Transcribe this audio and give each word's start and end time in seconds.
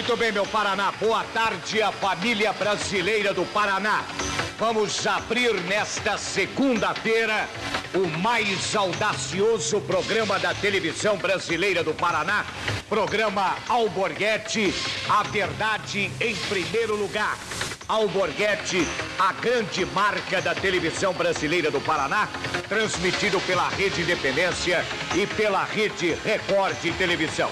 Muito 0.00 0.16
bem, 0.16 0.32
meu 0.32 0.46
Paraná. 0.46 0.90
Boa 0.92 1.22
tarde, 1.24 1.82
a 1.82 1.92
família 1.92 2.54
brasileira 2.54 3.34
do 3.34 3.44
Paraná. 3.44 4.02
Vamos 4.58 5.06
abrir 5.06 5.52
nesta 5.64 6.16
segunda-feira 6.16 7.46
o 7.94 8.06
mais 8.18 8.74
audacioso 8.74 9.78
programa 9.82 10.38
da 10.38 10.54
televisão 10.54 11.18
brasileira 11.18 11.84
do 11.84 11.92
Paraná, 11.92 12.46
programa 12.88 13.58
Alborguete, 13.68 14.72
a 15.06 15.22
verdade 15.24 16.10
em 16.18 16.34
primeiro 16.34 16.96
lugar. 16.96 17.36
Alborguete, 17.86 18.88
a 19.18 19.34
grande 19.34 19.84
marca 19.84 20.40
da 20.40 20.54
televisão 20.54 21.12
brasileira 21.12 21.70
do 21.70 21.80
Paraná, 21.82 22.26
transmitido 22.70 23.38
pela 23.42 23.68
Rede 23.68 24.00
Independência 24.00 24.82
e 25.14 25.26
pela 25.26 25.62
Rede 25.62 26.16
Record 26.24 26.74
de 26.80 26.90
Televisão. 26.92 27.50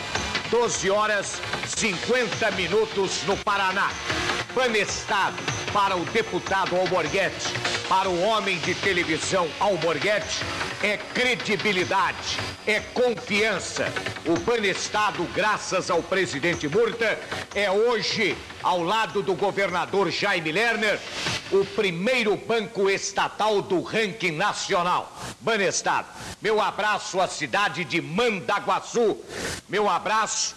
12 0.51 0.91
horas 0.91 1.41
50 1.77 2.51
minutos 2.53 3.23
no 3.25 3.37
Paraná. 3.39 3.91
Panestado 4.55 5.37
para 5.73 5.95
o 5.97 6.05
deputado 6.07 6.75
Alborguete, 6.75 7.49
para 7.89 8.09
o 8.09 8.23
homem 8.23 8.59
de 8.61 8.75
televisão 8.75 9.47
Alborguete, 9.61 10.41
é 10.83 10.97
credibilidade, 10.97 12.39
é 12.67 12.81
confiança. 12.81 13.93
O 14.25 14.39
Panestado, 14.41 15.25
graças 15.35 15.91
ao 15.91 16.03
presidente 16.03 16.69
Murta, 16.69 17.19
é 17.55 17.71
hoje, 17.71 18.37
ao 18.63 18.83
lado 18.83 19.23
do 19.23 19.35
governador 19.35 20.11
Jaime 20.11 20.53
Lerner, 20.53 20.99
o 21.51 21.65
primeiro 21.65 22.37
banco 22.37 22.89
estatal 22.89 23.61
do 23.61 23.81
ranking 23.81 24.33
nacional. 24.33 25.13
Banestado, 25.41 26.09
meu 26.41 26.61
abraço 26.61 27.21
à 27.21 27.27
cidade 27.27 27.85
de 27.85 28.01
Mandaguaçu, 28.01 29.19
meu 29.69 29.89
abraço 29.89 30.55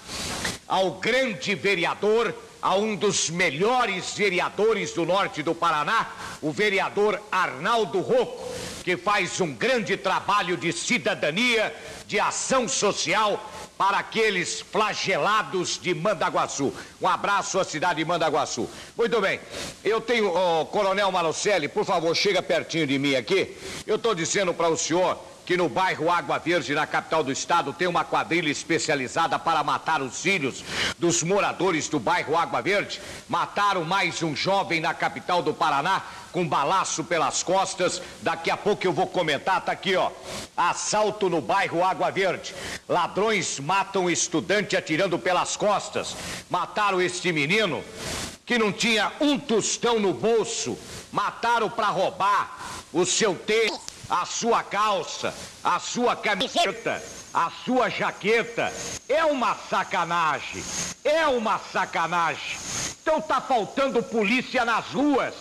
ao 0.67 0.91
grande 0.91 1.55
vereador, 1.55 2.33
a 2.61 2.75
um 2.75 2.95
dos 2.95 3.29
melhores 3.29 4.13
vereadores 4.13 4.93
do 4.93 5.05
norte 5.05 5.41
do 5.41 5.55
Paraná, 5.55 6.11
o 6.41 6.51
vereador 6.51 7.19
Arnaldo 7.31 7.99
Rocco, 7.99 8.47
que 8.83 8.95
faz 8.95 9.41
um 9.41 9.53
grande 9.53 9.97
trabalho 9.97 10.55
de 10.55 10.71
cidadania, 10.71 11.75
de 12.05 12.19
ação 12.19 12.67
social 12.67 13.49
para 13.77 13.97
aqueles 13.97 14.61
flagelados 14.61 15.79
de 15.81 15.95
Mandaguaçu. 15.95 16.71
Um 17.01 17.07
abraço 17.07 17.59
à 17.59 17.63
cidade 17.63 17.95
de 17.95 18.05
Mandaguaçu. 18.05 18.69
Muito 18.95 19.19
bem, 19.19 19.39
eu 19.83 19.99
tenho, 19.99 20.31
oh, 20.31 20.65
Coronel 20.67 21.11
Marocelli, 21.11 21.67
por 21.67 21.83
favor, 21.83 22.15
chega 22.15 22.43
pertinho 22.43 22.85
de 22.85 22.99
mim 22.99 23.15
aqui. 23.15 23.57
Eu 23.87 23.95
estou 23.95 24.13
dizendo 24.13 24.53
para 24.53 24.69
o 24.69 24.77
senhor 24.77 25.17
que 25.45 25.57
no 25.57 25.67
bairro 25.67 26.09
Água 26.09 26.37
Verde, 26.37 26.73
na 26.73 26.85
capital 26.85 27.23
do 27.23 27.31
estado, 27.31 27.73
tem 27.73 27.87
uma 27.87 28.03
quadrilha 28.03 28.49
especializada 28.49 29.37
para 29.39 29.63
matar 29.63 30.01
os 30.01 30.21
filhos 30.21 30.63
dos 30.97 31.23
moradores 31.23 31.87
do 31.87 31.99
bairro 31.99 32.37
Água 32.37 32.61
Verde. 32.61 33.01
Mataram 33.27 33.83
mais 33.83 34.21
um 34.21 34.35
jovem 34.35 34.79
na 34.79 34.93
capital 34.93 35.41
do 35.41 35.53
Paraná 35.53 36.03
com 36.31 36.47
balaço 36.47 37.03
pelas 37.03 37.43
costas. 37.43 38.01
Daqui 38.21 38.49
a 38.49 38.57
pouco 38.57 38.85
eu 38.85 38.93
vou 38.93 39.07
comentar, 39.07 39.61
tá 39.61 39.71
aqui, 39.71 39.95
ó. 39.95 40.11
Assalto 40.55 41.29
no 41.29 41.41
bairro 41.41 41.83
Água 41.83 42.11
Verde. 42.11 42.55
Ladrões 42.87 43.59
matam 43.59 44.09
estudante 44.09 44.77
atirando 44.77 45.19
pelas 45.19 45.57
costas. 45.57 46.15
Mataram 46.49 47.01
este 47.01 47.31
menino 47.31 47.83
que 48.45 48.57
não 48.57 48.71
tinha 48.71 49.11
um 49.19 49.37
tostão 49.37 49.99
no 49.99 50.13
bolso. 50.13 50.77
Mataram 51.11 51.69
para 51.69 51.87
roubar 51.87 52.57
o 52.93 53.05
seu 53.05 53.35
tênis 53.35 53.79
a 54.11 54.25
sua 54.25 54.61
calça, 54.61 55.33
a 55.63 55.79
sua 55.79 56.17
camiseta, 56.17 57.01
a 57.33 57.49
sua 57.63 57.89
jaqueta. 57.89 58.71
É 59.07 59.23
uma 59.23 59.55
sacanagem. 59.69 60.61
É 61.01 61.25
uma 61.27 61.57
sacanagem. 61.71 62.57
Então 63.01 63.21
tá 63.21 63.39
faltando 63.39 64.03
polícia 64.03 64.65
nas 64.65 64.87
ruas. 64.87 65.33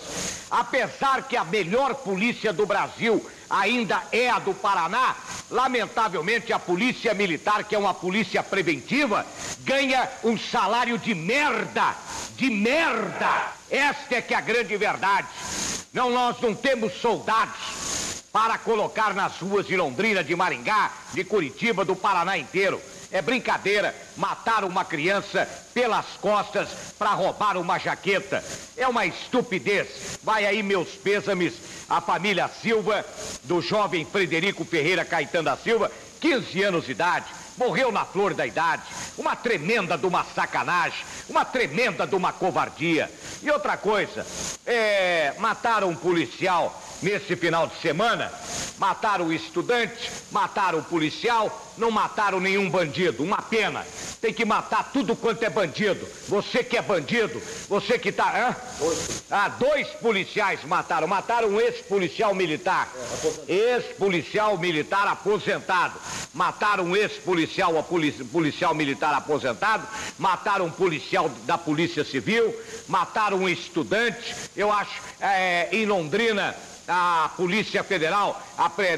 Apesar 0.49 1.25
que 1.25 1.37
a 1.37 1.45
melhor 1.45 1.97
polícia 1.97 2.53
do 2.53 2.65
Brasil 2.65 3.29
ainda 3.49 4.03
é 4.13 4.31
a 4.31 4.39
do 4.39 4.55
Paraná, 4.55 5.17
lamentavelmente 5.51 6.53
a 6.53 6.59
polícia 6.59 7.13
militar, 7.13 7.65
que 7.65 7.75
é 7.75 7.79
uma 7.79 7.93
polícia 7.93 8.41
preventiva, 8.41 9.27
ganha 9.61 10.09
um 10.23 10.39
salário 10.39 10.97
de 10.97 11.13
merda. 11.13 11.97
De 12.37 12.49
merda. 12.49 13.53
Esta 13.69 14.17
é 14.17 14.23
que 14.23 14.33
é 14.33 14.37
a 14.37 14.41
grande 14.41 14.77
verdade. 14.77 15.27
Não, 15.93 16.11
nós 16.11 16.41
não 16.41 16.55
temos 16.55 16.95
soldados 17.01 17.91
para 18.33 18.59
colocar 18.59 19.13
nas 19.15 19.39
ruas 19.39 19.67
de 19.67 19.77
Londrina, 19.77 20.23
de 20.23 20.37
Maringá, 20.37 20.93
de 21.13 21.25
Curitiba, 21.25 21.85
do 21.85 21.97
Paraná 21.97 22.39
inteiro. 22.39 22.81
É 23.13 23.21
brincadeira 23.21 23.95
matar 24.17 24.63
uma 24.63 24.85
criança 24.85 25.49
pelas 25.75 26.07
costas 26.21 26.69
para 26.97 27.11
roubar 27.11 27.57
uma 27.57 27.77
jaqueta. 27.77 28.45
É 28.77 28.87
uma 28.87 29.05
estupidez. 29.05 30.19
Vai 30.23 30.47
aí 30.47 30.63
meus 30.63 30.91
pêsames 30.91 31.55
à 31.89 32.01
família 32.01 32.49
Silva, 32.63 33.05
do 33.43 33.61
jovem 33.61 34.05
Frederico 34.05 34.65
Ferreira 34.65 35.05
Caetano 35.05 35.45
da 35.45 35.57
Silva, 35.57 35.91
15 36.21 36.63
anos 36.63 36.85
de 36.87 36.93
idade. 36.93 37.27
Morreu 37.57 37.91
na 37.91 38.05
flor 38.05 38.33
da 38.33 38.47
idade. 38.47 38.85
Uma 39.19 39.35
tremenda 39.35 39.99
de 39.99 40.07
uma 40.07 40.25
sacanagem, 40.25 41.05
uma 41.29 41.45
tremenda 41.45 42.07
de 42.07 42.15
uma 42.15 42.33
covardia. 42.33 43.11
E 43.43 43.51
outra 43.51 43.77
coisa, 43.77 44.25
é, 44.65 45.35
mataram 45.39 45.89
um 45.89 45.97
policial 45.97 46.81
nesse 47.03 47.37
final 47.37 47.67
de 47.67 47.81
semana. 47.81 48.33
Mataram 48.79 49.27
o 49.27 49.33
estudante, 49.33 50.11
mataram 50.33 50.79
o 50.79 50.85
policial, 50.85 51.71
não 51.77 51.91
mataram 51.91 52.41
nenhum 52.41 52.71
bandido. 52.71 53.23
Uma 53.23 53.43
pena. 53.43 53.85
Tem 54.21 54.35
que 54.35 54.45
matar 54.45 54.91
tudo 54.93 55.17
quanto 55.17 55.43
é 55.43 55.49
bandido. 55.49 56.07
Você 56.29 56.63
que 56.63 56.77
é 56.77 56.83
bandido, 56.83 57.43
você 57.69 57.99
que 57.99 58.13
tá. 58.13 58.31
Hã? 58.37 58.57
Ah, 59.31 59.49
dois 59.49 59.89
policiais 59.89 60.63
mataram. 60.65 61.07
Mataram 61.07 61.49
um 61.49 61.61
ex-policial 61.61 62.35
militar. 62.35 62.89
Ex-policial 63.49 64.59
militar 64.59 65.07
aposentado. 65.09 65.99
Mataram 66.35 66.85
um 66.85 66.97
ex-policial 66.97 67.83
policial 68.31 68.75
militar 68.75 69.15
aposentado. 69.15 69.87
Mataram 70.19 70.67
um 70.67 70.71
policial 70.71 71.31
da 71.45 71.57
Polícia 71.57 72.05
Civil. 72.05 72.55
Mataram 72.89 73.39
um 73.39 73.49
estudante. 73.49 74.35
Eu 74.55 74.71
acho, 74.71 75.01
é, 75.19 75.69
em 75.73 75.87
Londrina, 75.87 76.55
a 76.89 77.31
Polícia 77.37 77.83
Federal. 77.85 78.41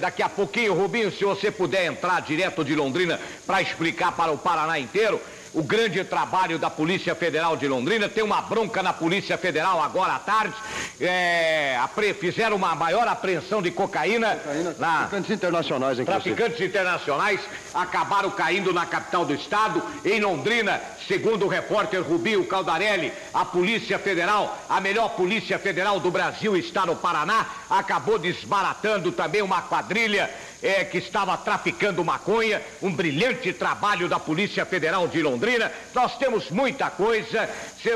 Daqui 0.01 0.23
a 0.23 0.29
pouquinho, 0.29 0.75
Rubinho, 0.75 1.11
se 1.11 1.25
você 1.25 1.51
puder 1.51 1.87
entrar 1.87 2.21
direto 2.21 2.65
de 2.65 2.75
Londrina 2.75 3.19
para 3.47 3.63
explicar 3.63 4.13
para 4.13 4.33
o 4.33 4.39
Paraná 4.39 4.79
inteiro 4.79 5.21
o 5.55 5.63
grande 5.63 6.03
trabalho 6.05 6.59
da 6.59 6.71
Polícia 6.71 7.15
Federal 7.15 7.57
de 7.57 7.69
Londrina. 7.69 8.09
Tem 8.09 8.25
uma 8.25 8.41
bronca 8.41 8.83
na 8.83 8.93
Polícia 8.93 9.37
Federal 9.37 9.83
agora 9.83 10.15
à 10.15 10.19
tarde. 10.19 10.55
É, 11.01 11.79
fizeram 12.19 12.57
uma 12.57 12.75
maior 12.75 13.07
apreensão 13.07 13.61
de 13.61 13.71
cocaína. 13.71 14.37
cocaína 14.37 14.75
na, 14.79 14.99
traficantes 14.99 15.31
internacionais, 15.31 15.99
inclusive. 15.99 16.35
Traficantes 16.35 16.67
internacionais 16.67 17.41
acabaram 17.75 18.31
caindo 18.31 18.73
na 18.73 18.87
capital 18.87 19.25
do 19.25 19.35
estado, 19.35 19.83
em 20.05 20.21
Londrina, 20.21 20.81
segundo 21.07 21.47
o 21.47 21.49
repórter 21.49 22.03
Rubinho 22.03 22.45
Caldarelli. 22.45 23.13
A 23.33 23.45
Polícia 23.45 23.99
Federal, 23.99 24.59
a 24.69 24.81
melhor 24.81 25.11
Polícia 25.11 25.59
Federal 25.59 26.01
do 26.01 26.11
Brasil, 26.11 26.57
está 26.57 26.87
no 26.87 26.97
Paraná, 26.97 27.47
acabou 27.69 28.19
desbaratando 28.19 29.13
também 29.13 29.43
uma 29.43 29.63
quadrilha 29.63 30.31
é, 30.63 30.85
que 30.85 30.99
estava 30.99 31.37
traficando 31.37 32.05
maconha, 32.05 32.63
um 32.81 32.93
brilhante 32.93 33.53
trabalho 33.53 34.09
da 34.09 34.19
Polícia 34.19 34.65
Federal 34.65 35.09
de 35.09 35.21
Londrina. 35.21 35.73
Nós 35.95 36.17
temos 36.17 36.51
muita 36.51 36.89
coisa. 36.91 37.49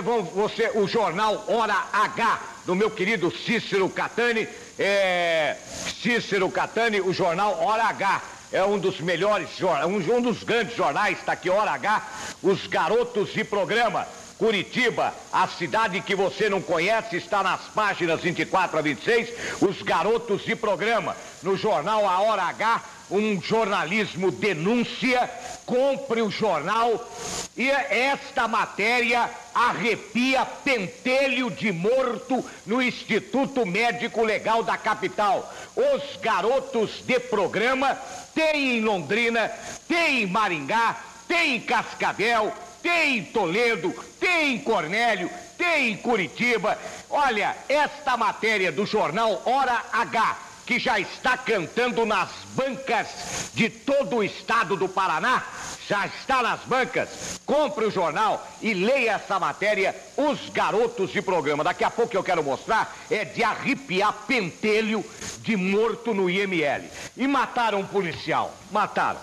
Vão, 0.03 0.25
você 0.25 0.71
o 0.75 0.89
jornal 0.89 1.45
Hora 1.47 1.87
H, 1.93 2.41
do 2.67 2.75
meu 2.75 2.91
querido 2.91 3.31
Cícero 3.31 3.89
Catani. 3.89 4.49
É, 4.79 5.57
Cícero 6.03 6.51
Catani, 6.51 7.01
o 7.01 7.13
jornal 7.13 7.63
Hora 7.63 7.85
H. 7.85 8.23
É 8.53 8.65
um 8.65 8.79
dos 8.79 9.01
melhores, 9.01 9.49
um, 9.61 10.17
um 10.17 10.23
dos 10.23 10.45
grandes 10.45 10.77
jornais, 10.77 11.19
está 11.19 11.33
aqui, 11.33 11.51
Hora 11.51 11.73
H, 11.73 12.03
os 12.43 12.67
garotos 12.67 13.33
de 13.33 13.43
programa. 13.43 14.07
Curitiba, 14.39 15.15
a 15.33 15.49
cidade 15.49 16.01
que 16.03 16.15
você 16.15 16.51
não 16.51 16.61
conhece, 16.61 17.17
está 17.17 17.43
nas 17.43 17.63
páginas 17.75 18.21
24 18.21 18.79
a 18.79 18.83
26, 18.83 19.31
os 19.63 19.81
garotos 19.81 20.45
de 20.45 20.55
programa. 20.55 21.17
No 21.43 21.57
jornal 21.57 22.07
A 22.07 22.21
Hora 22.21 22.43
H, 22.43 22.83
um 23.11 23.41
jornalismo 23.41 24.31
denúncia, 24.31 25.31
compre 25.65 26.21
o 26.21 26.31
jornal 26.31 27.09
e 27.57 27.71
esta 27.71 28.47
matéria 28.47 29.31
arrepia 29.55 30.45
pentelho 30.45 31.51
de 31.51 31.73
morto 31.73 32.45
no 32.67 32.83
Instituto 32.83 33.65
Médico 33.65 34.23
Legal 34.23 34.63
da 34.63 34.77
capital. 34.77 35.51
Os 35.75 36.17
garotos 36.21 37.03
de 37.07 37.19
programa 37.19 37.97
tem 38.35 38.77
em 38.77 38.81
Londrina, 38.83 39.51
tem 39.89 40.23
em 40.23 40.27
Maringá, 40.27 40.97
tem 41.27 41.57
em 41.57 41.61
Cascavel, 41.61 42.53
tem 42.87 43.19
em 43.19 43.25
Toledo, 43.25 43.93
tem 44.21 44.55
em 44.55 44.59
Cornélio, 44.61 45.29
tem 45.59 45.91
em 45.91 45.97
Curitiba. 45.97 46.79
Olha, 47.11 47.57
esta 47.69 48.17
matéria 48.17 48.71
do 48.71 48.87
jornal 48.87 49.43
Hora 49.45 49.83
H 49.93 50.37
que 50.65 50.79
já 50.79 50.99
está 50.99 51.37
cantando 51.37 52.07
nas 52.07 52.29
bancas 52.55 53.09
de 53.55 53.69
todo 53.69 54.17
o 54.17 54.25
estado 54.25 54.77
do 54.77 54.89
Paraná, 54.89 55.45
já 55.89 56.07
está 56.07 56.43
nas 56.43 56.61
bancas. 56.61 57.41
Compre 57.45 57.87
o 57.87 57.91
jornal 57.91 58.45
e 58.61 58.75
leia 58.75 59.13
essa 59.13 59.39
matéria, 59.39 59.95
Os 60.17 60.49
Garotos 60.51 61.11
de 61.11 61.23
Programa. 61.23 61.63
Daqui 61.63 61.85
a 61.85 61.91
pouco 61.91 62.17
eu 62.17 62.23
quero 62.23 62.43
mostrar, 62.43 62.97
é 63.09 63.25
de 63.25 63.45
arrepiar 63.45 64.13
pentelho 64.27 65.05
de 65.39 65.57
morto 65.57 66.13
no 66.13 66.29
IML. 66.29 66.85
E 67.17 67.29
mataram 67.29 67.81
um 67.81 67.87
policial. 67.87 68.53
Mataram. 68.73 69.21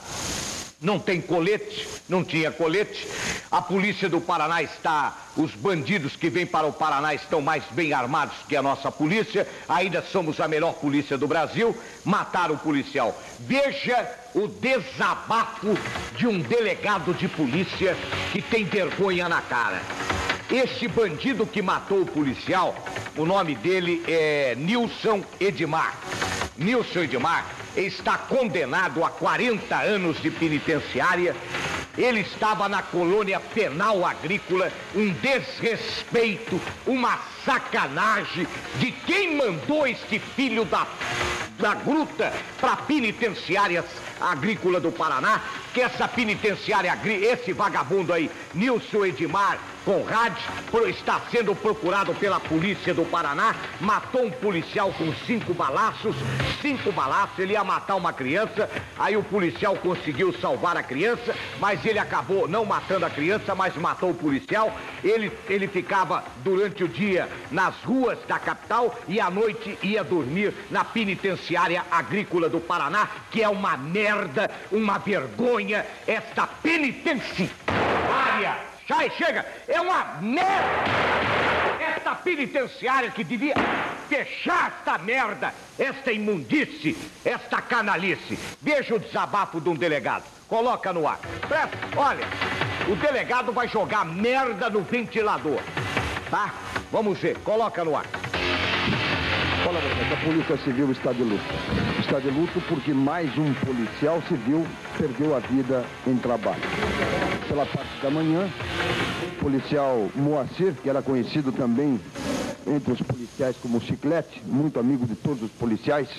Não 0.84 1.00
tem 1.00 1.22
colete, 1.22 1.88
não 2.10 2.26
tinha 2.26 2.52
colete. 2.52 3.08
A 3.50 3.62
polícia 3.62 4.10
do 4.10 4.20
Paraná 4.20 4.62
está. 4.62 5.16
Os 5.38 5.56
bandidos 5.56 6.18
que 6.18 6.30
vêm 6.30 6.46
para 6.46 6.68
o 6.68 6.74
Paraná 6.74 7.14
estão 7.14 7.42
mais 7.42 7.64
bem 7.72 7.94
armados 7.94 8.36
que 8.50 8.56
a 8.58 8.62
nossa 8.62 8.92
polícia. 8.92 9.48
Ainda 9.70 10.02
somos 10.02 10.42
a 10.42 10.48
melhor 10.48 10.74
polícia 10.74 11.18
do 11.18 11.26
Brasil. 11.26 11.74
Mataram 12.04 12.56
o 12.56 12.58
policial. 12.58 13.18
Veja 13.40 14.12
o 14.36 14.46
desabafo 14.46 15.70
de 16.18 16.28
um 16.28 16.38
delegado 16.38 17.14
de 17.14 17.30
polícia 17.30 17.96
que 18.34 18.42
tem 18.42 18.66
vergonha 18.66 19.30
na 19.30 19.42
cara. 19.42 19.82
Esse 20.52 20.90
bandido 20.90 21.48
que 21.48 21.62
matou 21.62 22.02
o 22.02 22.06
policial, 22.06 22.76
o 23.16 23.26
nome 23.26 23.56
dele 23.56 24.04
é 24.06 24.54
Nilson 24.58 25.24
Edmar. 25.40 25.98
Nilson 26.58 27.04
Edmar 27.04 27.46
está 27.76 28.18
condenado 28.18 29.04
a 29.04 29.10
40 29.10 29.76
anos 29.76 30.22
de 30.22 30.30
penitenciária. 30.30 31.36
Ele 31.98 32.22
estava 32.22 32.68
na 32.68 32.82
colônia 32.82 33.40
penal 33.40 34.06
agrícola, 34.06 34.72
um 34.96 35.12
desrespeito, 35.14 36.60
uma 36.88 37.20
sacanagem 37.46 38.48
de 38.80 38.92
quem 38.92 39.38
mandou 39.38 39.86
este 39.86 40.18
filho 40.20 40.66
da, 40.66 40.88
da 41.60 41.76
gruta 41.76 42.34
para 42.60 42.76
penitenciárias 42.78 43.86
agrícola 44.20 44.80
do 44.80 44.92
Paraná, 44.92 45.42
que 45.74 45.82
essa 45.82 46.08
penitenciária, 46.08 46.98
esse 47.06 47.54
vagabundo 47.54 48.14
aí, 48.14 48.30
Nilson 48.54 49.06
Edmar 49.06 49.60
Conrad, 49.86 50.34
está 50.88 51.22
sendo 51.30 51.54
procurado 51.54 52.14
pela 52.16 52.40
polícia 52.40 52.94
do 52.94 53.04
Paraná, 53.04 53.54
matou 53.82 54.26
um 54.26 54.32
policial 54.32 54.94
com 54.94 55.14
cinco 55.26 55.54
balaços, 55.54 56.16
cinco 56.62 56.92
balaços, 56.92 57.38
ele 57.40 57.54
ia 57.54 57.64
matar 57.64 57.96
uma 57.96 58.14
criança, 58.14 58.70
aí 58.98 59.18
o 59.18 59.24
policial 59.24 59.76
conseguiu 59.76 60.34
salvar 60.40 60.78
a 60.78 60.84
criança, 60.84 61.36
mas 61.60 61.86
ele 61.86 62.00
acabou 62.00 62.48
não 62.48 62.64
matando 62.64 63.06
a 63.06 63.10
criança, 63.10 63.54
mas 63.54 63.76
matou 63.76 64.12
o 64.12 64.16
policial, 64.16 64.74
ele, 65.04 65.32
ele 65.50 65.68
ficava 65.68 66.24
durante 66.38 66.84
o 66.84 66.88
dia 66.88 67.28
nas 67.52 67.76
ruas 67.84 68.18
da 68.26 68.40
capital 68.40 68.98
e 69.08 69.20
à 69.20 69.30
noite 69.30 69.78
ia 69.84 70.04
dormir 70.04 70.54
na 70.72 70.86
penitenciária 70.86 71.84
agrícola 71.92 72.48
do 72.48 72.62
Paraná, 72.62 73.10
que 73.30 73.44
é 73.44 73.50
uma 73.50 73.76
merda, 73.76 74.50
uma 74.72 74.98
vergonha, 74.98 75.86
esta 76.08 76.48
penitenciária. 76.48 78.73
Sai, 78.88 79.10
chega! 79.12 79.46
É 79.68 79.80
uma 79.80 80.20
merda! 80.22 80.84
Esta 81.80 82.16
penitenciária 82.16 83.12
que 83.12 83.24
devia 83.24 83.56
fechar 84.10 84.74
esta 84.78 84.98
merda, 84.98 85.54
esta 85.80 86.12
imundície, 86.12 86.98
esta 87.24 87.62
canalice. 87.62 88.38
Veja 88.62 88.96
o 88.96 89.00
desabafo 89.00 89.62
de 89.62 89.70
um 89.70 89.76
delegado. 89.76 90.24
Coloca 90.48 90.92
no 90.92 91.08
ar. 91.08 91.20
Presta, 91.48 91.78
olha, 91.96 92.26
o 92.88 92.96
delegado 92.96 93.52
vai 93.52 93.68
jogar 93.68 94.06
merda 94.06 94.70
no 94.70 94.82
ventilador. 94.82 95.62
Tá? 96.30 96.54
Vamos 96.92 97.20
ver, 97.20 97.38
coloca 97.40 97.84
no 97.84 97.96
ar. 97.96 98.06
Fala, 99.64 99.80
a 99.80 100.26
Polícia 100.26 100.58
Civil 100.58 100.92
está 100.92 101.14
de 101.14 101.24
luto. 101.24 101.44
Está 101.98 102.20
de 102.20 102.30
luto 102.30 102.62
porque 102.68 102.94
mais 102.94 103.30
um 103.38 103.54
policial 103.54 104.22
civil 104.28 104.66
perdeu 104.98 105.34
a 105.34 105.40
vida 105.40 105.86
em 106.06 106.18
trabalho. 106.18 106.62
Pela 107.48 107.66
parte 107.66 108.02
da 108.02 108.10
manhã, 108.10 108.50
o 109.32 109.40
policial 109.40 110.10
Moacir, 110.16 110.74
que 110.84 110.90
era 110.90 111.02
conhecido 111.02 111.54
também 111.54 111.98
entre 112.68 112.92
os 112.92 113.02
policiais 113.02 113.56
como 113.62 113.80
Chiclete, 113.80 114.42
muito 114.46 114.82
amigo 114.82 115.06
de 115.06 115.16
todos 115.16 115.44
os 115.44 115.52
policiais, 115.52 116.10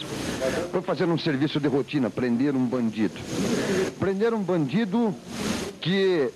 foi 0.72 0.80
fazer 0.80 1.04
um 1.04 1.18
serviço 1.18 1.60
de 1.60 1.68
rotina, 1.68 2.08
prender 2.08 2.56
um 2.56 2.64
bandido. 2.64 3.20
Prender 4.00 4.32
um 4.32 4.42
bandido 4.42 5.14
que 5.82 6.30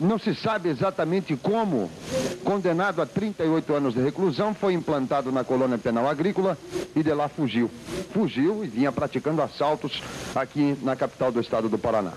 não 0.00 0.18
se 0.18 0.34
sabe 0.34 0.68
exatamente 0.68 1.36
como, 1.36 1.90
condenado 2.44 3.00
a 3.00 3.06
38 3.06 3.74
anos 3.74 3.94
de 3.94 4.02
reclusão, 4.02 4.54
foi 4.54 4.72
implantado 4.72 5.30
na 5.30 5.44
colônia 5.44 5.78
penal 5.78 6.08
agrícola 6.08 6.58
e 6.94 7.02
de 7.02 7.12
lá 7.12 7.28
fugiu. 7.28 7.70
Fugiu 8.12 8.64
e 8.64 8.68
vinha 8.68 8.90
praticando 8.90 9.42
assaltos 9.42 10.02
aqui 10.34 10.76
na 10.82 10.96
capital 10.96 11.30
do 11.30 11.40
estado 11.40 11.68
do 11.68 11.78
Paraná. 11.78 12.12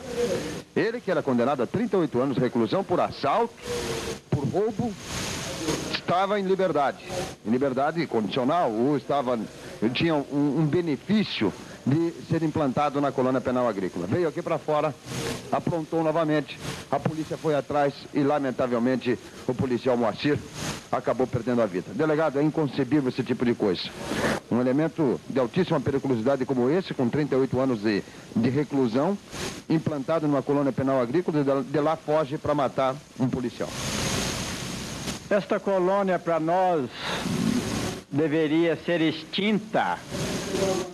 Ele, 0.75 0.99
que 0.99 1.11
era 1.11 1.21
condenado 1.21 1.61
a 1.61 1.67
38 1.67 2.19
anos 2.19 2.35
de 2.35 2.41
reclusão 2.41 2.83
por 2.83 2.99
assalto, 2.99 3.53
por 4.29 4.43
roubo, 4.45 4.93
estava 5.93 6.39
em 6.39 6.43
liberdade. 6.43 7.03
Em 7.45 7.49
liberdade 7.49 8.05
condicional, 8.07 8.71
ou 8.71 8.97
estava, 8.97 9.39
tinha 9.93 10.15
um, 10.15 10.59
um 10.59 10.65
benefício 10.65 11.53
de 11.87 12.13
ser 12.29 12.43
implantado 12.43 12.99
na 12.99 13.11
colônia 13.11 13.39
penal 13.39 13.67
agrícola. 13.67 14.05
Veio 14.07 14.27
aqui 14.27 14.41
para 14.41 14.57
fora, 14.57 14.93
aprontou 15.51 16.03
novamente, 16.03 16.59
a 16.91 16.99
polícia 16.99 17.37
foi 17.37 17.55
atrás 17.55 17.93
e, 18.13 18.21
lamentavelmente, 18.21 19.17
o 19.47 19.53
policial 19.53 19.95
Moacir 19.95 20.37
acabou 20.91 21.25
perdendo 21.25 21.61
a 21.61 21.65
vida. 21.65 21.93
Delegado, 21.93 22.39
é 22.39 22.43
inconcebível 22.43 23.09
esse 23.09 23.23
tipo 23.23 23.45
de 23.45 23.53
coisa. 23.53 23.83
Um 24.51 24.59
elemento 24.59 25.19
de 25.29 25.39
altíssima 25.39 25.79
periculosidade 25.79 26.45
como 26.45 26.69
esse, 26.69 26.93
com 26.93 27.07
38 27.07 27.59
anos 27.59 27.81
de, 27.81 28.03
de 28.35 28.49
reclusão, 28.49 29.17
implantado 29.69 30.27
numa 30.27 30.41
colônia 30.41 30.73
penal 30.73 31.01
agrícola, 31.01 31.63
de 31.63 31.79
lá 31.79 31.95
foge 31.95 32.37
para 32.37 32.53
matar 32.53 32.95
um 33.19 33.29
policial. 33.29 33.69
Esta 35.29 35.59
colônia, 35.59 36.17
para 36.17 36.39
nós, 36.39 36.89
deveria 38.11 38.77
ser 38.85 39.01
extinta. 39.01 39.97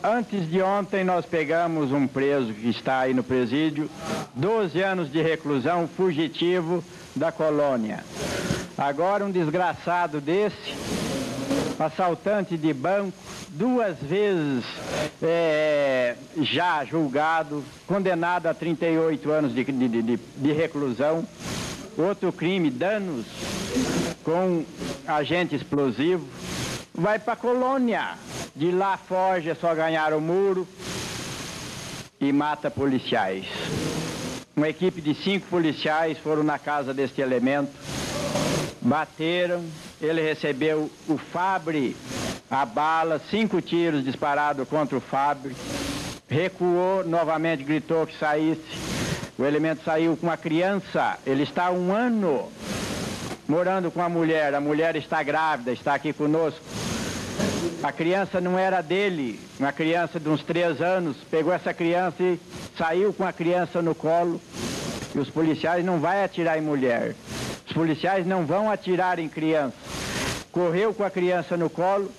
Antes 0.03 0.49
de 0.49 0.61
ontem 0.61 1.03
nós 1.03 1.25
pegamos 1.25 1.91
um 1.91 2.07
preso 2.07 2.53
que 2.53 2.69
está 2.69 2.99
aí 2.99 3.13
no 3.13 3.23
presídio, 3.23 3.89
12 4.35 4.81
anos 4.81 5.11
de 5.11 5.21
reclusão, 5.21 5.87
fugitivo 5.87 6.83
da 7.15 7.31
colônia. 7.31 8.03
Agora 8.77 9.23
um 9.23 9.31
desgraçado 9.31 10.19
desse, 10.19 10.73
assaltante 11.79 12.57
de 12.57 12.73
banco, 12.73 13.13
duas 13.49 13.97
vezes 13.99 14.65
é, 15.21 16.15
já 16.41 16.83
julgado, 16.83 17.63
condenado 17.87 18.47
a 18.47 18.53
38 18.53 19.31
anos 19.31 19.53
de, 19.53 19.63
de, 19.63 19.87
de, 19.87 20.19
de 20.35 20.51
reclusão. 20.51 21.25
Outro 21.95 22.33
crime, 22.33 22.71
danos 22.71 23.25
com 24.23 24.65
agente 25.07 25.55
explosivo 25.55 26.27
vai 26.93 27.19
para 27.19 27.33
a 27.33 27.37
colônia. 27.37 28.15
De 28.55 28.71
lá 28.71 28.97
foge, 28.97 29.49
é 29.49 29.55
só 29.55 29.73
ganhar 29.73 30.13
o 30.13 30.21
muro 30.21 30.67
e 32.19 32.31
mata 32.31 32.69
policiais. 32.69 33.45
Uma 34.55 34.69
equipe 34.69 35.01
de 35.01 35.15
cinco 35.15 35.47
policiais 35.47 36.17
foram 36.19 36.43
na 36.43 36.59
casa 36.59 36.93
deste 36.93 37.19
elemento, 37.19 37.71
bateram, 38.79 39.65
ele 39.99 40.21
recebeu 40.21 40.91
o 41.07 41.17
Fabre, 41.17 41.95
a 42.51 42.63
bala, 42.63 43.19
cinco 43.31 43.59
tiros 43.59 44.03
disparados 44.03 44.67
contra 44.69 44.95
o 44.95 45.01
Fabre, 45.01 45.55
recuou, 46.29 47.03
novamente 47.03 47.63
gritou 47.63 48.05
que 48.05 48.17
saísse. 48.19 48.93
O 49.35 49.43
elemento 49.43 49.83
saiu 49.83 50.15
com 50.15 50.29
a 50.29 50.37
criança, 50.37 51.17
ele 51.25 51.41
está 51.41 51.65
há 51.65 51.71
um 51.71 51.91
ano 51.91 52.51
morando 53.47 53.91
com 53.91 54.01
a 54.01 54.09
mulher, 54.09 54.53
a 54.53 54.61
mulher 54.61 54.95
está 54.95 55.23
grávida, 55.23 55.71
está 55.71 55.95
aqui 55.95 56.13
conosco. 56.13 56.61
A 57.81 57.91
criança 57.91 58.39
não 58.39 58.57
era 58.57 58.81
dele, 58.81 59.39
uma 59.59 59.71
criança 59.71 60.19
de 60.19 60.29
uns 60.29 60.41
três 60.43 60.81
anos, 60.81 61.17
pegou 61.29 61.51
essa 61.51 61.73
criança 61.73 62.21
e 62.23 62.39
saiu 62.77 63.13
com 63.13 63.25
a 63.25 63.33
criança 63.33 63.81
no 63.81 63.93
colo. 63.93 64.41
E 65.13 65.19
os 65.19 65.29
policiais 65.29 65.85
não 65.85 65.99
vão 65.99 66.23
atirar 66.23 66.57
em 66.57 66.61
mulher. 66.61 67.15
Os 67.67 67.73
policiais 67.73 68.25
não 68.25 68.45
vão 68.45 68.71
atirar 68.71 69.19
em 69.19 69.29
criança. 69.29 69.75
Correu 70.51 70.93
com 70.93 71.03
a 71.03 71.09
criança 71.09 71.57
no 71.57 71.69
colo, 71.69 72.11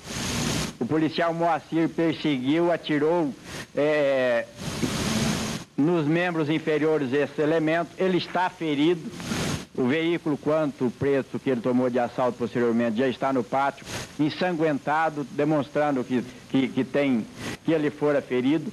o 0.80 0.86
policial 0.86 1.32
Moacir 1.32 1.88
perseguiu, 1.88 2.70
atirou 2.72 3.32
é, 3.74 4.44
nos 5.76 6.06
membros 6.06 6.50
inferiores 6.50 7.10
desse 7.10 7.40
elemento, 7.40 7.90
ele 7.96 8.18
está 8.18 8.50
ferido. 8.50 9.10
O 9.76 9.88
veículo, 9.88 10.36
quanto 10.36 10.86
o 10.86 10.90
preço 10.90 11.38
que 11.38 11.50
ele 11.50 11.60
tomou 11.60 11.90
de 11.90 11.98
assalto 11.98 12.38
posteriormente, 12.38 12.98
já 12.98 13.08
está 13.08 13.32
no 13.32 13.42
pátio, 13.42 13.84
ensanguentado, 14.20 15.26
demonstrando 15.32 16.04
que, 16.04 16.24
que, 16.48 16.68
que 16.68 16.84
tem, 16.84 17.26
que 17.64 17.72
ele 17.72 17.90
fora 17.90 18.22
ferido. 18.22 18.72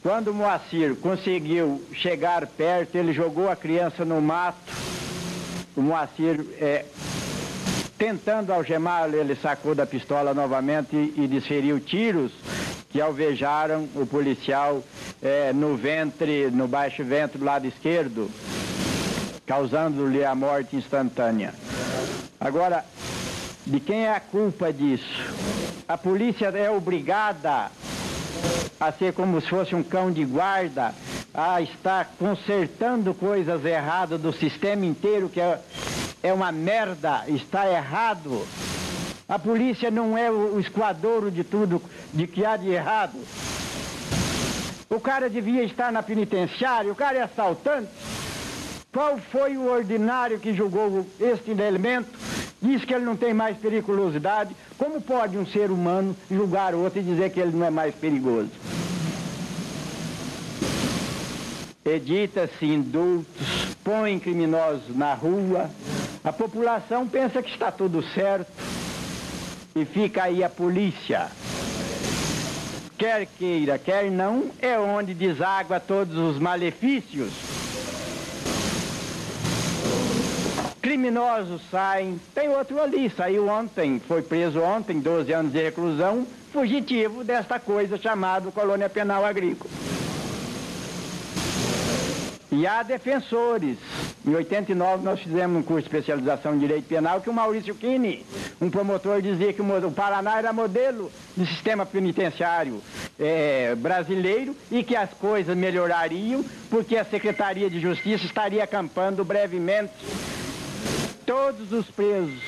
Quando 0.00 0.28
o 0.28 0.34
Moacir 0.34 0.94
conseguiu 0.96 1.82
chegar 1.92 2.46
perto, 2.46 2.96
ele 2.96 3.12
jogou 3.12 3.50
a 3.50 3.56
criança 3.56 4.04
no 4.04 4.20
mato. 4.20 4.58
O 5.76 5.82
Moacir, 5.82 6.44
é, 6.60 6.84
tentando 7.98 8.52
algemá-lo, 8.52 9.16
ele 9.16 9.34
sacou 9.34 9.74
da 9.74 9.86
pistola 9.86 10.32
novamente 10.32 10.94
e, 10.94 11.22
e 11.22 11.26
desferiu 11.26 11.80
tiros 11.80 12.30
que 12.90 13.00
alvejaram 13.00 13.88
o 13.96 14.06
policial 14.06 14.84
é, 15.20 15.52
no 15.52 15.76
ventre, 15.76 16.48
no 16.50 16.68
baixo 16.68 17.02
ventre 17.02 17.38
do 17.38 17.44
lado 17.44 17.66
esquerdo, 17.66 18.30
causando-lhe 19.46 20.24
a 20.24 20.34
morte 20.34 20.76
instantânea. 20.76 21.54
Agora, 22.40 22.84
de 23.66 23.78
quem 23.80 24.06
é 24.06 24.14
a 24.14 24.20
culpa 24.20 24.72
disso? 24.72 25.04
A 25.86 25.96
polícia 25.96 26.46
é 26.46 26.70
obrigada 26.70 27.70
a 28.80 28.92
ser 28.92 29.12
como 29.12 29.40
se 29.40 29.48
fosse 29.48 29.74
um 29.74 29.82
cão 29.82 30.10
de 30.10 30.24
guarda, 30.24 30.92
a 31.32 31.60
estar 31.60 32.10
consertando 32.18 33.14
coisas 33.14 33.64
erradas 33.64 34.20
do 34.20 34.32
sistema 34.32 34.84
inteiro, 34.84 35.28
que 35.28 35.40
é, 35.40 35.60
é 36.22 36.32
uma 36.32 36.50
merda, 36.50 37.22
está 37.28 37.70
errado. 37.70 38.46
A 39.28 39.38
polícia 39.38 39.90
não 39.90 40.18
é 40.18 40.30
o 40.30 40.58
esquadro 40.58 41.30
de 41.30 41.44
tudo 41.44 41.80
de 42.12 42.26
que 42.26 42.44
há 42.44 42.56
de 42.56 42.68
errado. 42.70 43.18
O 44.90 45.00
cara 45.00 45.30
devia 45.30 45.62
estar 45.62 45.92
na 45.92 46.02
penitenciária, 46.02 46.92
o 46.92 46.96
cara 46.96 47.18
é 47.18 47.22
assaltante. 47.22 47.88
Qual 48.92 49.16
foi 49.16 49.56
o 49.56 49.70
ordinário 49.70 50.38
que 50.38 50.52
julgou 50.52 51.06
este 51.18 51.50
elemento? 51.52 52.10
Diz 52.60 52.84
que 52.84 52.92
ele 52.92 53.06
não 53.06 53.16
tem 53.16 53.32
mais 53.32 53.56
periculosidade. 53.56 54.54
Como 54.76 55.00
pode 55.00 55.38
um 55.38 55.46
ser 55.46 55.70
humano 55.70 56.14
julgar 56.30 56.74
outro 56.74 57.00
e 57.00 57.02
dizer 57.02 57.30
que 57.30 57.40
ele 57.40 57.56
não 57.56 57.66
é 57.66 57.70
mais 57.70 57.94
perigoso? 57.94 58.50
Edita-se 61.82 62.66
indultos, 62.66 63.74
põe 63.82 64.18
criminosos 64.18 64.94
na 64.94 65.14
rua. 65.14 65.70
A 66.22 66.32
população 66.32 67.08
pensa 67.08 67.42
que 67.42 67.50
está 67.50 67.72
tudo 67.72 68.02
certo 68.12 68.52
e 69.74 69.86
fica 69.86 70.24
aí 70.24 70.44
a 70.44 70.50
polícia. 70.50 71.28
Quer 72.98 73.26
queira, 73.26 73.78
quer 73.78 74.10
não, 74.10 74.50
é 74.60 74.78
onde 74.78 75.14
deságua 75.14 75.80
todos 75.80 76.14
os 76.16 76.38
malefícios. 76.38 77.61
Criminosos 80.92 81.62
saem, 81.70 82.20
tem 82.34 82.50
outro 82.50 82.78
ali, 82.78 83.08
saiu 83.08 83.48
ontem, 83.48 83.98
foi 84.06 84.20
preso 84.20 84.60
ontem, 84.60 85.00
12 85.00 85.32
anos 85.32 85.50
de 85.50 85.62
reclusão, 85.62 86.26
fugitivo 86.52 87.24
desta 87.24 87.58
coisa 87.58 87.96
chamada 87.96 88.50
colônia 88.50 88.90
penal 88.90 89.24
agrícola. 89.24 89.70
E 92.50 92.66
há 92.66 92.82
defensores. 92.82 93.78
Em 94.22 94.34
89 94.34 95.02
nós 95.02 95.20
fizemos 95.20 95.60
um 95.60 95.62
curso 95.62 95.88
de 95.88 95.96
especialização 95.96 96.54
em 96.54 96.58
direito 96.58 96.84
penal 96.84 97.22
que 97.22 97.30
o 97.30 97.32
Maurício 97.32 97.74
Kini, 97.74 98.26
um 98.60 98.68
promotor, 98.68 99.22
dizia 99.22 99.50
que 99.54 99.62
o 99.62 99.90
Paraná 99.92 100.36
era 100.36 100.52
modelo 100.52 101.10
de 101.34 101.46
sistema 101.46 101.86
penitenciário 101.86 102.82
é, 103.18 103.74
brasileiro 103.76 104.54
e 104.70 104.84
que 104.84 104.94
as 104.94 105.08
coisas 105.14 105.56
melhorariam 105.56 106.44
porque 106.68 106.98
a 106.98 107.04
Secretaria 107.06 107.70
de 107.70 107.80
Justiça 107.80 108.26
estaria 108.26 108.62
acampando 108.62 109.24
brevemente 109.24 109.90
todos 111.26 111.72
os 111.72 111.86
presos. 111.90 112.40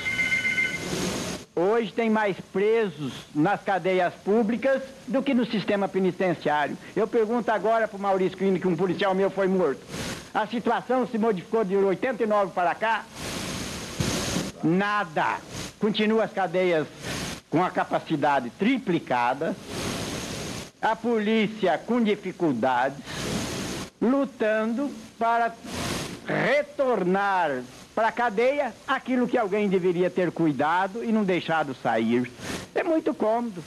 Hoje 1.56 1.92
tem 1.92 2.10
mais 2.10 2.36
presos 2.52 3.12
nas 3.32 3.62
cadeias 3.62 4.12
públicas 4.24 4.82
do 5.06 5.22
que 5.22 5.32
no 5.32 5.46
sistema 5.46 5.86
penitenciário. 5.86 6.76
Eu 6.96 7.06
pergunto 7.06 7.50
agora 7.50 7.86
para 7.86 7.96
o 7.96 8.00
Maurício 8.00 8.36
Quini, 8.36 8.58
que 8.58 8.66
um 8.66 8.74
policial 8.74 9.14
meu 9.14 9.30
foi 9.30 9.46
morto. 9.46 9.80
A 10.34 10.48
situação 10.48 11.06
se 11.06 11.16
modificou 11.16 11.64
de 11.64 11.76
89 11.76 12.50
para 12.52 12.74
cá? 12.74 13.04
Nada. 14.64 15.38
Continua 15.78 16.24
as 16.24 16.32
cadeias 16.32 16.88
com 17.48 17.62
a 17.62 17.70
capacidade 17.70 18.50
triplicada, 18.50 19.54
a 20.82 20.96
polícia 20.96 21.78
com 21.78 22.02
dificuldades, 22.02 22.98
lutando 24.02 24.90
para 25.16 25.54
retornar 26.26 27.62
para 27.94 28.08
a 28.08 28.12
cadeia 28.12 28.74
aquilo 28.86 29.28
que 29.28 29.38
alguém 29.38 29.68
deveria 29.68 30.10
ter 30.10 30.30
cuidado 30.32 31.04
e 31.04 31.12
não 31.12 31.24
deixado 31.24 31.74
sair. 31.74 32.30
É 32.74 32.82
muito 32.82 33.14
cômodo. 33.14 33.62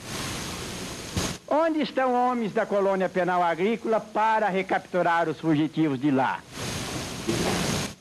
Onde 1.48 1.82
estão 1.82 2.14
homens 2.14 2.54
da 2.54 2.66
colônia 2.66 3.08
penal 3.08 3.42
agrícola 3.42 4.02
para 4.02 4.50
recapturar 4.50 5.30
os 5.30 5.40
fugitivos 5.40 6.00
de 6.00 6.12
lá? 6.12 6.40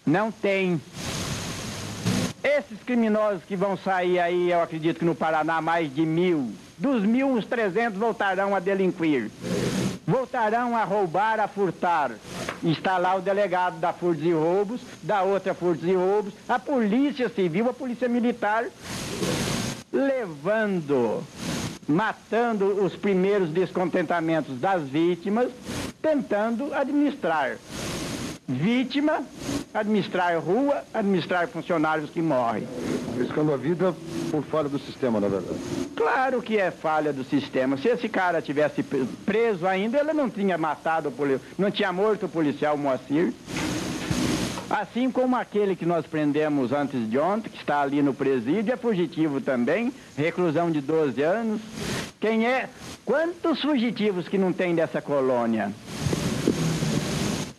Não 0.04 0.32
tem. 0.32 0.80
Esses 2.42 2.78
criminosos 2.84 3.44
que 3.44 3.54
vão 3.54 3.76
sair 3.76 4.18
aí, 4.18 4.50
eu 4.50 4.60
acredito 4.60 4.98
que 4.98 5.04
no 5.04 5.14
Paraná, 5.14 5.60
mais 5.60 5.92
de 5.94 6.04
mil. 6.04 6.52
Dos 6.76 7.02
mil, 7.04 7.28
uns 7.28 7.46
trezentos 7.46 7.98
voltarão 7.98 8.54
a 8.54 8.60
delinquir. 8.60 9.30
Voltarão 10.06 10.76
a 10.76 10.84
roubar, 10.84 11.40
a 11.40 11.48
furtar. 11.48 12.12
Está 12.62 12.96
lá 12.96 13.16
o 13.16 13.20
delegado 13.20 13.78
da 13.78 13.92
Furtos 13.92 14.24
e 14.24 14.32
Roubos, 14.32 14.80
da 15.02 15.22
outra 15.22 15.52
Furtos 15.52 15.84
e 15.84 15.94
Roubos, 15.94 16.32
a 16.48 16.58
Polícia 16.58 17.28
Civil, 17.28 17.68
a 17.68 17.74
Polícia 17.74 18.08
Militar, 18.08 18.66
levando, 19.92 21.24
matando 21.88 22.84
os 22.84 22.94
primeiros 22.94 23.50
descontentamentos 23.50 24.60
das 24.60 24.82
vítimas, 24.82 25.50
tentando 26.00 26.72
administrar. 26.72 27.56
Vítima, 28.46 29.24
administrar 29.74 30.38
rua, 30.38 30.84
administrar 30.94 31.48
funcionários 31.48 32.10
que 32.10 32.22
morrem. 32.22 32.66
A 33.52 33.56
vida 33.56 33.92
por 34.30 34.42
falha 34.44 34.68
do 34.68 34.78
sistema, 34.78 35.20
na 35.20 35.28
verdade. 35.28 35.58
Claro 35.94 36.42
que 36.42 36.58
é 36.58 36.70
falha 36.70 37.12
do 37.12 37.24
sistema. 37.24 37.76
Se 37.76 37.88
esse 37.88 38.08
cara 38.08 38.42
tivesse 38.42 38.82
preso 39.24 39.66
ainda, 39.66 39.98
ele 39.98 40.12
não 40.12 40.28
tinha 40.28 40.58
matado, 40.58 41.08
o 41.08 41.40
não 41.58 41.70
tinha 41.70 41.92
morto 41.92 42.26
o 42.26 42.28
policial 42.28 42.76
Moacir. 42.76 43.32
Assim 44.68 45.10
como 45.10 45.36
aquele 45.36 45.76
que 45.76 45.86
nós 45.86 46.04
prendemos 46.06 46.72
antes 46.72 47.08
de 47.08 47.18
ontem, 47.18 47.48
que 47.48 47.58
está 47.58 47.80
ali 47.80 48.02
no 48.02 48.12
presídio, 48.12 48.74
é 48.74 48.76
fugitivo 48.76 49.40
também, 49.40 49.92
reclusão 50.16 50.70
de 50.70 50.80
12 50.80 51.22
anos. 51.22 51.60
Quem 52.18 52.46
é? 52.46 52.68
Quantos 53.04 53.62
fugitivos 53.62 54.26
que 54.26 54.36
não 54.36 54.52
tem 54.52 54.74
dessa 54.74 55.00
colônia? 55.00 55.70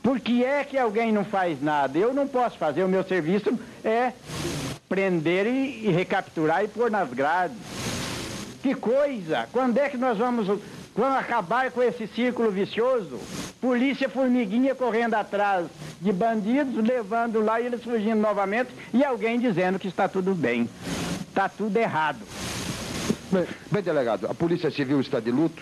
Por 0.04 0.20
que 0.20 0.44
é 0.44 0.64
que 0.64 0.78
alguém 0.78 1.12
não 1.12 1.24
faz 1.24 1.62
nada? 1.62 1.98
Eu 1.98 2.14
não 2.14 2.28
posso 2.28 2.58
fazer, 2.58 2.84
o 2.84 2.90
meu 2.90 3.04
serviço 3.04 3.58
é 3.84 4.12
prender 4.88 5.46
e, 5.46 5.88
e 5.88 5.92
recapturar 5.92 6.64
e 6.64 6.68
pôr 6.68 6.90
nas 6.90 7.10
grades. 7.10 7.58
Que 8.62 8.74
coisa! 8.74 9.48
Quando 9.52 9.78
é 9.78 9.90
que 9.90 9.98
nós 9.98 10.18
vamos, 10.18 10.48
vamos 10.96 11.18
acabar 11.18 11.72
com 11.72 11.82
esse 11.82 12.08
círculo 12.08 12.52
vicioso? 12.52 13.20
Polícia 13.62 14.10
formiguinha 14.10 14.76
correndo 14.76 15.16
atrás 15.16 15.68
de 16.02 16.12
bandidos, 16.12 16.84
levando 16.84 17.42
lá 17.42 17.60
e 17.60 17.66
eles 17.66 17.84
fugindo 17.84 18.20
novamente 18.20 18.70
e 18.94 19.04
alguém 19.04 19.40
dizendo 19.40 19.80
que 19.80 19.88
está 19.88 20.08
tudo 20.08 20.34
bem. 20.34 20.70
Está 21.30 21.50
tudo 21.50 21.78
errado. 21.78 22.20
Bem, 23.30 23.46
bem, 23.70 23.84
delegado, 23.84 24.26
a 24.26 24.34
Polícia 24.34 24.72
Civil 24.72 25.02
está 25.02 25.20
de 25.20 25.32
luto. 25.32 25.62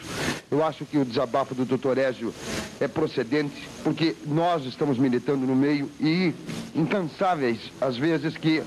Eu 0.52 0.64
acho 0.64 0.86
que 0.86 1.00
o 1.00 1.06
desabafo 1.06 1.56
do 1.56 1.66
doutor 1.66 1.98
Ézio 1.98 2.32
é 2.80 2.88
procedente, 2.88 3.68
porque 3.84 4.16
nós 4.26 4.66
estamos 4.66 5.00
militando 5.00 5.48
no 5.48 5.56
meio 5.56 5.90
e 6.00 6.32
incansáveis, 6.76 7.58
às 7.82 7.98
vezes, 7.98 8.38
que 8.38 8.62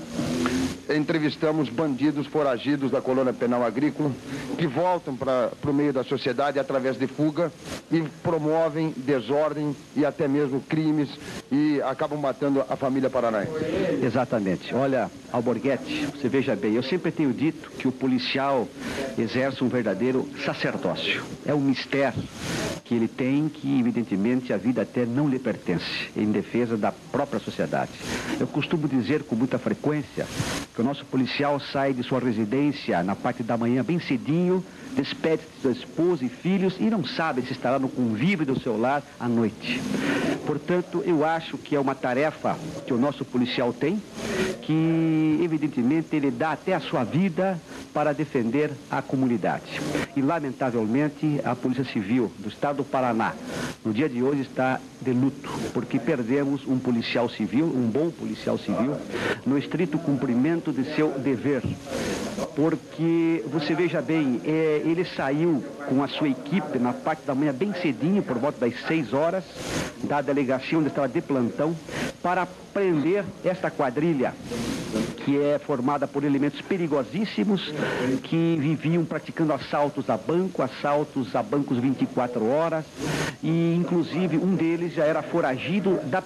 entrevistamos 0.93 1.69
bandidos 1.69 2.27
foragidos 2.27 2.91
da 2.91 3.01
colônia 3.01 3.31
penal 3.31 3.63
agrícola 3.63 4.11
que 4.57 4.65
voltam 4.65 5.15
para 5.15 5.51
o 5.63 5.73
meio 5.73 5.93
da 5.93 6.03
sociedade 6.03 6.59
através 6.59 6.97
de 6.97 7.07
fuga 7.07 7.51
e 7.91 8.01
promovem 8.23 8.93
desordem 8.97 9.75
e 9.95 10.05
até 10.05 10.27
mesmo 10.27 10.61
crimes 10.61 11.09
e 11.51 11.81
acabam 11.83 12.19
matando 12.19 12.63
a 12.67 12.75
família 12.75 13.09
paranaense. 13.09 13.51
Exatamente. 14.03 14.73
Olha, 14.73 15.09
Alborguete, 15.31 16.07
você 16.07 16.27
veja 16.27 16.55
bem, 16.55 16.73
eu 16.73 16.83
sempre 16.83 17.11
tenho 17.11 17.31
dito 17.31 17.69
que 17.71 17.87
o 17.87 17.91
policial 17.91 18.67
exerce 19.17 19.63
um 19.63 19.67
verdadeiro 19.67 20.27
sacerdócio. 20.45 21.23
É 21.45 21.53
um 21.53 21.59
mistério 21.59 22.23
que 22.83 22.95
ele 22.95 23.07
tem 23.07 23.47
que, 23.47 23.79
evidentemente, 23.79 24.51
a 24.51 24.57
vida 24.57 24.81
até 24.81 25.05
não 25.05 25.29
lhe 25.29 25.37
pertence, 25.37 26.09
em 26.17 26.31
defesa 26.31 26.75
da 26.75 26.91
própria 26.91 27.39
sociedade. 27.39 27.91
Eu 28.39 28.47
costumo 28.47 28.87
dizer 28.87 29.23
com 29.23 29.35
muita 29.35 29.59
frequência 29.59 30.25
que 30.73 30.81
o 30.81 30.83
nosso 30.83 31.05
policial 31.05 31.59
sai 31.59 31.93
de 31.93 32.01
sua 32.01 32.19
residência 32.19 33.03
na 33.03 33.15
parte 33.15 33.43
da 33.43 33.55
manhã 33.55 33.83
bem 33.83 33.99
cedinho, 33.99 34.65
despede-se 34.99 35.47
da 35.63 35.71
esposa 35.71 36.25
e 36.25 36.29
filhos 36.29 36.75
e 36.77 36.89
não 36.89 37.05
sabe 37.05 37.41
se 37.43 37.53
estará 37.53 37.79
no 37.79 37.87
convívio 37.87 38.45
do 38.45 38.59
seu 38.59 38.77
lar 38.77 39.01
à 39.17 39.29
noite. 39.29 39.81
Portanto, 40.45 41.01
eu 41.05 41.23
acho 41.23 41.57
que 41.57 41.75
é 41.75 41.79
uma 41.79 41.95
tarefa 41.95 42.57
que 42.85 42.93
o 42.93 42.97
nosso 42.97 43.23
policial 43.23 43.71
tem, 43.71 44.01
que 44.61 45.39
evidentemente 45.41 46.15
ele 46.15 46.29
dá 46.29 46.51
até 46.51 46.73
a 46.73 46.81
sua 46.81 47.03
vida 47.03 47.59
para 47.93 48.13
defender 48.13 48.71
a 48.91 49.01
comunidade. 49.01 49.79
E, 50.15 50.21
lamentavelmente, 50.21 51.39
a 51.45 51.55
Polícia 51.55 51.85
Civil 51.85 52.31
do 52.37 52.49
Estado 52.49 52.77
do 52.77 52.83
Paraná, 52.83 53.33
no 53.85 53.93
dia 53.93 54.09
de 54.09 54.21
hoje, 54.21 54.41
está 54.41 54.81
de 55.01 55.11
luto, 55.13 55.49
porque 55.73 55.99
perdemos 55.99 56.65
um 56.67 56.77
policial 56.77 57.29
civil, 57.29 57.65
um 57.65 57.89
bom 57.89 58.09
policial 58.09 58.57
civil, 58.57 58.95
no 59.45 59.57
estrito 59.57 59.97
cumprimento 59.97 60.71
de 60.71 60.83
seu 60.95 61.11
dever. 61.11 61.63
Porque, 62.55 63.43
você 63.47 63.73
veja 63.73 64.01
bem, 64.01 64.41
é, 64.45 64.81
ele 64.85 65.05
saiu 65.05 65.63
com 65.87 66.03
a 66.03 66.07
sua 66.07 66.29
equipe 66.29 66.77
na 66.79 66.93
parte 66.93 67.23
da 67.25 67.33
manhã, 67.33 67.53
bem 67.53 67.73
cedinho, 67.73 68.21
por 68.21 68.37
volta 68.37 68.59
das 68.59 68.73
6 68.87 69.13
horas, 69.13 69.43
da 70.03 70.21
delegacia 70.21 70.77
onde 70.77 70.89
estava 70.89 71.07
de 71.07 71.21
plantão, 71.21 71.75
para 72.21 72.47
prender 72.73 73.23
esta 73.43 73.69
quadrilha 73.69 74.33
que 75.29 75.39
é 75.39 75.59
formada 75.59 76.07
por 76.07 76.23
elementos 76.23 76.59
perigosíssimos 76.61 77.71
que 78.23 78.57
viviam 78.59 79.05
praticando 79.05 79.53
assaltos 79.53 80.09
a 80.09 80.17
banco, 80.17 80.63
assaltos 80.63 81.35
a 81.35 81.43
bancos 81.43 81.77
24 81.77 82.43
horas 82.49 82.85
e 83.43 83.75
inclusive 83.75 84.37
um 84.37 84.55
deles 84.55 84.93
já 84.93 85.05
era 85.05 85.21
foragido 85.21 85.99
da, 86.05 86.23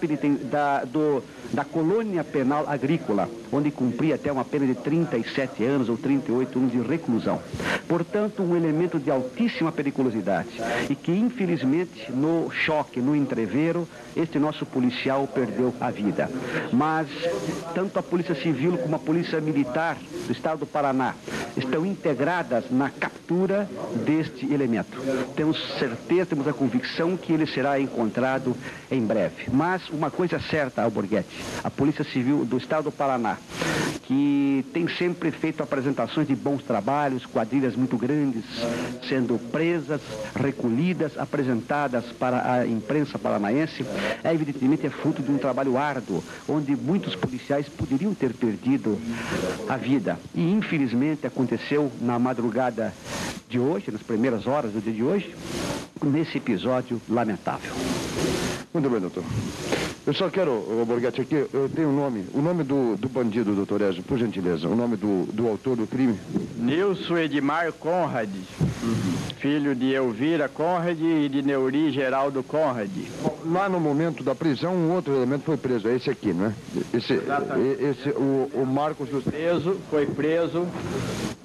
da, 0.50 0.83
do, 0.85 1.23
da 1.51 1.65
colônia 1.65 2.23
penal 2.23 2.65
agrícola, 2.67 3.29
onde 3.51 3.71
cumpria 3.71 4.15
até 4.15 4.31
uma 4.31 4.45
pena 4.45 4.65
de 4.65 4.75
37 4.75 5.63
anos 5.65 5.89
ou 5.89 5.97
38 5.97 6.57
anos 6.57 6.71
de 6.71 6.79
reclusão. 6.81 7.41
Portanto, 7.88 8.41
um 8.41 8.55
elemento 8.55 9.00
de 9.00 9.12
altíssima 9.12 9.71
periculosidade 9.71 10.50
e 10.89 10.95
que 10.95 11.12
infelizmente 11.12 12.12
no 12.12 12.50
choque, 12.51 13.01
no 13.01 13.15
entreveiro, 13.15 13.88
este 14.15 14.39
nosso 14.39 14.65
policial 14.65 15.27
perdeu 15.27 15.73
a 15.81 15.91
vida. 15.91 16.29
Mas 16.71 17.07
tanto 17.73 17.99
a 17.99 18.03
Polícia 18.03 18.35
Civil 18.35 18.77
como 18.77 18.95
a 18.95 18.99
Polícia 18.99 19.39
Militar 19.39 19.97
do 20.25 20.31
Estado 20.31 20.59
do 20.59 20.65
Paraná 20.65 21.15
estão 21.55 21.85
integradas 21.85 22.65
na 22.71 22.89
captura 22.89 23.69
deste 24.05 24.51
elemento. 24.51 24.97
Temos 25.35 25.57
certeza, 25.77 26.27
temos 26.27 26.47
a 26.47 26.53
convicção 26.53 27.15
que 27.15 27.31
ele 27.33 27.45
será 27.45 27.79
encontrado 27.79 28.55
em 28.91 29.01
breve. 29.01 29.45
Mas 29.51 29.87
uma 29.89 30.09
coisa 30.09 30.37
é 30.37 30.39
certa, 30.39 30.81
Alborguete, 30.81 31.43
a 31.63 31.69
Polícia 31.69 32.03
Civil 32.03 32.45
do 32.45 32.57
Estado 32.57 32.85
do 32.85 32.91
Paraná, 32.91 33.37
que 34.03 34.65
tem 34.73 34.87
sempre 34.87 35.31
feito 35.31 35.63
apresentações 35.63 36.27
de 36.27 36.35
bons 36.35 36.63
trabalhos, 36.63 37.25
quadrilhas 37.25 37.75
muito 37.75 37.97
grandes, 37.97 38.43
sendo 39.07 39.39
presas, 39.51 40.01
recolhidas, 40.35 41.17
apresentadas 41.17 42.05
para 42.19 42.51
a 42.51 42.67
imprensa 42.67 43.17
paranaense, 43.17 43.85
é 44.23 44.33
evidentemente 44.33 44.85
é 44.85 44.89
fruto 44.89 45.21
de 45.21 45.31
um 45.31 45.37
trabalho 45.37 45.77
árduo, 45.77 46.22
onde 46.47 46.75
muitos 46.75 47.15
policiais 47.15 47.67
poderiam 47.67 48.13
ter 48.13 48.33
perdido 48.33 48.99
a 49.67 49.77
vida. 49.77 50.19
E 50.33 50.41
infelizmente 50.51 51.25
aconteceu 51.27 51.91
na 52.01 52.17
madrugada 52.19 52.93
de 53.49 53.59
hoje, 53.59 53.91
nas 53.91 54.01
primeiras 54.01 54.47
horas 54.47 54.71
do 54.71 54.81
dia 54.81 54.93
de 54.93 55.03
hoje, 55.03 55.35
nesse 56.01 56.37
episódio 56.37 57.01
lamentável. 57.07 57.71
Muito 58.73 58.89
bem, 58.89 58.99
doutor. 58.99 59.23
Eu 60.05 60.13
só 60.13 60.29
quero, 60.29 60.83
Borghetti, 60.87 61.21
aqui, 61.21 61.45
eu 61.53 61.69
tenho 61.73 61.89
o 61.89 61.91
um 61.91 61.95
nome, 61.95 62.25
o 62.33 62.41
nome 62.41 62.63
do, 62.63 62.97
do 62.97 63.07
bandido, 63.07 63.53
doutor 63.53 63.81
Ezio, 63.81 64.01
por 64.01 64.17
gentileza, 64.17 64.67
o 64.67 64.75
nome 64.75 64.97
do, 64.97 65.31
do 65.31 65.47
autor 65.47 65.77
do 65.77 65.85
crime. 65.85 66.19
Nilson 66.57 67.19
Edmar 67.19 67.71
Conrad, 67.71 68.29
filho 69.37 69.75
de 69.75 69.93
Elvira 69.93 70.49
Conrad 70.49 70.99
e 70.99 71.29
de 71.29 71.43
Neuri 71.43 71.91
Geraldo 71.91 72.41
Conrad. 72.41 72.89
Lá 73.45 73.69
no 73.69 73.79
momento 73.79 74.23
da 74.23 74.33
prisão, 74.33 74.73
um 74.73 74.91
outro 74.91 75.13
elemento 75.15 75.43
foi 75.43 75.55
preso, 75.55 75.87
é 75.87 75.95
esse 75.95 76.09
aqui, 76.09 76.33
não 76.33 76.47
é? 76.47 76.53
Esse, 76.93 77.13
esse 77.13 78.09
o, 78.09 78.49
o 78.55 78.65
Marcos 78.65 79.07
dos... 79.07 79.23
Preso, 79.23 79.77
foi 79.89 80.07
preso 80.07 80.67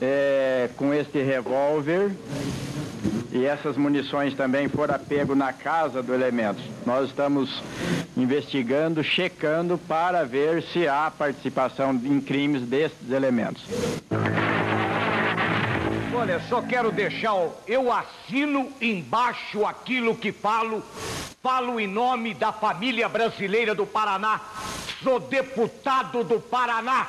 é, 0.00 0.70
com 0.76 0.94
este 0.94 1.23
revólver 1.23 2.11
e 3.30 3.44
essas 3.44 3.76
munições 3.76 4.35
também 4.35 4.68
foram 4.68 4.99
pego 4.99 5.35
na 5.35 5.52
casa 5.52 6.02
do 6.02 6.14
elemento. 6.14 6.61
Nós 6.87 7.08
estamos 7.19 7.61
investigando, 8.17 9.03
checando 9.03 9.77
para 9.77 10.25
ver 10.25 10.63
se 10.63 10.87
há 10.87 11.11
participação 11.11 11.91
em 11.91 12.21
crimes 12.21 12.63
desses 12.63 13.11
elementos. 13.11 13.65
Olha, 16.15 16.41
só 16.49 16.63
quero 16.63 16.93
deixar, 16.93 17.35
eu 17.67 17.93
assino 17.93 18.71
embaixo 18.81 19.67
aquilo 19.67 20.15
que 20.15 20.31
falo, 20.31 20.81
falo 21.43 21.81
em 21.81 21.89
nome 21.89 22.35
da 22.35 22.52
família 22.52 23.09
brasileira 23.09 23.75
do 23.75 23.85
Paraná, 23.85 24.41
sou 25.02 25.19
deputado 25.19 26.23
do 26.23 26.39
Paraná, 26.39 27.09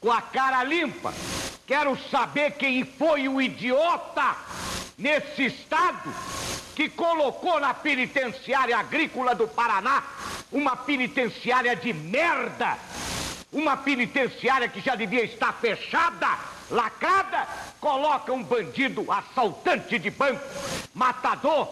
com 0.00 0.12
a 0.12 0.22
cara 0.22 0.62
limpa. 0.62 1.12
Quero 1.66 1.98
saber 2.12 2.52
quem 2.52 2.84
foi 2.84 3.28
o 3.28 3.42
idiota 3.42 4.36
nesse 4.96 5.46
estado 5.46 6.14
que 6.76 6.90
colocou 6.90 7.58
na 7.58 7.72
penitenciária 7.72 8.76
agrícola 8.76 9.34
do 9.34 9.48
Paraná 9.48 10.04
uma 10.52 10.76
penitenciária 10.76 11.74
de 11.74 11.90
merda, 11.94 12.76
uma 13.50 13.78
penitenciária 13.78 14.68
que 14.68 14.82
já 14.82 14.94
devia 14.94 15.24
estar 15.24 15.54
fechada, 15.54 16.28
lacrada, 16.70 17.46
coloca 17.80 18.32
um 18.32 18.42
bandido 18.42 19.10
assaltante 19.10 19.98
de 19.98 20.10
banco, 20.10 20.42
matador, 20.94 21.68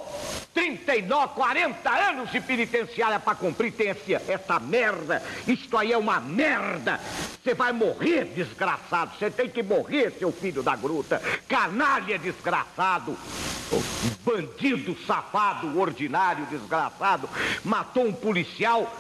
39, 0.54 1.35
40 1.35 1.90
anos 1.90 2.30
de 2.30 2.40
penitenciária 2.40 3.18
para 3.18 3.35
cumprir, 3.35 3.72
tem 3.72 3.88
essa 3.88 4.61
merda. 4.61 5.22
Isto 5.48 5.76
aí 5.76 5.92
é 5.92 5.98
uma 5.98 6.20
merda. 6.20 7.00
Você 7.42 7.54
vai 7.54 7.72
morrer, 7.72 8.26
desgraçado. 8.26 9.18
Você 9.18 9.30
tem 9.30 9.48
que 9.48 9.62
morrer, 9.62 10.12
seu 10.18 10.30
filho 10.30 10.62
da 10.62 10.76
gruta. 10.76 11.20
Canalha 11.48 12.18
desgraçado. 12.18 13.18
Bandido 14.24 14.96
safado, 15.04 15.78
ordinário, 15.78 16.46
desgraçado. 16.46 17.28
Matou 17.64 18.07
um 18.07 18.12
policial 18.12 18.90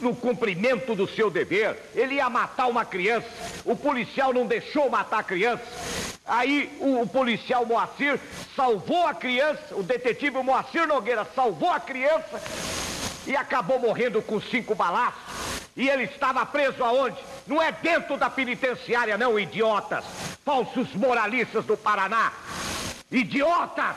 no 0.00 0.14
cumprimento 0.14 0.94
do 0.94 1.08
seu 1.08 1.30
dever. 1.30 1.90
Ele 1.94 2.16
ia 2.16 2.28
matar 2.28 2.66
uma 2.66 2.84
criança. 2.84 3.28
O 3.64 3.74
policial 3.74 4.32
não 4.32 4.46
deixou 4.46 4.90
matar 4.90 5.20
a 5.20 5.22
criança. 5.30 5.62
Aí 6.26 6.76
o, 6.80 7.02
o, 7.02 7.06
policial 7.06 7.64
Moacir 7.64 8.18
salvou 8.56 9.06
a 9.06 9.14
criança, 9.14 9.62
o 9.72 9.82
detetive 9.82 10.42
Moacir 10.42 10.86
Nogueira 10.86 11.24
salvou 11.34 11.70
a 11.70 11.78
criança 11.78 12.40
e 13.26 13.36
acabou 13.36 13.78
morrendo 13.78 14.20
com 14.20 14.40
cinco 14.40 14.74
balaços. 14.74 15.20
E 15.76 15.88
ele 15.88 16.04
estava 16.04 16.44
preso 16.44 16.82
aonde? 16.84 17.16
Não 17.46 17.62
é 17.62 17.70
dentro 17.70 18.16
da 18.16 18.28
penitenciária, 18.28 19.16
não, 19.16 19.38
idiotas. 19.38 20.04
Falsos 20.44 20.92
moralistas 20.94 21.64
do 21.64 21.76
Paraná. 21.76 22.32
Idiotas! 23.10 23.96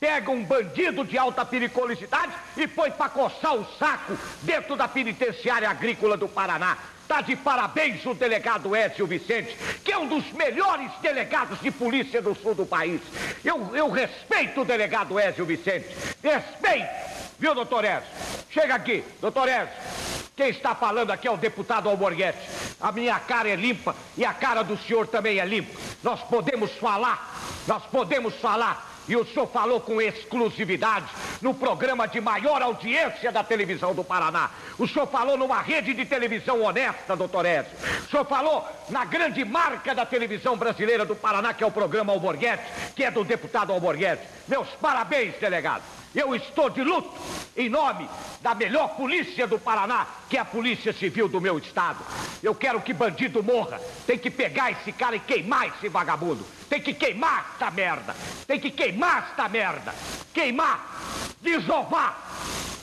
Pegam 0.00 0.34
um 0.34 0.44
bandido 0.44 1.04
de 1.04 1.16
alta 1.16 1.44
periculosidade 1.44 2.32
e 2.56 2.66
põe 2.66 2.90
para 2.90 3.10
coçar 3.10 3.54
o 3.54 3.64
saco 3.78 4.18
dentro 4.40 4.74
da 4.74 4.88
penitenciária 4.88 5.68
agrícola 5.68 6.16
do 6.16 6.28
Paraná. 6.28 6.76
Está 7.12 7.20
de 7.20 7.36
parabéns 7.36 8.06
o 8.06 8.14
delegado 8.14 8.74
Ézio 8.74 9.06
Vicente, 9.06 9.54
que 9.84 9.92
é 9.92 9.98
um 9.98 10.08
dos 10.08 10.32
melhores 10.32 10.90
delegados 11.02 11.60
de 11.60 11.70
polícia 11.70 12.22
do 12.22 12.34
sul 12.34 12.54
do 12.54 12.64
país. 12.64 13.02
Eu, 13.44 13.76
eu 13.76 13.90
respeito 13.90 14.62
o 14.62 14.64
delegado 14.64 15.18
Ézio 15.18 15.44
Vicente. 15.44 15.94
Respeito! 16.22 16.88
Viu, 17.38 17.54
doutor 17.54 17.84
Ézio? 17.84 18.08
Chega 18.48 18.74
aqui, 18.74 19.04
doutor 19.20 19.46
Ézio. 19.46 19.74
Quem 20.34 20.48
está 20.48 20.74
falando 20.74 21.10
aqui 21.10 21.28
é 21.28 21.30
o 21.30 21.36
deputado 21.36 21.86
Alborguete. 21.86 22.48
A 22.80 22.90
minha 22.90 23.20
cara 23.20 23.50
é 23.50 23.56
limpa 23.56 23.94
e 24.16 24.24
a 24.24 24.32
cara 24.32 24.62
do 24.62 24.78
senhor 24.78 25.06
também 25.06 25.38
é 25.38 25.44
limpa. 25.44 25.78
Nós 26.02 26.22
podemos 26.22 26.72
falar, 26.78 27.30
nós 27.66 27.82
podemos 27.92 28.34
falar 28.36 28.90
e 29.08 29.16
o 29.16 29.24
senhor 29.26 29.46
falou 29.48 29.80
com 29.80 30.00
exclusividade 30.00 31.06
no 31.40 31.52
programa 31.54 32.06
de 32.06 32.20
maior 32.20 32.62
audiência 32.62 33.32
da 33.32 33.42
televisão 33.42 33.94
do 33.94 34.04
Paraná. 34.04 34.50
O 34.78 34.86
senhor 34.86 35.06
falou 35.06 35.36
numa 35.36 35.60
rede 35.60 35.94
de 35.94 36.04
televisão 36.04 36.62
honesta, 36.62 37.16
doutor 37.16 37.44
Ézio. 37.44 37.72
O 38.06 38.10
senhor 38.10 38.24
falou 38.24 38.66
na 38.88 39.04
grande 39.04 39.44
marca 39.44 39.94
da 39.94 40.06
televisão 40.06 40.56
brasileira 40.56 41.04
do 41.04 41.16
Paraná, 41.16 41.52
que 41.52 41.64
é 41.64 41.66
o 41.66 41.70
programa 41.70 42.12
Alborguete, 42.12 42.62
que 42.94 43.04
é 43.04 43.10
do 43.10 43.24
deputado 43.24 43.72
Alborguete. 43.72 44.22
Meus 44.48 44.68
parabéns, 44.80 45.34
delegado. 45.40 46.01
Eu 46.14 46.34
estou 46.34 46.68
de 46.68 46.82
luto 46.82 47.10
em 47.56 47.70
nome 47.70 48.08
da 48.42 48.54
melhor 48.54 48.88
polícia 48.96 49.46
do 49.46 49.58
Paraná, 49.58 50.06
que 50.28 50.36
é 50.36 50.40
a 50.40 50.44
Polícia 50.44 50.92
Civil 50.92 51.26
do 51.26 51.40
meu 51.40 51.58
estado. 51.58 52.04
Eu 52.42 52.54
quero 52.54 52.80
que 52.82 52.92
bandido 52.92 53.42
morra. 53.42 53.80
Tem 54.06 54.18
que 54.18 54.30
pegar 54.30 54.70
esse 54.72 54.92
cara 54.92 55.16
e 55.16 55.20
queimar 55.20 55.68
esse 55.68 55.88
vagabundo. 55.88 56.46
Tem 56.68 56.80
que 56.80 56.92
queimar 56.92 57.52
esta 57.52 57.70
merda. 57.70 58.14
Tem 58.46 58.60
que 58.60 58.70
queimar 58.70 59.28
esta 59.30 59.48
merda. 59.48 59.94
Queimar, 60.34 60.86
desovar. 61.40 62.18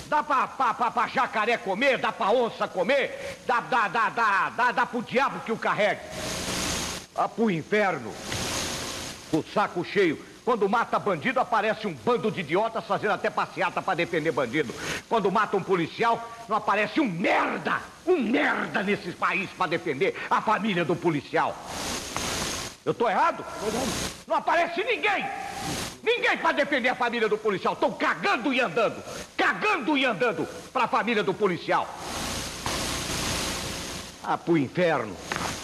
Dá 0.08 0.24
pra, 0.24 0.48
pra, 0.48 0.74
pra, 0.74 0.90
pra 0.90 1.08
jacaré 1.08 1.58
comer, 1.58 2.00
dá 2.00 2.12
pra 2.12 2.32
onça 2.32 2.68
comer, 2.68 3.38
dá, 3.46 3.60
dá, 3.60 3.88
dá, 3.88 4.10
dá, 4.10 4.50
dá, 4.50 4.72
dá 4.72 4.86
pro 4.88 5.04
diabo 5.04 5.40
que 5.42 5.52
o 5.52 5.58
carregue. 5.58 6.02
Dá 7.14 7.30
pro 7.30 7.52
inferno. 7.52 8.12
O 9.32 9.44
saco 9.54 9.86
cheio 9.86 10.29
quando 10.50 10.68
mata 10.68 10.98
bandido, 10.98 11.40
aparece 11.40 11.86
um 11.86 11.94
bando 11.94 12.32
de 12.32 12.40
idiotas 12.40 12.84
fazendo 12.86 13.12
até 13.12 13.30
passeata 13.30 13.84
para 13.84 13.94
defender 13.94 14.32
bandido. 14.32 14.74
Quando 15.08 15.32
mata 15.32 15.56
um 15.56 15.62
policial, 15.62 16.28
não 16.48 16.58
aparece 16.58 17.00
um 17.00 17.06
merda, 17.06 17.80
um 18.04 18.18
merda 18.20 18.82
nesse 18.82 19.12
país 19.12 19.48
para 19.52 19.68
defender 19.68 20.16
a 20.28 20.42
família 20.42 20.84
do 20.84 20.96
policial. 20.96 21.56
Eu 22.84 22.96
tô 22.96 23.08
errado? 23.08 23.46
Não 24.26 24.38
aparece 24.38 24.84
ninguém! 24.84 25.24
Ninguém 26.02 26.36
para 26.40 26.54
defender 26.54 26.90
a 26.90 26.96
família 26.96 27.30
do 27.30 27.38
policial. 27.38 27.76
Estão 27.76 27.92
cagando 27.92 28.52
e 28.52 28.60
andando. 28.60 29.04
Cagando 29.38 29.96
e 29.96 30.04
andando 30.04 30.48
para 30.74 30.86
a 30.86 30.88
família 30.88 31.22
do 31.22 31.32
policial. 31.32 31.88
Ah, 34.24 34.36
pro 34.36 34.58
inferno. 34.58 35.16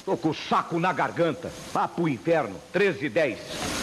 Tô 0.05 0.15
com 0.15 0.29
o 0.29 0.35
saco 0.35 0.79
na 0.79 0.93
garganta. 0.93 1.51
Ah, 1.73 1.87
pro 1.87 2.07
inferno. 2.07 2.61
13 2.71 3.07
e 3.07 3.09
10. 3.09 3.74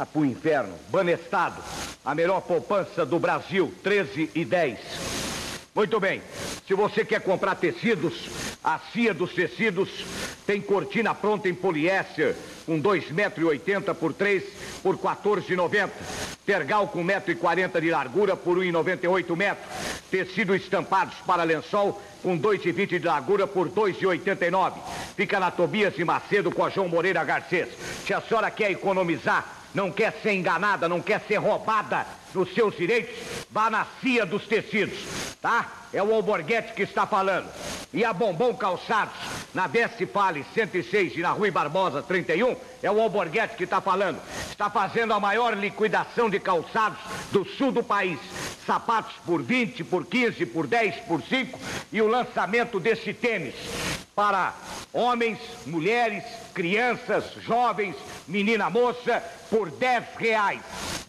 Ah, 0.00 0.06
pro 0.06 0.24
inferno. 0.24 0.74
Banestado. 0.90 1.60
A 2.04 2.14
melhor 2.14 2.40
poupança 2.42 3.04
do 3.04 3.18
Brasil. 3.18 3.74
13 3.82 4.30
e 4.32 4.44
10. 4.44 4.78
Muito 5.74 5.98
bem. 5.98 6.22
Se 6.68 6.72
você 6.72 7.04
quer 7.04 7.20
comprar 7.20 7.56
tecidos, 7.56 8.30
a 8.62 8.78
Cia 8.92 9.12
dos 9.12 9.32
Tecidos 9.32 9.88
tem 10.46 10.60
cortina 10.60 11.16
pronta 11.16 11.48
em 11.48 11.54
poliéster 11.54 12.36
com 12.64 12.80
2,80 12.80 13.12
metros 13.12 13.98
por 13.98 14.12
3 14.12 14.44
por 14.84 14.96
14,90. 14.98 15.90
Tergal 16.46 16.86
com 16.86 17.04
1,40m 17.04 17.80
de 17.80 17.90
largura 17.90 18.36
por 18.36 18.58
1,98 18.58 19.36
metros. 19.36 19.66
Tecido 20.12 20.54
estampados 20.54 21.16
para 21.26 21.42
lençol 21.42 22.00
com 22.22 22.38
2,20 22.38 23.00
de 23.00 23.06
largura 23.06 23.48
por 23.48 23.68
2,89. 23.68 24.74
Fica 25.16 25.40
na 25.40 25.50
Tobias 25.50 25.98
e 25.98 26.04
Macedo 26.04 26.52
com 26.52 26.64
a 26.64 26.70
João 26.70 26.88
Moreira 26.88 27.24
Garcês. 27.24 27.68
Se 28.06 28.14
a 28.14 28.20
senhora 28.20 28.48
quer 28.48 28.70
economizar, 28.70 29.57
não 29.74 29.90
quer 29.90 30.12
ser 30.22 30.34
enganada, 30.34 30.88
não 30.88 31.00
quer 31.00 31.20
ser 31.20 31.36
roubada 31.36 32.06
nos 32.34 32.52
seus 32.54 32.76
direitos, 32.76 33.14
vá 33.50 33.70
na 33.70 33.86
CIA 34.00 34.24
dos 34.26 34.46
tecidos, 34.46 34.98
tá? 35.40 35.66
É 35.92 36.02
o 36.02 36.14
Alborguete 36.14 36.74
que 36.74 36.82
está 36.82 37.06
falando. 37.06 37.48
E 37.92 38.04
a 38.04 38.12
Bombom 38.12 38.54
Calçados, 38.54 39.14
na 39.54 39.66
Desce 39.66 40.04
Fale 40.04 40.44
106 40.54 41.16
e 41.16 41.20
na 41.20 41.30
Rui 41.30 41.50
Barbosa 41.50 42.02
31, 42.02 42.54
é 42.82 42.90
o 42.90 43.00
Alborguete 43.00 43.56
que 43.56 43.64
está 43.64 43.80
falando. 43.80 44.20
Está 44.50 44.68
fazendo 44.68 45.14
a 45.14 45.20
maior 45.20 45.56
liquidação 45.56 46.28
de 46.28 46.38
calçados 46.38 46.98
do 47.32 47.44
sul 47.44 47.72
do 47.72 47.82
país. 47.82 48.18
Sapatos 48.66 49.14
por 49.24 49.42
20, 49.42 49.82
por 49.84 50.04
15, 50.04 50.44
por 50.46 50.66
10, 50.66 50.96
por 51.06 51.22
5 51.22 51.58
e 51.90 52.02
o 52.02 52.06
lançamento 52.06 52.78
desse 52.78 53.14
tênis 53.14 53.54
para 54.18 54.52
homens, 54.92 55.38
mulheres, 55.64 56.24
crianças, 56.52 57.24
jovens, 57.40 57.94
menina 58.26 58.68
moça, 58.68 59.22
por 59.48 59.70
10 59.70 60.04
reais. 60.18 60.60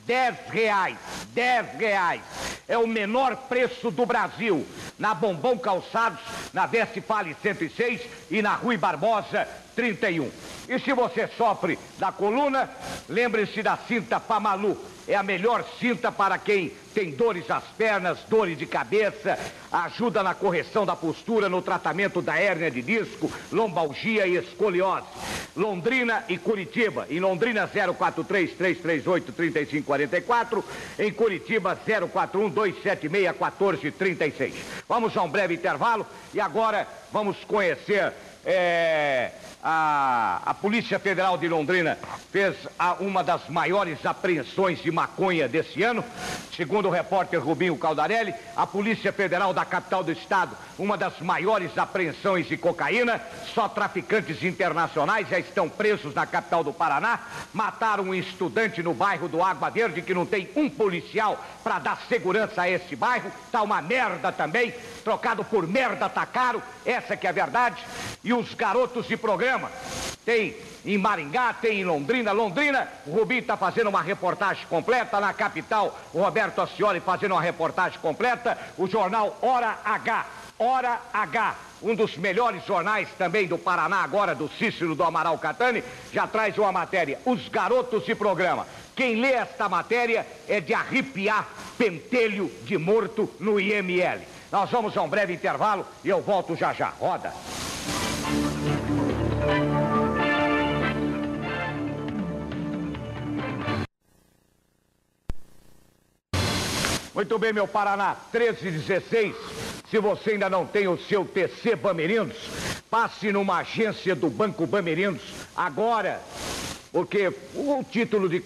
10 0.05 0.36
reais. 0.51 0.97
10 1.34 1.78
reais. 1.78 2.22
É 2.67 2.78
o 2.78 2.88
menor 2.88 3.36
preço 3.36 3.89
do 3.91 4.06
Brasil. 4.06 4.65
Na 4.98 5.13
Bombom 5.13 5.58
Calçados, 5.58 6.19
na 6.54 6.67
Desce 6.67 7.02
Fale 7.02 7.36
106 7.41 8.02
e 8.30 8.41
na 8.41 8.54
Rui 8.54 8.78
Barbosa 8.78 9.48
31. 9.76 10.30
E 10.69 10.77
se 10.77 10.93
você 10.93 11.27
sofre 11.36 11.79
da 11.97 12.12
coluna, 12.12 12.69
lembre-se 13.10 13.63
da 13.63 13.75
cinta 13.75 14.19
Pamalu. 14.19 14.77
É 15.08 15.15
a 15.15 15.23
melhor 15.23 15.65
cinta 15.79 16.12
para 16.12 16.38
quem 16.38 16.71
tem 16.93 17.10
dores 17.10 17.47
nas 17.47 17.63
pernas, 17.75 18.19
dores 18.29 18.55
de 18.55 18.67
cabeça, 18.67 19.39
ajuda 19.71 20.21
na 20.21 20.36
correção 20.36 20.86
da 20.86 20.95
postura, 20.95 21.49
no 21.49 21.63
tratamento 21.63 22.21
da 22.21 22.39
hérnia 22.39 22.69
de 22.69 22.84
disco, 22.84 23.32
lombalgia 23.51 24.27
e 24.27 24.36
escoliose. 24.36 25.08
Londrina 25.55 26.23
e 26.29 26.38
Curitiba. 26.38 27.08
Em 27.10 27.19
Londrina 27.19 27.67
043 27.67 28.51
338 28.53 29.32
3544, 29.34 30.63
em 30.99 31.12
Curitiba 31.12 31.75
041 31.75 32.47
276 32.49 33.23
1436. 33.32 34.53
Vamos 34.88 35.17
a 35.17 35.23
um 35.23 35.29
breve 35.29 35.55
intervalo 35.55 36.05
e 36.32 36.39
agora 36.39 36.88
vamos 37.12 37.43
conhecer 37.45 38.13
é, 38.45 39.32
a, 39.63 40.41
a 40.45 40.54
Polícia 40.54 40.98
Federal 41.00 41.38
de 41.38 41.48
Londrina 41.48 41.98
fez 42.32 42.56
a, 42.78 42.93
uma 42.93 43.24
das 43.24 43.50
maiores 43.50 44.06
apreensões 44.06 44.82
de 44.82 44.91
maconha 44.91 45.48
desse 45.48 45.84
ano. 45.84 46.04
Segundo 46.56 46.88
o 46.88 46.91
repórter 46.91 47.41
Rubinho 47.41 47.78
Caldarelli, 47.78 48.34
a 48.56 48.65
Polícia 48.67 49.12
Federal 49.12 49.54
da 49.54 49.65
capital 49.65 50.04
do 50.04 50.12
estado, 50.12 50.56
uma 50.78 50.98
das 50.98 51.19
maiores 51.19 51.78
apreensões 51.78 52.48
de 52.48 52.58
cocaína. 52.58 53.22
Só 53.54 53.67
traficantes 53.67 54.43
internacionais 54.43 55.28
já 55.28 55.39
estão 55.39 55.67
presos 55.67 56.13
na 56.13 56.26
capital 56.26 56.63
do 56.63 56.74
Paraná. 56.74 57.19
Mataram 57.54 58.06
um 58.06 58.15
estudante 58.15 58.82
no 58.82 58.93
bairro 58.93 59.28
do 59.28 59.43
Água 59.43 59.69
Verde 59.69 60.02
que 60.02 60.13
não 60.13 60.26
tem 60.26 60.50
um 60.56 60.69
policial 60.69 61.43
para 61.63 61.80
dar 61.80 62.00
segurança 62.08 62.62
a 62.62 62.69
esse 62.69 62.95
bairro. 62.95 63.32
Tá 63.52 63.62
uma 63.62 63.82
merda 63.82 64.32
também. 64.32 64.74
Trocado 65.04 65.43
por 65.43 65.67
merda 65.67 66.08
tá 66.10 66.26
caro. 66.26 66.62
Essa 66.86 67.17
que 67.17 67.28
é 67.28 67.30
a 67.30 67.34
verdade. 67.34 67.84
E 68.24 68.34
os 68.34 68.54
garotos 68.54 69.08
de 69.08 69.17
programa. 69.17 69.48
Tem 70.25 70.55
em 70.85 70.97
Maringá, 70.97 71.53
tem 71.53 71.81
em 71.81 71.85
Londrina. 71.85 72.31
Londrina, 72.31 72.88
o 73.05 73.12
Rubinho 73.12 73.41
está 73.41 73.57
fazendo 73.57 73.88
uma 73.88 74.01
reportagem 74.01 74.65
completa. 74.67 75.19
Na 75.19 75.33
capital, 75.33 75.97
o 76.13 76.21
Roberto 76.21 76.62
Ascioli 76.62 76.99
fazendo 76.99 77.31
uma 77.33 77.41
reportagem 77.41 77.99
completa. 77.99 78.57
O 78.77 78.88
jornal 78.88 79.38
Hora 79.41 79.79
H. 79.83 80.25
Hora 80.62 80.99
H, 81.13 81.55
um 81.81 81.95
dos 81.95 82.17
melhores 82.17 82.65
jornais 82.65 83.07
também 83.17 83.47
do 83.47 83.57
Paraná, 83.57 84.03
agora 84.03 84.35
do 84.35 84.49
Cícero 84.49 84.93
do 84.93 85.03
Amaral 85.03 85.38
Catani, 85.38 85.81
já 86.12 86.27
traz 86.27 86.57
uma 86.57 86.71
matéria. 86.71 87.17
Os 87.25 87.47
garotos 87.47 88.05
de 88.05 88.13
programa. 88.13 88.67
Quem 88.93 89.15
lê 89.21 89.31
esta 89.31 89.69
matéria 89.69 90.27
é 90.49 90.59
de 90.59 90.73
arrepiar 90.73 91.47
pentelho 91.77 92.51
de 92.63 92.77
morto 92.77 93.31
no 93.39 93.57
IML. 93.57 94.19
Nós 94.51 94.69
vamos 94.69 94.97
a 94.97 95.01
um 95.01 95.07
breve 95.07 95.33
intervalo 95.33 95.85
e 96.03 96.09
eu 96.09 96.21
volto 96.21 96.57
já 96.57 96.73
já. 96.73 96.89
Roda. 96.89 97.33
Muito 107.19 107.38
bem, 107.38 107.51
meu 107.51 107.67
Paraná, 107.67 108.15
13 108.32 108.65
e 108.69 108.71
16. 108.71 109.36
Se 109.91 109.99
você 109.99 110.32
ainda 110.32 110.49
não 110.49 110.65
tem 110.65 110.88
o 110.88 110.97
seu 110.97 111.25
TC 111.25 111.75
Bamerindos, 111.75 112.38
passe 112.89 113.29
numa 113.29 113.58
agência 113.58 114.15
do 114.15 114.29
Banco 114.29 114.65
Bamerindos 114.65 115.21
agora. 115.53 116.21
Porque 116.91 117.32
o 117.54 117.84
título 117.84 118.28
de, 118.28 118.41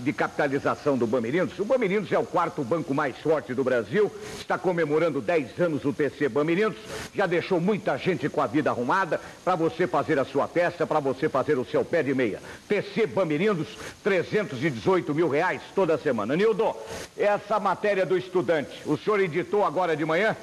de 0.00 0.12
capitalização 0.12 0.96
do 0.96 1.06
Bamerindos, 1.06 1.58
o 1.58 1.64
Bamerindos 1.64 2.10
é 2.10 2.18
o 2.18 2.24
quarto 2.24 2.64
banco 2.64 2.94
mais 2.94 3.18
forte 3.18 3.52
do 3.52 3.62
Brasil, 3.62 4.10
está 4.40 4.56
comemorando 4.56 5.20
10 5.20 5.60
anos 5.60 5.84
o 5.84 5.92
TC 5.92 6.30
Bamerindos, 6.30 6.78
já 7.14 7.26
deixou 7.26 7.60
muita 7.60 7.98
gente 7.98 8.30
com 8.30 8.40
a 8.40 8.46
vida 8.46 8.70
arrumada 8.70 9.20
para 9.44 9.54
você 9.54 9.86
fazer 9.86 10.18
a 10.18 10.24
sua 10.24 10.48
festa, 10.48 10.86
para 10.86 11.00
você 11.00 11.28
fazer 11.28 11.58
o 11.58 11.66
seu 11.66 11.84
pé 11.84 12.02
de 12.02 12.14
meia. 12.14 12.40
TC 12.66 13.06
Bamerindos, 13.06 13.68
318 14.02 15.14
mil 15.14 15.28
reais 15.28 15.60
toda 15.74 15.98
semana. 15.98 16.34
Nildo, 16.34 16.74
essa 17.16 17.60
matéria 17.60 18.06
do 18.06 18.16
estudante, 18.16 18.70
o 18.86 18.96
senhor 18.96 19.20
editou 19.20 19.64
agora 19.64 19.94
de 19.94 20.04
manhã? 20.04 20.34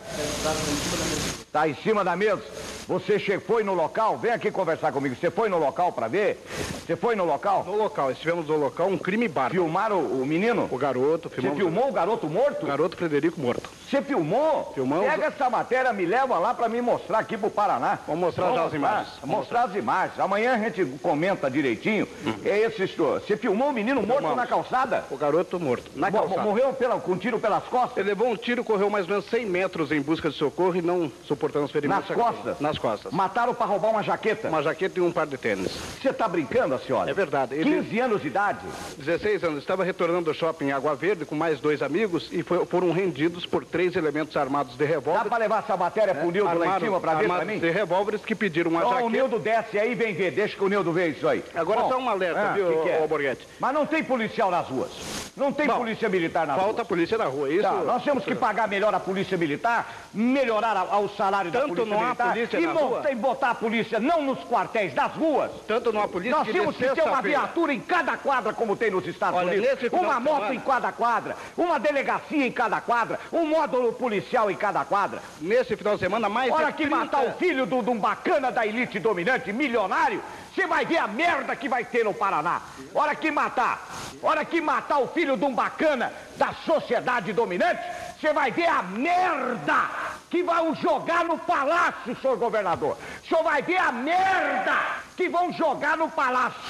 Está 1.54 1.68
em 1.68 1.76
cima 1.76 2.04
da 2.04 2.16
mesa. 2.16 2.42
Você 2.88 3.20
foi 3.40 3.64
no 3.64 3.74
local? 3.74 4.18
Vem 4.18 4.32
aqui 4.32 4.52
conversar 4.52 4.92
comigo. 4.92 5.16
Você 5.16 5.30
foi 5.30 5.50
no 5.50 5.58
local 5.58 5.92
para 5.92 6.08
ver? 6.08 6.44
Você 6.86 6.96
foi 6.96 7.16
no 7.16 7.23
local? 7.26 7.64
No 7.66 7.76
local, 7.76 8.12
estivemos 8.12 8.48
no 8.48 8.58
local, 8.58 8.88
um 8.88 8.98
crime 8.98 9.28
bárbaro. 9.28 9.56
Filmaram 9.56 10.00
o, 10.00 10.22
o 10.22 10.26
menino? 10.26 10.68
O 10.72 10.78
garoto. 10.78 11.30
Você 11.30 11.52
filmou 11.52 11.90
o 11.90 11.92
garoto 11.92 12.28
morto? 12.28 12.64
O 12.64 12.68
garoto 12.68 12.98
Frederico 12.98 13.40
morto. 13.40 13.70
Você 13.90 14.02
filmou? 14.02 14.72
Filmamos. 14.74 15.06
Pega 15.06 15.28
essa 15.28 15.50
matéria, 15.50 15.94
me 15.94 16.06
leva 16.06 16.40
lá 16.40 16.54
para 16.54 16.68
me 16.68 16.82
mostrar 16.82 17.20
aqui 17.20 17.38
pro 17.38 17.50
Paraná. 17.50 18.00
Vamos 18.08 18.22
mostrar 18.22 18.46
Vamos 18.46 18.60
já 18.60 18.66
as 18.66 18.74
imagens. 18.74 19.08
Mostrar, 19.08 19.28
mostrar 19.28 19.64
as 19.66 19.76
imagens. 19.76 20.20
Amanhã 20.20 20.54
a 20.54 20.58
gente 20.58 20.86
comenta 21.00 21.50
direitinho. 21.50 22.08
Uhum. 22.26 22.34
É 22.44 22.60
esse 22.60 22.88
Você 22.96 23.38
filmou 23.38 23.70
o 23.70 23.74
menino 23.74 24.02
morto 24.02 24.20
Filmamos. 24.20 24.38
na 24.38 24.48
calçada? 24.48 25.06
O 25.12 25.18
garoto 25.18 25.60
morto. 25.60 25.92
Na 25.96 26.10
Mo 26.10 26.18
calçada. 26.18 26.42
Morreu 26.42 26.74
pela, 26.74 27.00
com 27.00 27.12
um 27.12 27.18
tiro 27.18 27.40
pelas 27.40 27.64
costas? 27.66 27.98
Ele 27.98 28.10
levou 28.10 28.30
um 28.30 28.36
tiro, 28.36 28.64
correu 28.64 28.90
mais 28.90 29.06
ou 29.06 29.12
menos 29.12 29.26
100 29.30 29.46
metros 29.46 29.92
em 29.92 30.02
busca 30.02 30.30
de 30.30 30.36
socorro 30.36 30.76
e 30.76 30.82
não 30.82 31.12
suportando 31.28 31.66
os 31.66 31.72
ferimentos. 31.72 32.10
Nas 32.10 32.18
costas? 32.18 32.60
Nas 32.60 32.78
costas. 32.78 33.12
Mataram 33.12 33.54
para 33.54 33.68
roubar 33.68 33.92
uma 33.92 34.04
jaqueta? 34.04 34.50
Uma 34.50 34.64
jaqueta 34.64 35.00
e 35.00 35.02
um 35.02 35.12
par 35.12 35.28
de 35.28 35.38
tênis. 35.38 35.72
Você 36.02 36.10
está 36.10 36.28
brincando, 36.28 36.80
senhora? 36.80 37.13
É 37.14 37.16
verdade. 37.16 37.56
Ele... 37.56 37.84
15 37.84 38.00
anos 38.00 38.22
de 38.22 38.28
idade? 38.28 38.66
16 38.98 39.44
anos. 39.44 39.60
Estava 39.60 39.84
retornando 39.84 40.26
do 40.26 40.34
shopping 40.34 40.66
em 40.66 40.72
Água 40.72 40.96
Verde 40.96 41.26
com 41.26 41.36
mais 41.36 41.60
dois 41.60 41.82
amigos 41.82 42.28
e 42.32 42.42
foi, 42.42 42.66
foram 42.66 42.92
rendidos 42.92 43.46
por 43.46 43.64
três 43.64 43.96
elementos 43.96 44.36
armados 44.36 44.76
de 44.76 44.84
revólver. 44.84 45.24
Dá 45.24 45.30
para 45.30 45.38
levar 45.38 45.64
essa 45.64 45.78
matéria 45.78 46.16
pro 46.16 46.30
é, 46.30 46.32
Nildo 46.32 46.58
lá 46.58 46.78
em 46.78 46.80
cima 46.80 47.00
para 47.00 47.14
ver 47.16 47.28
para 47.28 47.46
mim? 47.46 47.60
de 47.60 47.70
revólveres 47.70 48.22
que 48.22 48.34
pediram 48.34 48.72
uma 48.72 48.82
jaqueta. 48.82 49.04
o 49.04 49.10
Nildo 49.10 49.40
desce 49.40 49.80
aí, 49.80 49.94
vem 49.94 50.14
ver. 50.14 50.32
Deixa 50.32 50.56
que 50.56 50.64
o 50.64 50.68
Nildo 50.68 50.92
vê 50.92 51.10
isso 51.10 51.28
aí. 51.28 51.44
Agora 51.54 51.82
Bom, 51.82 51.90
só 51.90 51.98
um 52.00 52.10
alerta, 52.10 52.42
ah, 52.42 52.54
viu, 52.54 52.68
que 52.68 52.84
que 52.84 52.90
é? 52.90 53.08
Borghetti? 53.08 53.48
Mas 53.60 53.74
não 53.74 53.86
tem 53.86 54.04
policial 54.04 54.50
nas 54.50 54.68
ruas. 54.68 54.92
Não 55.36 55.52
tem 55.52 55.66
Bom, 55.66 55.78
polícia 55.78 56.08
militar 56.08 56.46
na 56.46 56.54
rua. 56.54 56.64
Falta 56.66 56.86
polícia 56.86 57.18
na 57.18 57.26
rua, 57.26 57.50
isso. 57.50 57.64
Tá, 57.64 57.72
nós 57.72 58.04
temos 58.04 58.24
que 58.24 58.36
pagar 58.36 58.68
melhor 58.68 58.94
a 58.94 59.00
polícia 59.00 59.36
militar, 59.36 59.92
melhorar 60.14 61.00
o 61.00 61.10
salário 61.10 61.52
Tanto 61.52 61.70
da 61.70 61.74
polícia 61.76 61.96
não 61.96 62.04
militar 62.04 62.28
há 62.28 62.32
polícia, 62.34 62.60
e, 62.60 62.66
rua? 62.66 63.12
e 63.12 63.16
botar 63.16 63.50
a 63.50 63.56
polícia 63.56 64.00
não 64.00 64.22
nos 64.22 64.40
quartéis, 64.44 64.94
nas 64.94 65.12
ruas. 65.14 65.52
Tanto 65.68 65.92
numa 65.92 66.08
polícia 66.08 66.38
Nós 66.38 66.48
que 66.48 66.54
de 66.54 66.60
que 66.60 66.74
ter 66.74 66.96
uma 67.04 67.18
sexta-feira- 67.18 67.40
viatura 67.40 67.74
em 67.74 67.80
cada 67.80 68.18
quadra, 68.18 68.54
como 68.54 68.76
tem 68.76 68.92
nos 68.92 69.06
Estados 69.08 69.40
Olha, 69.40 69.54
Unidos. 69.58 69.92
Uma 69.92 70.20
moto 70.20 70.54
em 70.54 70.60
cada 70.60 70.92
quadra, 70.92 71.36
uma 71.58 71.80
delegacia 71.80 72.46
em 72.46 72.52
cada 72.52 72.82
quadra, 72.82 73.20
um 73.32 73.46
módulo 73.46 73.94
policial 73.94 74.50
em 74.50 74.56
cada 74.56 74.84
quadra. 74.86 75.22
Nesse 75.40 75.76
final 75.76 75.96
de 75.96 76.00
semana, 76.02 76.30
mais 76.30 76.52
Hora 76.52 76.72
que 76.72 76.84
30... 76.84 76.96
matar 76.96 77.26
o 77.26 77.34
filho 77.34 77.66
de 77.66 77.74
um 77.74 77.98
bacana 77.98 78.52
da 78.52 78.66
elite 78.66 79.00
dominante, 79.00 79.52
milionário, 79.52 80.22
você 80.54 80.68
vai 80.68 80.86
ver 80.86 80.98
a 80.98 81.08
merda 81.08 81.56
que 81.56 81.68
vai 81.68 81.84
ter 81.84 82.04
no 82.04 82.14
Paraná. 82.14 82.62
Hora 82.94 83.16
que 83.16 83.32
matar, 83.32 83.88
hora 84.22 84.46
que 84.46 84.62
matar 84.62 85.00
o 85.00 85.08
filho 85.08 85.36
de 85.36 85.46
um 85.46 85.54
bacana 85.54 86.14
da 86.38 86.54
sociedade 86.66 87.34
dominante, 87.34 87.82
você 88.24 88.32
vai 88.32 88.52
ver 88.52 88.68
a 88.68 88.82
merda 88.82 89.90
que 90.30 90.42
vão 90.44 90.74
jogar 90.76 91.26
no 91.26 91.38
palácio, 91.38 92.16
senhor 92.22 92.38
governador. 92.38 92.98
O 93.22 93.28
senhor 93.28 93.44
vai 93.44 93.62
ver 93.62 93.76
a 93.76 93.92
merda 93.92 94.80
que 95.18 95.28
vão 95.28 95.52
jogar 95.52 95.98
no 95.98 96.10
palácio. 96.10 96.62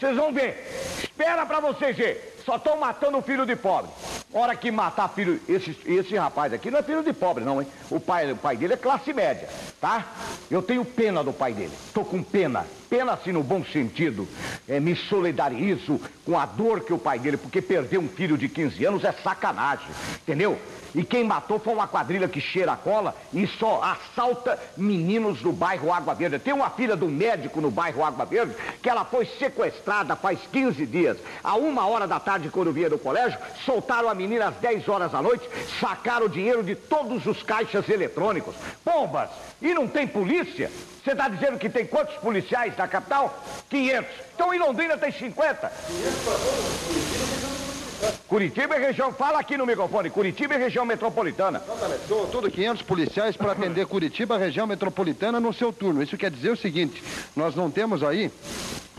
Vocês 0.00 0.16
vão 0.16 0.32
ver. 0.32 0.66
Espera 1.00 1.46
pra 1.46 1.60
vocês 1.60 1.96
ver. 1.96 2.42
Só 2.44 2.56
estão 2.56 2.76
matando 2.78 3.18
o 3.18 3.22
filho 3.22 3.46
de 3.46 3.54
pobre. 3.54 3.90
Hora 4.32 4.56
que 4.56 4.70
matar 4.72 5.08
filho. 5.08 5.40
Esse, 5.48 5.76
esse 5.86 6.16
rapaz 6.16 6.52
aqui 6.52 6.72
não 6.72 6.80
é 6.80 6.82
filho 6.82 7.04
de 7.04 7.12
pobre, 7.12 7.44
não, 7.44 7.62
hein? 7.62 7.68
O 7.88 8.00
pai, 8.00 8.32
o 8.32 8.36
pai 8.36 8.56
dele 8.56 8.74
é 8.74 8.76
classe 8.76 9.12
média, 9.12 9.48
tá? 9.80 10.04
Eu 10.50 10.60
tenho 10.60 10.84
pena 10.84 11.22
do 11.22 11.32
pai 11.32 11.52
dele. 11.52 11.72
Tô 11.94 12.04
com 12.04 12.20
pena. 12.20 12.66
Pena 12.90 13.12
assim 13.12 13.30
no 13.30 13.42
bom 13.44 13.64
sentido. 13.64 14.28
É, 14.68 14.80
me 14.80 14.96
solidarizo 14.96 16.00
com 16.24 16.38
a 16.38 16.46
dor 16.46 16.80
que 16.80 16.92
o 16.92 16.98
pai 16.98 17.18
dele, 17.18 17.36
porque 17.36 17.62
perder 17.62 17.98
um 17.98 18.08
filho 18.08 18.36
de 18.36 18.48
15 18.48 18.84
anos 18.84 19.04
é 19.04 19.12
sacanagem. 19.12 19.86
Entendeu? 20.22 20.58
E 20.96 21.04
quem 21.04 21.22
matou 21.22 21.58
foi 21.58 21.74
uma 21.74 21.86
quadrilha 21.86 22.26
que 22.26 22.40
cheira 22.40 22.72
a 22.72 22.76
cola 22.76 23.14
e 23.30 23.46
só 23.46 23.82
assalta 23.82 24.58
meninos 24.78 25.42
do 25.42 25.52
bairro 25.52 25.92
Água 25.92 26.14
Verde. 26.14 26.38
Tem 26.38 26.54
uma 26.54 26.70
filha 26.70 26.96
do 26.96 27.06
médico 27.06 27.60
no 27.60 27.70
bairro 27.70 28.02
Água 28.02 28.24
Verde 28.24 28.56
que 28.80 28.88
ela 28.88 29.04
foi 29.04 29.26
sequestrada 29.26 30.16
faz 30.16 30.38
15 30.50 30.86
dias. 30.86 31.18
A 31.44 31.54
uma 31.54 31.86
hora 31.86 32.06
da 32.06 32.18
tarde, 32.18 32.48
quando 32.48 32.72
vinha 32.72 32.88
do 32.88 32.98
colégio, 32.98 33.38
soltaram 33.66 34.08
a 34.08 34.14
menina 34.14 34.48
às 34.48 34.56
10 34.56 34.88
horas 34.88 35.12
da 35.12 35.20
noite, 35.20 35.46
sacaram 35.78 36.24
o 36.24 36.30
dinheiro 36.30 36.62
de 36.62 36.74
todos 36.74 37.26
os 37.26 37.42
caixas 37.42 37.86
eletrônicos. 37.90 38.54
Pombas! 38.82 39.28
E 39.60 39.74
não 39.74 39.86
tem 39.86 40.08
polícia? 40.08 40.72
Você 41.04 41.12
está 41.12 41.28
dizendo 41.28 41.58
que 41.58 41.68
tem 41.68 41.86
quantos 41.86 42.16
policiais 42.16 42.74
na 42.74 42.88
capital? 42.88 43.38
500. 43.68 44.10
Então 44.34 44.54
em 44.54 44.58
Londrina 44.58 44.96
tem 44.96 45.12
50. 45.12 45.70
Curitiba 48.28 48.74
é 48.74 48.78
região, 48.78 49.12
fala 49.12 49.38
aqui 49.38 49.56
no 49.56 49.64
microfone, 49.64 50.10
Curitiba 50.10 50.54
é 50.54 50.58
região 50.58 50.84
metropolitana. 50.84 51.62
São 52.08 52.26
tudo 52.26 52.50
500 52.50 52.82
policiais 52.82 53.36
para 53.36 53.52
atender 53.52 53.86
Curitiba, 53.86 54.36
região 54.36 54.66
metropolitana, 54.66 55.40
no 55.40 55.52
seu 55.52 55.72
turno. 55.72 56.02
Isso 56.02 56.16
quer 56.16 56.30
dizer 56.30 56.50
o 56.50 56.56
seguinte: 56.56 57.02
nós 57.34 57.54
não 57.54 57.70
temos 57.70 58.02
aí 58.02 58.30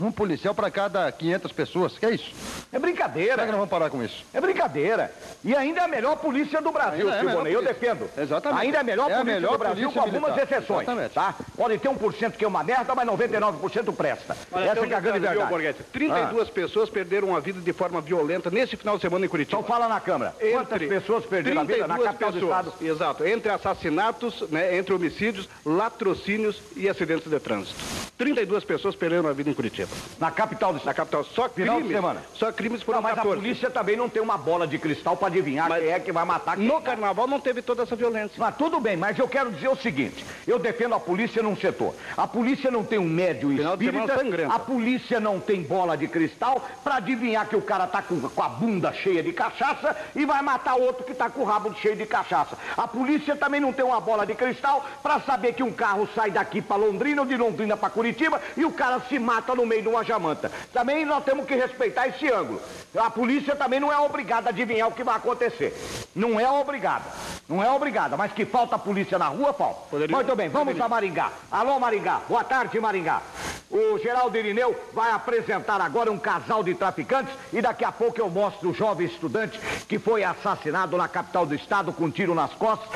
um 0.00 0.10
policial 0.12 0.54
para 0.54 0.70
cada 0.70 1.10
500 1.10 1.52
pessoas. 1.52 1.98
Que 1.98 2.06
é 2.06 2.10
isso? 2.14 2.32
É 2.72 2.78
brincadeira. 2.78 3.32
Será 3.34 3.42
que 3.44 3.50
nós 3.52 3.58
vamos 3.58 3.70
parar 3.70 3.90
com 3.90 4.02
isso? 4.02 4.24
É 4.32 4.40
brincadeira. 4.40 5.12
E 5.44 5.54
ainda 5.54 5.80
é 5.80 5.84
a 5.84 5.88
melhor 5.88 6.16
polícia 6.16 6.60
do 6.60 6.70
Brasil, 6.70 7.08
Ainda 7.10 7.16
é 7.16 7.22
melhor 7.22 7.46
eu 7.46 7.62
defendo. 7.62 8.08
Exatamente. 8.16 8.62
Ainda 8.62 8.78
é 8.78 8.80
a 8.80 8.84
melhor 8.84 9.10
É 9.10 9.14
a 9.14 9.18
polícia 9.18 9.34
melhor 9.40 9.52
do 9.52 9.58
Brasil, 9.58 9.90
polícia 9.90 10.00
com 10.00 10.06
algumas 10.06 10.34
militar. 10.36 10.56
exceções. 10.58 10.82
Exatamente. 10.82 11.12
Tá? 11.14 11.34
Pode 11.56 11.78
ter 11.78 11.88
1% 11.88 12.32
que 12.32 12.44
é 12.44 12.48
uma 12.48 12.62
merda, 12.62 12.94
mas 12.94 13.06
99% 13.06 13.94
presta. 13.94 14.36
Olha, 14.52 14.64
Essa 14.70 14.80
um 14.80 14.84
é 14.84 14.94
a 14.94 15.00
grande 15.00 15.18
viu, 15.20 15.28
verdade. 15.28 15.50
Borghetti? 15.50 15.82
32 15.92 16.50
pessoas 16.50 16.90
perderam 16.90 17.34
a 17.34 17.40
vida 17.40 17.60
de 17.60 17.72
forma 17.72 18.00
violenta 18.00 18.50
nesse 18.50 18.76
final 18.76 18.96
de 18.96 19.02
semana 19.02 19.26
em 19.26 19.28
Curitiba. 19.28 19.58
Então 19.60 19.68
fala 19.68 19.88
na 19.88 20.00
Câmara. 20.00 20.34
Quantas 20.52 20.82
pessoas 20.82 21.24
perderam 21.26 21.60
a 21.62 21.64
vida 21.64 21.86
na 21.86 21.94
32 21.96 22.06
capital 22.06 22.32
do 22.32 22.38
Estado? 22.38 22.72
Exato, 22.80 23.26
entre 23.26 23.50
assassinatos, 23.50 24.44
né, 24.50 24.76
entre 24.76 24.94
homicídios, 24.94 25.48
latrocínios 25.64 26.60
e 26.76 26.88
acidentes 26.88 27.30
de 27.30 27.40
trânsito. 27.40 27.76
32 28.16 28.64
pessoas 28.64 28.94
perderam 28.94 29.28
a 29.28 29.32
vida 29.32 29.50
em 29.50 29.54
Curitiba. 29.54 29.87
Na 30.18 30.30
capital 30.32 30.72
do 30.72 30.84
Na 30.84 30.92
capital, 30.92 31.22
só 31.24 31.48
Final 31.48 31.76
de 31.76 31.82
crimes. 31.82 31.96
semana. 31.96 32.22
Só 32.34 32.50
crimes 32.50 32.82
foram 32.82 32.98
Não, 32.98 33.02
mas 33.02 33.14
14. 33.14 33.32
a 33.32 33.40
polícia 33.40 33.70
também 33.70 33.96
não 33.96 34.08
tem 34.08 34.20
uma 34.20 34.36
bola 34.36 34.66
de 34.66 34.76
cristal 34.76 35.16
para 35.16 35.28
adivinhar 35.28 35.68
Mas 35.68 35.82
quem 35.82 35.92
é 35.92 36.00
que 36.00 36.10
vai 36.10 36.24
matar 36.24 36.56
quem. 36.56 36.66
No 36.66 36.80
carnaval 36.80 37.28
não 37.28 37.38
teve 37.38 37.62
toda 37.62 37.84
essa 37.84 37.94
violência. 37.94 38.34
Mas 38.36 38.56
tudo 38.56 38.80
bem, 38.80 38.96
mas 38.96 39.16
eu 39.18 39.28
quero 39.28 39.52
dizer 39.52 39.68
o 39.68 39.76
seguinte: 39.76 40.24
eu 40.46 40.58
defendo 40.58 40.94
a 40.96 41.00
polícia 41.00 41.40
num 41.42 41.56
setor. 41.56 41.94
A 42.16 42.26
polícia 42.26 42.70
não 42.70 42.82
tem 42.82 42.98
um 42.98 43.08
médio 43.08 43.50
Final 43.50 43.74
espírita, 43.74 44.52
a 44.52 44.58
polícia 44.58 45.20
não 45.20 45.38
tem 45.38 45.62
bola 45.62 45.96
de 45.96 46.08
cristal 46.08 46.66
para 46.82 46.96
adivinhar 46.96 47.46
que 47.46 47.54
o 47.54 47.62
cara 47.62 47.86
tá 47.86 48.02
com, 48.02 48.20
com 48.20 48.42
a 48.42 48.48
bunda 48.48 48.92
cheia 48.92 49.22
de 49.22 49.32
cachaça 49.32 49.96
e 50.16 50.24
vai 50.24 50.42
matar 50.42 50.74
outro 50.74 51.04
que 51.04 51.14
tá 51.14 51.30
com 51.30 51.42
o 51.42 51.44
rabo 51.44 51.72
cheio 51.74 51.94
de 51.94 52.06
cachaça. 52.06 52.58
A 52.76 52.88
polícia 52.88 53.36
também 53.36 53.60
não 53.60 53.72
tem 53.72 53.84
uma 53.84 54.00
bola 54.00 54.26
de 54.26 54.34
cristal 54.34 54.84
para 55.00 55.20
saber 55.20 55.52
que 55.52 55.62
um 55.62 55.72
carro 55.72 56.08
sai 56.14 56.32
daqui 56.32 56.60
para 56.60 56.76
Londrina 56.76 57.22
ou 57.22 57.26
de 57.26 57.36
Londrina 57.36 57.76
para 57.76 57.88
Curitiba 57.90 58.40
e 58.56 58.64
o 58.64 58.72
cara 58.72 59.00
se 59.08 59.18
mata 59.18 59.54
no 59.54 59.64
meio 59.64 59.77
de 59.82 59.88
uma 59.88 60.04
jamanta. 60.04 60.50
Também 60.72 61.04
nós 61.04 61.24
temos 61.24 61.46
que 61.46 61.54
respeitar 61.54 62.08
esse 62.08 62.30
ângulo. 62.30 62.60
A 62.96 63.10
polícia 63.10 63.54
também 63.54 63.80
não 63.80 63.92
é 63.92 63.98
obrigada 63.98 64.48
a 64.48 64.50
adivinhar 64.50 64.88
o 64.88 64.92
que 64.92 65.04
vai 65.04 65.16
acontecer. 65.16 65.74
Não 66.14 66.38
é 66.38 66.50
obrigada. 66.50 67.04
Não 67.48 67.62
é 67.62 67.70
obrigada, 67.70 68.14
mas 68.14 68.30
que 68.32 68.44
falta 68.44 68.78
polícia 68.78 69.18
na 69.18 69.28
rua, 69.28 69.54
falta. 69.54 69.80
Poderia- 69.88 70.14
Muito 70.14 70.36
bem, 70.36 70.50
vamos 70.50 70.66
poderia. 70.68 70.84
a 70.84 70.88
Maringá. 70.88 71.32
Alô, 71.50 71.80
Maringá. 71.80 72.20
Boa 72.28 72.44
tarde, 72.44 72.78
Maringá. 72.78 73.22
O 73.70 73.98
Geraldo 73.98 74.36
Irineu 74.36 74.78
vai 74.92 75.10
apresentar 75.12 75.80
agora 75.80 76.12
um 76.12 76.18
casal 76.18 76.62
de 76.62 76.74
traficantes 76.74 77.32
e 77.52 77.62
daqui 77.62 77.84
a 77.86 77.92
pouco 77.92 78.20
eu 78.20 78.28
mostro 78.28 78.68
o 78.68 78.74
jovem 78.74 79.06
estudante 79.06 79.58
que 79.88 79.98
foi 79.98 80.24
assassinado 80.24 80.96
na 80.98 81.08
capital 81.08 81.46
do 81.46 81.54
estado 81.54 81.90
com 81.92 82.04
um 82.04 82.10
tiro 82.10 82.34
nas 82.34 82.52
costas. 82.52 82.88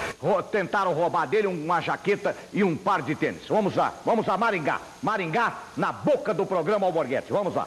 Tentaram 0.51 0.93
roubar 0.93 1.27
dele 1.27 1.47
uma 1.47 1.81
jaqueta 1.81 2.37
e 2.53 2.63
um 2.63 2.77
par 2.77 3.01
de 3.01 3.15
tênis. 3.15 3.47
Vamos 3.49 3.75
lá, 3.75 3.93
vamos 4.05 4.29
a 4.29 4.37
Maringá. 4.37 4.81
Maringá 5.03 5.55
na 5.77 5.93
boca 5.93 6.35
do 6.35 6.45
programa 6.45 6.85
Alborguete. 6.87 7.33
Vamos 7.33 7.55
lá. 7.55 7.67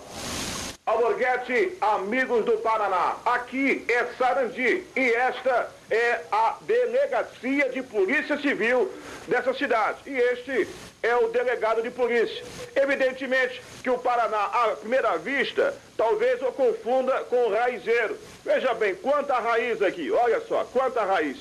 Alborguete, 0.88 1.76
amigos 1.82 2.46
do 2.46 2.60
Paraná, 2.60 3.16
aqui 3.26 3.84
é 3.88 4.06
Sarandi 4.20 4.84
e 4.96 5.14
esta 5.16 5.72
é 5.90 6.22
a 6.32 6.58
delegacia 6.62 7.70
de 7.70 7.82
polícia 7.82 8.38
civil 8.38 8.94
dessa 9.28 9.52
cidade. 9.56 9.98
E 10.06 10.16
este 10.16 10.68
é 11.02 11.16
o 11.16 11.30
delegado 11.30 11.82
de 11.82 11.90
polícia. 11.90 12.46
Evidentemente 12.76 13.64
que 13.82 13.90
o 13.90 13.98
Paraná, 13.98 14.38
à 14.38 14.76
primeira 14.80 15.18
vista, 15.18 15.74
talvez 15.98 16.40
o 16.44 16.52
confunda 16.52 17.14
com 17.32 17.48
o 17.48 17.52
raizeiro. 17.52 18.16
Veja 18.44 18.72
bem, 18.76 18.94
quanta 18.94 19.40
raiz 19.40 19.82
aqui, 19.82 20.12
olha 20.12 20.40
só, 20.42 20.66
quanta 20.66 21.04
raiz. 21.04 21.40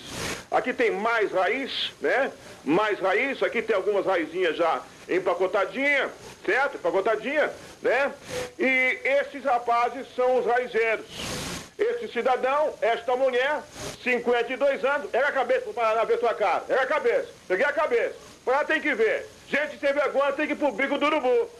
Aqui 0.50 0.72
tem 0.72 0.90
mais 0.90 1.30
raiz, 1.30 1.92
né? 2.00 2.33
Mais 2.64 2.98
raiz, 2.98 3.42
aqui 3.42 3.61
tem 3.61 3.76
algumas 3.76 4.07
raizinhas 4.07 4.57
já 4.57 4.80
empacotadinha, 5.08 6.10
certo? 6.44 6.76
Empacotadinha, 6.76 7.52
né? 7.82 8.12
E 8.58 8.98
esses 9.04 9.44
rapazes 9.44 10.06
são 10.14 10.38
os 10.38 10.46
raizeiros. 10.46 11.06
Esse 11.76 12.08
cidadão, 12.08 12.72
esta 12.80 13.16
mulher, 13.16 13.62
52 14.02 14.84
anos, 14.84 15.12
era 15.12 15.28
a 15.28 15.32
cabeça 15.32 15.62
pro 15.62 15.74
Paraná 15.74 16.04
ver 16.04 16.18
sua 16.20 16.34
cara. 16.34 16.64
Era 16.68 16.82
a 16.82 16.86
cabeça. 16.86 17.28
Peguei 17.48 17.64
a 17.64 17.72
cabeça. 17.72 18.14
Paraná 18.44 18.64
tem 18.64 18.80
que 18.80 18.94
ver. 18.94 19.28
Gente 19.48 19.78
sem 19.78 19.92
vergonha 19.92 20.32
tem 20.32 20.46
que 20.46 20.52
ir 20.52 20.56
pro 20.56 20.72
bico 20.72 20.98
do 20.98 21.06
urubu. 21.06 21.50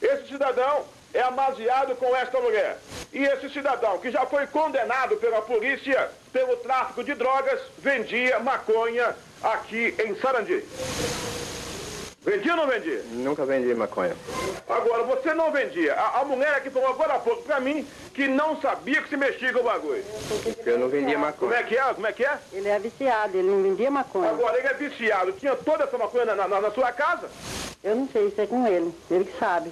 Esse 0.00 0.28
cidadão 0.28 0.86
é 1.12 1.20
amaziado 1.20 1.94
com 1.96 2.14
esta 2.16 2.40
mulher. 2.40 2.78
E 3.12 3.24
esse 3.24 3.48
cidadão, 3.50 3.98
que 3.98 4.10
já 4.10 4.24
foi 4.26 4.46
condenado 4.46 5.16
pela 5.16 5.42
polícia 5.42 6.10
pelo 6.32 6.56
tráfico 6.56 7.02
de 7.02 7.14
drogas, 7.14 7.60
vendia 7.78 8.38
maconha 8.38 9.14
aqui 9.42 9.94
em 10.04 10.14
Sarandi. 10.16 10.64
Vendia 12.24 12.52
ou 12.52 12.56
não 12.56 12.66
vendia? 12.66 13.02
Nunca 13.12 13.46
vendi 13.46 13.72
maconha. 13.74 14.16
Agora, 14.68 15.04
você 15.04 15.32
não 15.34 15.52
vendia. 15.52 15.94
A, 15.94 16.20
a 16.20 16.24
mulher 16.24 16.52
aqui 16.54 16.68
falou 16.68 16.88
agora 16.88 17.14
há 17.14 17.18
pouco 17.18 17.42
pra 17.42 17.60
mim 17.60 17.86
que 18.18 18.26
não 18.26 18.60
sabia 18.60 19.00
que 19.00 19.08
se 19.10 19.16
mexia 19.16 19.52
com 19.52 19.60
o 19.60 19.62
bagulho. 19.62 20.02
Porque 20.42 20.68
eu 20.70 20.76
não 20.76 20.88
vendia 20.88 21.14
Como 21.14 21.26
maconha. 21.26 21.54
é 21.54 21.62
que 21.62 21.76
é? 21.78 21.94
Como 21.94 22.04
é 22.08 22.12
que 22.12 22.24
é? 22.24 22.36
Ele 22.52 22.68
é 22.68 22.76
viciado, 22.80 23.38
ele 23.38 23.48
não 23.48 23.62
vendia 23.62 23.88
maconha. 23.92 24.30
Agora, 24.30 24.58
ele 24.58 24.66
é 24.66 24.74
viciado. 24.74 25.30
Tinha 25.34 25.54
toda 25.54 25.84
essa 25.84 25.96
maconha 25.96 26.24
na, 26.24 26.34
na- 26.48 26.60
na 26.60 26.70
sua 26.72 26.90
casa? 26.90 27.28
Eu 27.84 27.94
não 27.94 28.08
sei, 28.08 28.26
isso 28.26 28.40
é 28.40 28.46
com 28.48 28.66
ele. 28.66 28.92
Ele 29.08 29.24
que 29.24 29.38
sabe. 29.38 29.70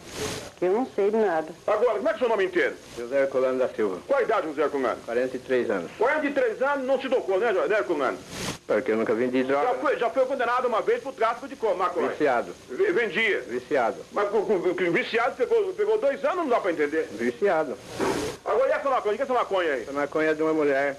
Eu 0.62 0.72
não 0.74 0.86
sei 0.94 1.10
de 1.10 1.16
nada. 1.16 1.48
Agora, 1.66 1.96
como 1.96 2.08
é 2.08 2.12
que 2.12 2.14
é 2.14 2.14
o 2.14 2.18
seu 2.20 2.28
nome 2.28 2.44
inteiro? 2.44 2.76
José 2.96 3.22
Herculano 3.22 3.58
da 3.58 3.68
Silva, 3.68 3.98
Qual 4.06 4.20
a 4.20 4.22
idade, 4.22 4.46
José 4.46 4.68
Cunano? 4.68 5.00
43 5.04 5.70
anos. 5.70 5.90
43 5.98 6.62
anos, 6.62 6.86
não 6.86 7.00
se 7.00 7.08
tocou, 7.08 7.40
né, 7.40 7.52
José 7.52 7.82
Cunano? 7.82 8.16
Porque 8.64 8.92
eu 8.92 8.96
nunca 8.96 9.12
vendi 9.14 9.42
Já 9.44 9.60
droga. 9.60 9.78
foi, 9.80 9.96
já 9.98 10.08
foi 10.10 10.24
condenado 10.24 10.66
uma 10.68 10.82
vez 10.82 11.02
por 11.02 11.12
tráfico 11.14 11.48
de 11.48 11.56
co- 11.56 11.74
maconha. 11.74 12.08
Viciado. 12.10 12.52
V- 12.70 12.92
Vendia. 12.92 13.40
Viciado. 13.48 13.96
Mas 14.12 14.28
com, 14.28 14.44
com, 14.44 14.60
com 14.60 14.92
viciado 14.92 15.34
pegou, 15.36 15.72
pegou 15.72 15.98
dois 15.98 16.24
anos, 16.24 16.36
não 16.38 16.48
dá 16.48 16.60
pra 16.60 16.70
entender. 16.70 17.08
Viciado. 17.12 17.76
Agora, 18.44 18.68
e 18.68 18.72
essa 18.72 18.88
maconha? 18.90 19.12
O 19.12 19.16
que 19.16 19.22
é 19.22 19.24
essa 19.24 19.34
maconha 19.34 19.72
aí? 19.72 19.82
Essa 19.82 19.92
maconha 19.92 20.30
é 20.30 20.34
de 20.34 20.42
uma 20.42 20.52
mulher, 20.52 20.96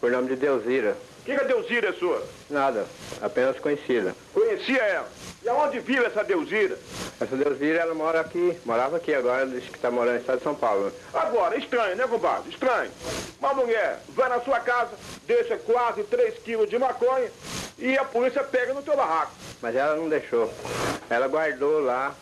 por 0.00 0.10
nome 0.10 0.28
de 0.28 0.36
Deusira. 0.36 0.96
O 1.20 1.24
que, 1.24 1.34
que 1.36 1.40
a 1.40 1.44
Deusira 1.44 1.90
é 1.90 1.92
sua? 1.92 2.22
Nada, 2.50 2.84
apenas 3.20 3.58
conhecida. 3.60 4.14
Conhecia 4.34 4.82
ela. 4.82 5.08
E 5.44 5.48
aonde 5.48 5.78
vive 5.80 6.04
essa 6.04 6.24
Deusira? 6.24 6.76
Essa 7.20 7.36
Deusira, 7.36 7.80
ela 7.80 7.94
mora 7.94 8.20
aqui, 8.20 8.56
morava 8.64 8.96
aqui 8.96 9.14
agora, 9.14 9.46
disse 9.46 9.68
que 9.68 9.76
está 9.76 9.90
morando 9.90 10.14
no 10.14 10.20
estado 10.20 10.38
de 10.38 10.44
São 10.44 10.54
Paulo. 10.54 10.92
Agora, 11.14 11.56
estranho, 11.56 11.94
né, 11.96 12.06
compadre? 12.08 12.50
Estranho. 12.50 12.90
Uma 13.38 13.54
mulher 13.54 14.00
vai 14.08 14.28
na 14.28 14.40
sua 14.40 14.58
casa, 14.60 14.90
deixa 15.26 15.56
quase 15.56 16.02
3 16.04 16.38
quilos 16.38 16.68
de 16.68 16.78
maconha, 16.78 17.30
e 17.78 17.96
a 17.96 18.04
polícia 18.04 18.42
pega 18.42 18.74
no 18.74 18.82
teu 18.82 18.96
barraco. 18.96 19.32
Mas 19.60 19.76
ela 19.76 19.94
não 19.94 20.08
deixou. 20.08 20.52
Ela 21.08 21.28
guardou 21.28 21.80
lá, 21.80 22.14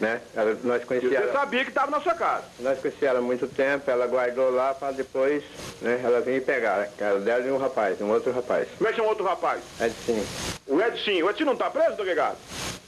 né? 0.00 0.20
Ela, 0.34 0.56
nós 0.62 0.82
E 0.82 0.86
conhecíamos 0.86 1.16
você 1.18 1.24
ela, 1.24 1.32
sabia 1.32 1.64
que 1.64 1.70
estava 1.70 1.90
na 1.90 2.00
sua 2.00 2.14
casa. 2.14 2.44
nós 2.60 2.78
conhecíamos 2.78 3.02
ela 3.02 3.18
há 3.18 3.22
muito 3.22 3.46
tempo, 3.48 3.90
ela 3.90 4.06
guardou 4.06 4.50
lá 4.50 4.74
para 4.74 4.92
depois, 4.92 5.42
né? 5.80 6.00
Ela 6.04 6.20
vir 6.20 6.44
pegar. 6.44 6.88
Era 6.98 7.18
dela 7.20 7.46
e 7.46 7.50
um 7.50 7.58
rapaz, 7.58 8.00
um 8.00 8.10
outro 8.10 8.32
rapaz. 8.32 8.68
Como 8.76 8.88
é 8.88 8.92
que 8.92 8.96
chama 8.96 9.08
outro 9.08 9.24
rapaz? 9.24 9.60
É 9.80 9.88
sim. 9.88 10.26
O 10.66 10.80
Edson. 10.80 11.24
O 11.24 11.30
Edson 11.30 11.44
não 11.44 11.56
tá 11.56 11.70
preso, 11.70 11.96
delegado? 11.96 12.36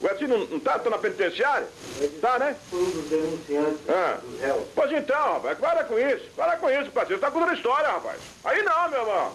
O 0.01 0.07
Edson 0.07 0.27
não, 0.27 0.39
não 0.47 0.61
tá, 0.61 0.79
tá 0.79 0.91
na 0.91 0.99
penitenciária? 0.99 1.67
Tá, 2.21 2.39
né? 2.39 2.55
Foi 2.71 2.81
um 2.81 2.91
dos 2.91 3.09
denunciantes 3.09 3.81
Ah. 3.89 4.19
Pois 4.75 4.93
então, 4.93 5.35
rapaz, 5.35 5.59
para 5.59 5.85
com 5.85 5.99
isso. 5.99 6.25
Para 6.37 6.57
com 6.57 6.71
isso, 6.71 6.91
parceiro. 6.91 7.21
Você 7.21 7.27
tá 7.27 7.31
contando 7.31 7.55
história, 7.55 7.89
rapaz. 7.89 8.19
Aí 8.45 8.63
não, 8.63 8.91
meu 8.91 9.01
irmão. 9.01 9.33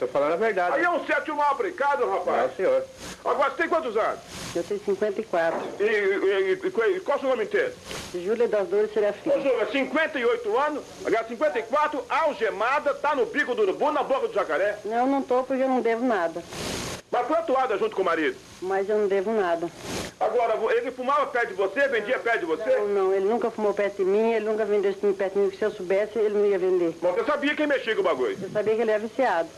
Eu 0.00 0.06
tô 0.08 0.12
falando 0.12 0.32
a 0.32 0.36
verdade. 0.36 0.76
Aí 0.76 0.82
é 0.84 0.90
um 0.90 1.04
sétimo 1.06 1.36
mal 1.36 1.52
aplicado, 1.52 2.08
rapaz. 2.10 2.56
senhor. 2.56 2.84
Agora, 3.24 3.50
você 3.50 3.56
tem 3.58 3.68
quantos 3.68 3.96
anos? 3.96 4.18
Eu 4.54 4.62
tenho 4.64 4.80
54. 4.84 5.58
E, 5.80 5.82
e, 5.84 5.86
e- 5.86 6.96
e- 6.96 7.00
qual 7.00 7.16
é 7.16 7.18
o 7.18 7.20
seu 7.20 7.28
nome 7.30 7.44
inteiro? 7.44 7.72
Júlia 8.14 8.48
das 8.48 8.68
Dores 8.68 8.92
Serafim. 8.92 9.30
Ô, 9.30 9.40
Júlia, 9.40 9.66
58 9.70 10.58
anos, 10.58 10.84
agora 11.04 11.24
54, 11.28 12.04
algemada, 12.08 12.92
tá 12.94 13.14
no 13.14 13.26
bico 13.26 13.54
do 13.54 13.62
urubu, 13.62 13.92
na 13.92 14.02
boca 14.02 14.28
do 14.28 14.34
jacaré. 14.34 14.78
Não, 14.84 14.98
eu 14.98 15.06
não 15.06 15.22
tô 15.22 15.42
porque 15.44 15.62
eu 15.62 15.68
não 15.68 15.80
devo 15.80 16.04
nada. 16.04 16.42
Mas 17.10 17.26
foi 17.28 17.36
atuada 17.36 17.78
junto 17.78 17.94
com 17.94 18.02
o 18.02 18.04
marido. 18.04 18.36
Mas 18.60 18.88
eu 18.88 18.98
não 18.98 19.06
devo 19.06 19.30
nada. 19.32 19.68
Agora, 20.18 20.54
ele 20.74 20.90
fumava 20.90 21.26
perto 21.26 21.48
de 21.48 21.54
você, 21.54 21.86
vendia 21.88 22.18
perto 22.18 22.40
de 22.40 22.46
você? 22.46 22.76
Não, 22.76 22.88
não, 22.88 23.12
ele 23.14 23.26
nunca 23.26 23.50
fumou 23.50 23.74
perto 23.74 23.96
de 23.98 24.04
mim, 24.04 24.32
ele 24.32 24.44
nunca 24.46 24.64
vendeu 24.64 24.90
esse 24.90 25.12
perto 25.12 25.34
de 25.34 25.38
mim. 25.40 25.50
Se 25.56 25.62
eu 25.64 25.70
soubesse, 25.70 26.18
ele 26.18 26.34
não 26.38 26.46
ia 26.46 26.58
vender. 26.58 26.96
Mas 27.00 27.14
você 27.14 27.24
sabia 27.24 27.54
quem 27.54 27.66
mexia 27.66 27.94
com 27.94 28.00
o 28.00 28.04
bagulho. 28.04 28.36
Eu 28.40 28.50
sabia 28.50 28.74
que 28.74 28.80
ele 28.82 28.90
era 28.90 29.00
viciado. 29.00 29.48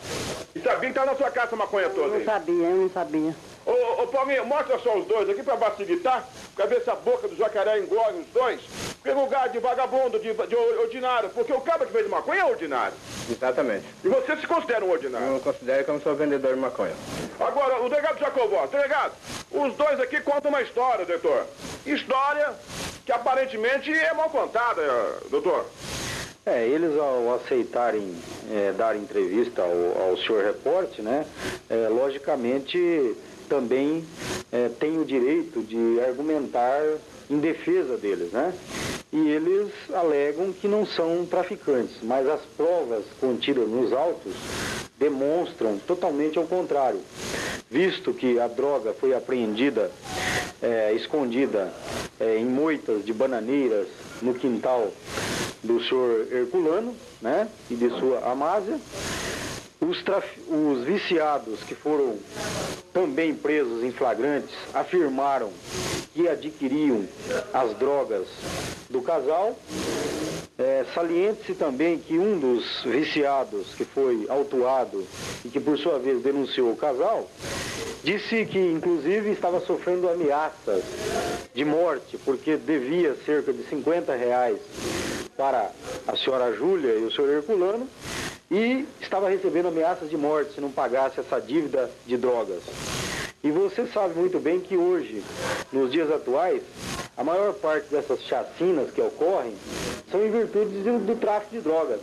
E 0.55 0.61
sabia 0.61 0.89
que 0.89 0.95
tava 0.95 1.13
na 1.13 1.17
sua 1.17 1.31
casa 1.31 1.55
a 1.55 1.57
maconha 1.59 1.87
Eu 1.87 1.95
toda 1.95 2.09
não 2.09 2.17
aí. 2.17 2.25
sabia, 2.25 2.69
eu 2.69 2.77
não 2.77 2.91
sabia. 2.91 3.35
Ô, 3.67 4.03
ô 4.03 4.07
Paulinho, 4.07 4.47
mostra 4.47 4.79
só 4.79 4.97
os 4.97 5.07
dois 5.07 5.29
aqui 5.29 5.43
pra 5.43 5.57
facilitar, 5.57 6.25
pra 6.55 6.67
ver 6.67 6.83
se 6.83 6.89
a 6.89 6.95
boca 6.95 7.27
do 7.27 7.35
jacaré 7.35 7.81
engole 7.81 8.21
os 8.21 8.27
dois. 8.33 8.61
Porque 9.03 9.11
lugar 9.11 9.49
de 9.49 9.59
vagabundo, 9.59 10.21
de, 10.21 10.33
de 10.33 10.57
ordinário, 10.57 11.29
porque 11.31 11.53
o 11.53 11.61
cara 11.61 11.85
que 11.85 11.93
vende 11.93 12.09
maconha 12.09 12.43
é 12.43 12.45
ordinário. 12.45 12.95
Exatamente. 13.29 13.85
E 14.05 14.09
você 14.09 14.37
se 14.37 14.47
considera 14.47 14.85
um 14.85 14.91
ordinário. 14.91 15.27
Eu 15.27 15.41
considero 15.41 15.85
que 15.85 15.91
eu 15.91 15.95
não 15.95 16.01
sou 16.01 16.15
vendedor 16.15 16.55
de 16.55 16.61
maconha. 16.61 16.95
Agora, 17.41 17.83
o 17.83 17.89
delegado 17.89 18.21
Jacobó, 18.21 18.67
delegado, 18.67 19.13
os 19.51 19.75
dois 19.75 19.99
aqui 19.99 20.21
contam 20.21 20.49
uma 20.49 20.63
história, 20.63 21.05
doutor. 21.05 21.45
História 21.85 22.55
que 23.05 23.11
aparentemente 23.11 23.93
é 23.93 24.13
mal 24.15 24.31
contada, 24.31 24.83
doutor. 25.29 25.67
É, 26.45 26.65
eles 26.65 26.97
ao 26.97 27.35
aceitarem 27.35 28.15
é, 28.53 28.71
dar 28.71 28.97
entrevista 28.97 29.63
ao, 29.63 30.11
ao 30.11 30.17
senhor 30.19 30.45
repórter, 30.45 31.05
né, 31.05 31.27
é, 31.69 31.89
logicamente 31.89 33.17
também 33.49 34.05
é, 34.53 34.69
têm 34.69 34.99
o 34.99 35.05
direito 35.05 35.63
de 35.63 36.01
argumentar 36.01 36.83
em 37.31 37.39
defesa 37.39 37.97
deles, 37.97 38.31
né? 38.33 38.55
E 39.13 39.29
eles 39.29 39.73
alegam 39.93 40.53
que 40.53 40.69
não 40.69 40.85
são 40.85 41.25
traficantes, 41.25 41.97
mas 42.03 42.29
as 42.29 42.41
provas 42.57 43.05
contidas 43.21 43.69
nos 43.69 43.93
autos 43.93 44.35
demonstram 44.99 45.79
totalmente 45.87 46.39
ao 46.39 46.45
contrário, 46.45 47.01
visto 47.71 48.13
que 48.13 48.39
a 48.39 48.47
droga 48.47 48.95
foi 48.95 49.15
apreendida, 49.15 49.91
é, 50.63 50.93
escondida 50.95 51.73
é, 52.19 52.39
em 52.39 52.45
moitas 52.45 53.05
de 53.05 53.13
bananeiras 53.13 53.87
no 54.23 54.35
quintal 54.35 54.91
do 55.63 55.83
senhor 55.83 56.27
Herculano, 56.33 56.95
né, 57.21 57.49
e 57.71 57.75
de 57.75 57.89
sua 57.99 58.31
Amásia. 58.31 58.79
Os, 59.81 60.03
traf- 60.03 60.39
os 60.49 60.85
viciados 60.85 61.61
que 61.65 61.75
foram 61.75 62.17
também 62.93 63.35
presos 63.35 63.85
em 63.85 63.93
flagrantes 63.93 64.55
afirmaram 64.73 65.51
que 66.15 66.27
adquiriam 66.29 67.05
as 67.53 67.77
drogas 67.77 68.27
do 68.89 69.03
casal. 69.03 69.57
É, 70.59 70.87
Saliente-se 70.95 71.53
também 71.55 71.99
que 71.99 72.19
um 72.19 72.39
dos 72.39 72.83
viciados 72.85 73.75
que 73.75 73.85
foi 73.85 74.25
autuado 74.31 75.07
e 75.45 75.51
que 75.51 75.61
por 75.61 75.77
sua 75.79 75.99
vez 75.99 76.23
denunciou 76.23 76.73
o 76.73 76.77
casal, 76.77 77.29
disse 78.03 78.47
que 78.47 78.59
inclusive 78.59 79.31
estava 79.33 79.61
sofrendo 79.61 80.09
ameaças 80.09 80.83
de 81.55 81.63
morte 81.63 82.17
porque 82.25 82.57
devia 82.57 83.15
cerca 83.27 83.53
de 83.53 83.65
50 83.65 84.15
reais 84.17 84.57
para 85.37 85.71
a 86.09 86.17
senhora 86.17 86.51
Júlia 86.57 86.95
e 86.95 87.05
o 87.05 87.13
senhor 87.13 87.29
Herculano 87.31 87.87
e 88.51 88.87
estava 89.01 89.29
recebendo 89.29 89.69
ameaças 89.69 90.09
de 90.09 90.17
morte 90.17 90.55
se 90.55 90.61
não 90.61 90.71
pagasse 90.71 91.21
essa 91.21 91.41
dívida 91.41 91.91
de 92.07 92.17
drogas. 92.17 92.63
E 93.43 93.51
você 93.51 93.87
sabe 93.87 94.19
muito 94.19 94.39
bem 94.39 94.61
que 94.61 94.77
hoje, 94.77 95.23
nos 95.73 95.91
dias 95.91 96.11
atuais, 96.11 96.63
a 97.17 97.25
maior 97.25 97.53
parte 97.55 97.89
dessas 97.89 98.21
chacinas 98.23 98.91
que 98.91 99.01
ocorrem 99.01 99.55
são 100.11 100.25
em 100.25 100.31
virtude 100.31 100.83
do, 100.83 100.99
do 100.99 101.17
tráfico 101.17 101.55
de 101.57 101.61
drogas. 101.61 102.01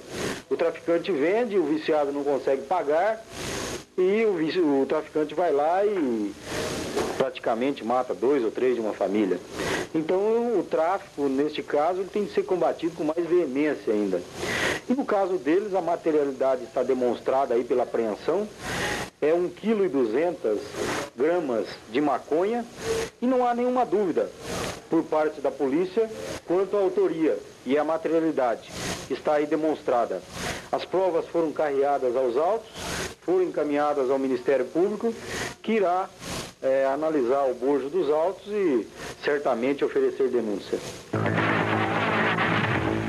O 0.50 0.58
traficante 0.58 1.12
vende, 1.12 1.58
o 1.58 1.64
viciado 1.64 2.12
não 2.12 2.24
consegue 2.24 2.64
pagar 2.64 3.24
e 3.98 4.26
o, 4.26 4.82
o 4.82 4.86
traficante 4.86 5.34
vai 5.34 5.52
lá 5.52 5.86
e 5.86 6.34
praticamente 7.18 7.84
mata 7.86 8.14
dois 8.14 8.44
ou 8.44 8.52
três 8.52 8.76
de 8.76 8.82
uma 8.82 8.94
família. 8.94 9.40
Então 9.94 10.60
o 10.60 10.64
tráfico, 10.64 11.28
neste 11.30 11.62
caso, 11.62 12.00
ele 12.00 12.10
tem 12.10 12.26
que 12.26 12.34
ser 12.34 12.44
combatido 12.44 12.96
com 12.96 13.04
mais 13.04 13.26
veemência 13.26 13.94
ainda. 13.94 14.22
E 14.90 14.94
no 14.94 15.06
caso 15.06 15.38
deles, 15.38 15.74
a 15.74 15.82
materialidade 15.82 16.64
está 16.64 16.84
demonstrada 16.84 17.54
aí 17.54 17.64
pela 17.64 17.84
apreensão, 17.84 18.48
é 19.22 19.32
1,2 19.32 19.52
kg 19.54 20.60
gramas 21.16 21.68
de 21.90 22.02
maconha 22.02 22.66
e 23.22 23.26
não 23.26 23.48
há 23.48 23.54
nenhuma 23.54 23.86
dúvida 23.86 24.30
por 24.90 25.04
parte 25.04 25.40
da 25.40 25.50
polícia 25.50 26.10
quanto 26.46 26.76
à 26.76 26.80
autoria 26.82 27.38
e 27.66 27.78
à 27.78 27.84
materialidade 27.84 28.70
está 29.10 29.36
aí 29.36 29.46
demonstrada. 29.46 30.22
As 30.72 30.84
provas 30.84 31.26
foram 31.28 31.52
carreadas 31.52 32.16
aos 32.16 32.36
autos, 32.36 32.70
foram 33.26 33.44
encaminhadas 33.44 34.10
ao 34.10 34.20
Ministério 34.20 34.66
Público, 34.66 35.14
que 35.62 35.74
irá 35.74 36.10
eh, 36.62 36.86
analisar 36.94 37.44
o 37.50 37.54
bojo 37.54 37.90
dos 37.90 38.10
autos 38.10 38.48
e 38.48 38.88
certamente 39.24 39.84
oferecer 39.84 40.30
denúncia. 40.30 40.80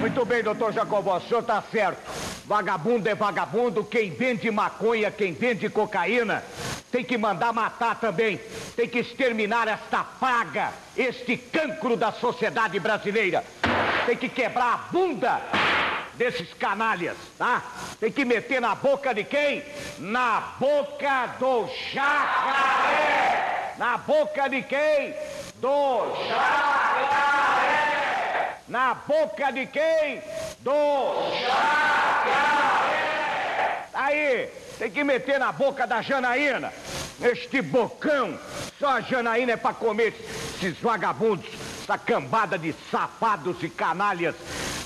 Muito 0.00 0.24
bem, 0.24 0.42
doutor 0.42 0.72
Jacobó, 0.72 1.16
o 1.16 1.20
senhor 1.20 1.40
está 1.40 1.62
certo. 1.62 1.98
Vagabundo 2.46 3.09
é 3.09 3.14
vagabundo, 3.14 3.83
quem 3.83 4.11
vende 4.11 4.50
maconha, 4.50 5.11
quem 5.11 5.33
vende 5.33 5.68
cocaína, 5.70 6.44
tem 6.92 7.03
que 7.03 7.16
mandar 7.16 7.53
matar 7.53 7.98
também. 7.98 8.38
Tem 8.77 8.87
que 8.87 8.98
exterminar 8.98 9.66
esta 9.66 10.05
praga, 10.05 10.72
este 10.96 11.37
cancro 11.37 11.96
da 11.96 12.12
sociedade 12.12 12.79
brasileira. 12.79 13.42
Tem 14.05 14.16
que 14.16 14.29
quebrar 14.29 14.74
a 14.74 14.92
bunda 14.92 15.40
desses 16.16 16.53
canalhas, 16.55 17.16
tá? 17.38 17.62
Tem 18.00 18.11
que 18.11 18.24
meter 18.24 18.61
na 18.61 18.74
boca 18.74 19.14
de 19.14 19.24
quem? 19.24 19.62
Na 19.98 20.40
boca 20.59 21.27
do 21.38 21.68
jacaré! 21.92 23.74
Na 23.79 23.98
boca 23.98 24.48
de 24.48 24.62
quem? 24.62 25.14
Do 25.57 26.14
jacaré! 26.29 27.74
Na 28.68 28.94
boca 28.94 29.50
de 29.53 29.66
quem? 29.66 30.22
Do 30.61 31.31
jacaré! 31.42 31.85
Aí, 33.92 34.48
tem 34.79 34.90
que 34.90 35.05
meter 35.05 35.38
na 35.38 35.53
boca 35.53 35.87
da 35.87 36.03
Janaína. 36.03 36.72
Este 37.20 37.62
bocão. 37.62 38.38
Só 38.79 38.88
a 38.88 39.00
Janaína 39.00 39.53
é 39.53 39.57
pra 39.57 39.72
comer 39.72 40.14
esses 40.57 40.79
vagabundos, 40.81 41.46
essa 41.83 41.96
cambada 41.96 42.59
de 42.59 42.74
safados 42.90 43.62
e 43.62 43.68
canalhas. 43.68 44.35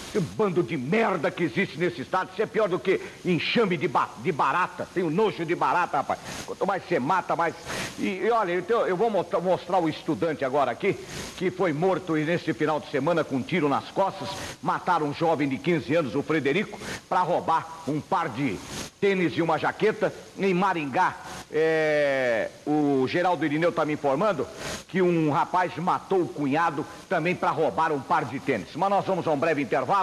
Esse 0.09 0.21
bando 0.21 0.63
de 0.63 0.77
merda 0.77 1.31
que 1.31 1.45
existe 1.45 1.79
nesse 1.79 2.01
estado, 2.01 2.31
isso 2.33 2.41
é 2.41 2.47
pior 2.47 2.69
do 2.69 2.79
que 2.79 2.99
enxame 3.25 3.77
de, 3.77 3.87
ba- 3.87 4.09
de 4.19 4.33
barata. 4.33 4.89
Tenho 4.95 5.11
nojo 5.11 5.45
de 5.45 5.55
barata, 5.55 5.99
rapaz. 5.99 6.19
Quanto 6.47 6.67
mais 6.67 6.83
você 6.89 6.99
mata, 6.99 7.37
mais. 7.37 7.55
E, 7.99 8.23
e 8.25 8.31
olha, 8.31 8.55
então, 8.55 8.87
eu 8.87 8.97
vou 8.97 9.11
mostrar, 9.11 9.41
mostrar 9.41 9.79
o 9.79 9.89
estudante 9.89 10.45
agora 10.47 10.71
aqui, 10.71 10.97
que 11.37 11.51
foi 11.51 11.73
morto 11.75 12.15
nesse 12.15 12.55
final 12.55 12.81
de 12.81 12.91
semana 12.91 13.23
com 13.23 13.37
um 13.37 13.43
tiro 13.43 13.69
nas 13.69 13.91
costas. 13.91 14.29
Mataram 14.63 15.09
um 15.09 15.15
jovem 15.15 15.47
de 15.49 15.59
15 15.59 15.95
anos, 15.95 16.15
o 16.15 16.23
Frederico, 16.23 16.79
para 17.09 17.21
roubar 17.21 17.83
um 17.87 18.01
par 18.01 18.31
de 18.31 18.57
tênis 19.01 19.37
e 19.37 19.43
uma 19.43 19.59
jaqueta. 19.59 20.13
Em 20.39 20.55
Maringá, 20.55 21.17
é, 21.51 22.49
o 22.67 23.07
Geraldo 23.09 23.45
Irineu 23.45 23.71
está 23.71 23.85
me 23.85 23.93
informando 23.93 24.47
que 24.87 25.03
um 25.03 25.31
rapaz 25.31 25.77
matou 25.77 26.23
o 26.23 26.29
cunhado 26.29 26.87
também 27.09 27.35
para 27.35 27.51
roubar 27.51 27.93
um 27.93 28.01
par 28.01 28.25
de 28.25 28.39
tênis. 28.41 28.69
Mas 28.75 28.89
nós 28.89 29.05
vamos 29.05 29.27
a 29.27 29.31
um 29.33 29.39
breve 29.39 29.61
intervalo. 29.61 29.98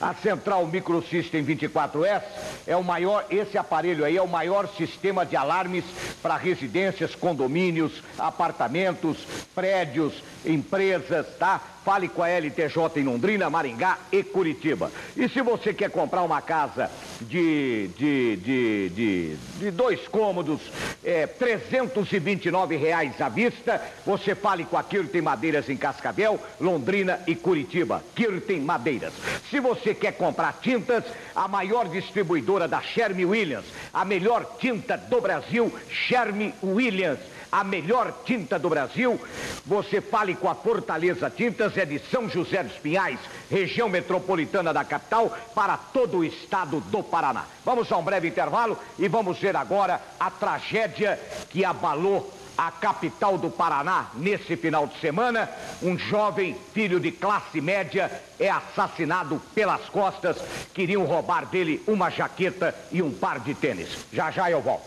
A 0.00 0.14
Central 0.14 0.66
Microsystem 0.66 1.44
24S 1.44 2.22
é 2.66 2.76
o 2.76 2.84
maior, 2.84 3.26
esse 3.30 3.56
aparelho 3.56 4.04
aí 4.04 4.16
é 4.16 4.22
o 4.22 4.28
maior 4.28 4.68
sistema 4.76 5.24
de 5.24 5.36
alarmes 5.36 5.84
para 6.22 6.36
residências, 6.36 7.14
condomínios, 7.14 8.02
apartamentos, 8.18 9.18
prédios, 9.54 10.22
empresas, 10.44 11.26
tá? 11.38 11.60
Fale 11.84 12.08
com 12.08 12.22
a 12.22 12.28
LTJ 12.28 12.76
em 12.96 13.04
Londrina, 13.04 13.48
Maringá 13.48 13.98
e 14.12 14.22
Curitiba. 14.22 14.90
E 15.16 15.28
se 15.28 15.40
você 15.42 15.72
quer 15.72 15.90
comprar 15.90 16.22
uma 16.22 16.40
casa 16.42 16.90
de, 17.20 17.88
de, 17.96 18.36
de, 18.36 18.88
de, 18.90 19.36
de 19.58 19.70
dois 19.70 20.06
cômodos, 20.08 20.60
é, 21.04 21.26
329 21.26 22.76
reais 22.76 23.20
à 23.20 23.28
vista. 23.28 23.80
Você 24.04 24.34
fale 24.34 24.64
com 24.64 24.76
a 24.76 24.82
Kirten 24.82 25.22
Madeiras 25.22 25.68
em 25.68 25.76
Cascavel, 25.76 26.38
Londrina 26.60 27.20
e 27.26 27.34
Curitiba. 27.34 28.02
Kirten 28.14 28.60
Madeiras. 28.60 29.12
Se 29.50 29.60
você 29.60 29.94
quer 29.94 30.12
comprar 30.12 30.58
tintas, 30.60 31.04
a 31.34 31.48
maior 31.48 31.88
distribuidora 31.88 32.68
da 32.68 32.82
Sherme 32.82 33.24
Williams, 33.24 33.66
a 33.92 34.04
melhor 34.04 34.56
tinta 34.58 34.96
do 34.96 35.20
Brasil, 35.20 35.72
Sherme 35.90 36.54
Williams 36.62 37.20
a 37.50 37.64
melhor 37.64 38.12
tinta 38.24 38.58
do 38.58 38.68
Brasil. 38.68 39.20
Você 39.66 40.00
fale 40.00 40.34
com 40.34 40.48
a 40.48 40.54
Fortaleza 40.54 41.30
Tintas, 41.30 41.76
é 41.76 41.84
de 41.84 41.98
São 41.98 42.28
José 42.28 42.62
dos 42.62 42.74
Pinhais, 42.74 43.18
região 43.50 43.88
metropolitana 43.88 44.72
da 44.72 44.84
capital, 44.84 45.36
para 45.54 45.76
todo 45.76 46.18
o 46.18 46.24
estado 46.24 46.80
do 46.80 47.02
Paraná. 47.02 47.44
Vamos 47.64 47.90
a 47.90 47.96
um 47.96 48.02
breve 48.02 48.28
intervalo 48.28 48.78
e 48.98 49.08
vamos 49.08 49.38
ver 49.38 49.56
agora 49.56 50.00
a 50.18 50.30
tragédia 50.30 51.18
que 51.50 51.64
abalou 51.64 52.32
a 52.58 52.72
capital 52.72 53.38
do 53.38 53.50
Paraná 53.50 54.08
nesse 54.14 54.56
final 54.56 54.88
de 54.88 54.98
semana. 54.98 55.48
Um 55.80 55.96
jovem 55.96 56.56
filho 56.74 56.98
de 56.98 57.12
classe 57.12 57.60
média 57.60 58.10
é 58.38 58.50
assassinado 58.50 59.40
pelas 59.54 59.88
costas. 59.88 60.36
Queriam 60.74 61.04
roubar 61.04 61.46
dele 61.46 61.80
uma 61.86 62.10
jaqueta 62.10 62.74
e 62.90 63.00
um 63.00 63.12
par 63.12 63.38
de 63.38 63.54
tênis. 63.54 63.90
Já 64.12 64.32
já 64.32 64.50
eu 64.50 64.60
volto. 64.60 64.84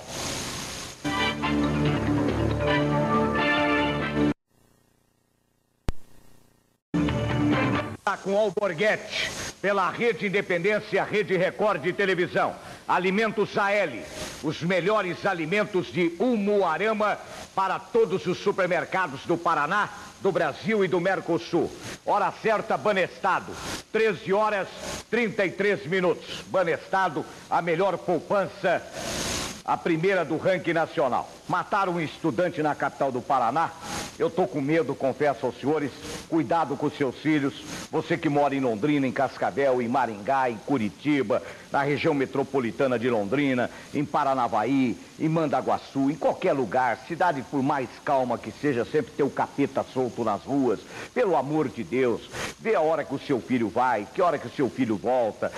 Está 7.98 8.18
com 8.18 8.38
Alborguete, 8.38 9.32
pela 9.62 9.90
Rede 9.90 10.28
Independência, 10.28 11.04
Rede 11.04 11.38
Record 11.38 11.82
de 11.82 11.94
Televisão. 11.94 12.56
Alimentos 12.88 13.58
AL, 13.58 13.90
os 14.44 14.62
melhores 14.62 15.26
alimentos 15.26 15.88
de 15.88 16.12
Umuarama 16.20 17.18
para 17.56 17.80
todos 17.80 18.26
os 18.26 18.38
supermercados 18.40 19.26
do 19.26 19.38
Paraná, 19.38 19.90
do 20.20 20.32
Brasil 20.32 20.84
e 20.84 20.88
do 20.88 21.00
Mercosul. 21.00 21.72
Hora 22.06 22.34
certa, 22.42 22.76
Banestado, 22.78 23.52
13 23.92 24.34
horas 24.34 24.68
33 25.10 25.86
minutos. 25.88 26.42
Banestado, 26.48 27.26
a 27.50 27.62
melhor 27.62 27.98
poupança, 27.98 28.82
a 29.64 29.78
primeira 29.78 30.26
do 30.26 30.38
ranking 30.38 30.74
nacional. 30.74 31.30
Mataram 31.48 31.94
um 31.94 32.02
estudante 32.02 32.62
na 32.62 32.76
capital 32.76 33.12
do 33.12 33.22
Paraná 33.22 33.72
eu 34.20 34.28
estou 34.28 34.48
com 34.48 34.62
medo, 34.62 34.94
confesso 34.94 35.46
aos 35.46 35.60
senhores. 35.60 35.92
Cuidado 36.30 36.76
com 36.76 36.90
seus 36.90 37.16
filhos. 37.18 37.54
Você 37.92 38.18
que 38.18 38.30
mora 38.30 38.56
em 38.56 38.60
Londrina, 38.60 39.08
em 39.08 39.12
Cascavel, 39.12 39.82
em 39.82 39.88
Maringá, 39.88 40.50
em 40.50 40.58
Curitiba, 40.58 41.42
na 41.72 41.82
região 41.82 42.14
metropolitana 42.14 43.00
de 43.00 43.10
Londrina, 43.10 43.70
em 43.94 44.06
Paranavaí, 44.06 44.98
em 45.20 45.30
Mandaguaçu, 45.30 46.12
em 46.12 46.16
qualquer 46.16 46.54
lugar, 46.54 47.00
cidade 47.08 47.44
por 47.50 47.64
mais 47.64 47.88
calma 48.04 48.38
que 48.38 48.52
seja, 48.52 48.86
sempre 48.86 49.12
ter 49.12 49.24
o 49.24 49.30
capeta 49.30 49.86
solto 49.94 50.24
nas 50.24 50.42
ruas. 50.44 50.80
Pelo 51.14 51.36
amor 51.36 51.70
de 51.70 51.84
Deus, 51.84 52.30
vê 52.60 52.76
a 52.76 52.82
hora 52.82 53.04
que 53.04 53.16
o 53.16 53.20
seu 53.20 53.40
filho 53.40 53.70
vai, 53.70 54.08
que 54.14 54.22
hora 54.22 54.38
que 54.38 54.48
o 54.48 54.52
seu 54.52 54.70
filho 54.70 54.98
volta. 54.98 55.52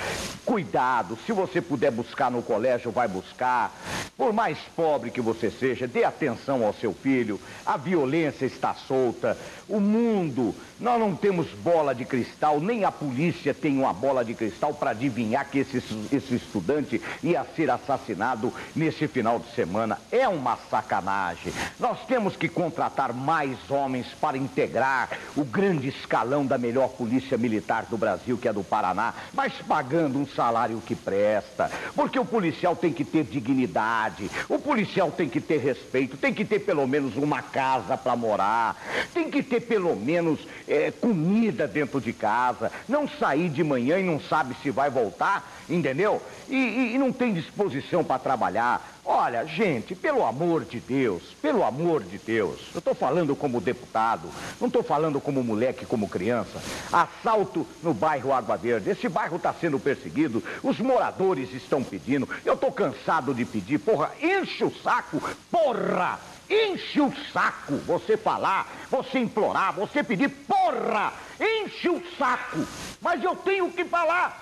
Cuidado, 0.45 1.18
se 1.26 1.32
você 1.32 1.62
puder 1.62 1.91
buscar 1.91 2.30
no 2.30 2.41
colégio, 2.41 2.91
vai 2.91 3.08
buscar. 3.08 3.76
Por 4.16 4.32
mais 4.32 4.58
pobre 4.76 5.10
que 5.10 5.22
você 5.22 5.49
seja, 5.49 5.88
dê 5.88 6.04
atenção 6.04 6.64
ao 6.64 6.74
seu 6.74 6.93
filho. 6.93 7.39
A 7.66 7.78
violência 7.78 8.43
está 8.46 8.76
solta. 8.76 9.38
O 9.68 9.80
mundo, 9.80 10.53
nós 10.80 10.99
não 10.99 11.16
temos 11.16 11.47
bola 11.51 11.95
de 11.95 12.03
cristal, 12.03 12.59
nem 12.59 12.84
a 12.84 12.91
polícia 12.91 13.53
tem 13.53 13.80
uma 13.80 13.93
bola 13.93 14.26
de 14.26 14.34
cristal 14.34 14.74
para 14.74 14.91
adivinhar 14.91 15.49
que 15.49 15.59
esse, 15.59 15.78
esse 16.11 16.36
estudante 16.36 17.01
ia 17.24 17.45
ser 17.55 17.72
assassinado 17.72 18.53
nesse 18.76 19.07
final 19.07 19.39
de 19.39 19.49
semana. 19.55 19.97
É 20.11 20.28
uma 20.28 20.57
sacanagem. 20.70 21.53
Nós 21.80 22.05
temos 22.05 22.36
que 22.36 22.49
contratar 22.49 23.14
mais 23.14 23.57
homens 23.70 24.07
para 24.20 24.38
integrar 24.38 25.09
o 25.36 25.45
grande 25.45 25.88
escalão 25.88 26.45
da 26.45 26.57
melhor 26.57 26.89
polícia 26.89 27.38
militar 27.38 27.86
do 27.89 27.97
Brasil, 27.97 28.38
que 28.38 28.47
é 28.47 28.53
do 28.53 28.64
Paraná, 28.64 29.14
mas 29.34 29.53
pagando 29.68 30.20
um 30.20 30.28
salário 30.28 30.82
que 30.86 30.95
presta. 30.95 31.72
Porque 31.95 32.20
o 32.20 32.26
policial 32.26 32.76
tem 32.76 32.91
que 32.91 33.05
ter 33.05 33.24
dignidade, 33.24 34.30
o 34.49 34.59
policial 34.59 35.11
tem 35.11 35.30
que 35.30 35.39
ter 35.39 35.59
respeito, 35.59 36.18
tem 36.18 36.34
que 36.34 36.43
ter 36.43 36.59
pelo 36.59 36.86
menos 36.88 37.16
uma 37.16 37.41
casa 37.41 37.95
para 37.95 38.16
morar, 38.16 38.76
tem 39.14 39.30
que 39.30 39.41
ter 39.41 39.61
pelo 39.64 39.95
menos 39.95 40.39
é, 40.68 40.91
comida 40.91 41.68
dentro 41.68 41.99
de 41.99 42.14
casa, 42.14 42.72
não 42.88 43.07
sair 43.07 43.49
de 43.49 43.64
manhã 43.64 43.99
e 43.99 44.03
não 44.03 44.20
sabe 44.20 44.55
se 44.61 44.70
vai 44.70 44.89
voltar, 44.89 45.51
entendeu? 45.70 46.22
E, 46.49 46.55
e, 46.55 46.95
e 46.95 46.97
não 46.97 47.11
tem 47.11 47.34
disposição 47.34 48.03
para 48.03 48.20
trabalhar. 48.20 48.93
Olha, 49.05 49.45
gente, 49.45 49.95
pelo 49.95 50.26
amor 50.26 50.64
de 50.64 50.80
Deus, 50.80 51.24
pelo 51.41 51.64
amor 51.64 52.03
de 52.03 52.18
Deus, 52.18 52.61
eu 52.74 52.80
estou 52.80 52.95
falando 52.95 53.36
como 53.36 53.59
deputado, 53.59 54.30
não 54.61 54.68
estou 54.68 54.82
falando 54.82 55.20
como 55.20 55.43
moleque, 55.43 55.86
como 55.86 56.07
criança. 56.07 56.61
Assalto 56.91 57.68
no 57.82 57.93
bairro 57.93 58.32
Água 58.32 58.55
Verde. 58.55 58.89
Esse 58.89 59.09
bairro 59.09 59.36
está 59.36 59.53
sendo 59.53 59.78
perseguido, 59.78 60.41
os 60.64 60.80
moradores 60.80 61.53
estão 61.53 61.84
pedindo. 61.84 62.30
Eu 62.45 62.53
estou 62.53 62.72
cansado 62.72 63.34
de 63.34 63.43
pedir, 63.43 63.78
porra, 63.80 64.11
enche 64.22 64.64
o 64.64 64.72
saco, 64.72 65.22
porra! 65.51 66.33
Enche 66.54 67.01
o 67.01 67.12
saco 67.32 67.78
você 67.78 68.16
falar, 68.16 68.72
você 68.91 69.18
implorar, 69.18 69.74
você 69.74 70.04
pedir, 70.04 70.30
porra! 70.30 71.12
Enche 71.39 71.89
o 71.89 72.01
saco! 72.16 72.60
Mas 73.01 73.24
eu 73.24 73.36
tenho 73.36 73.72
que 73.72 73.84
falar. 73.84 74.39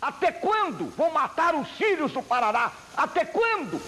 Até 0.00 0.30
quando 0.30 0.94
vão 0.94 1.10
matar 1.10 1.54
os 1.54 1.66
filhos 1.70 2.12
do 2.12 2.22
Paraná? 2.22 2.70
Até 2.94 3.24
quando? 3.24 3.80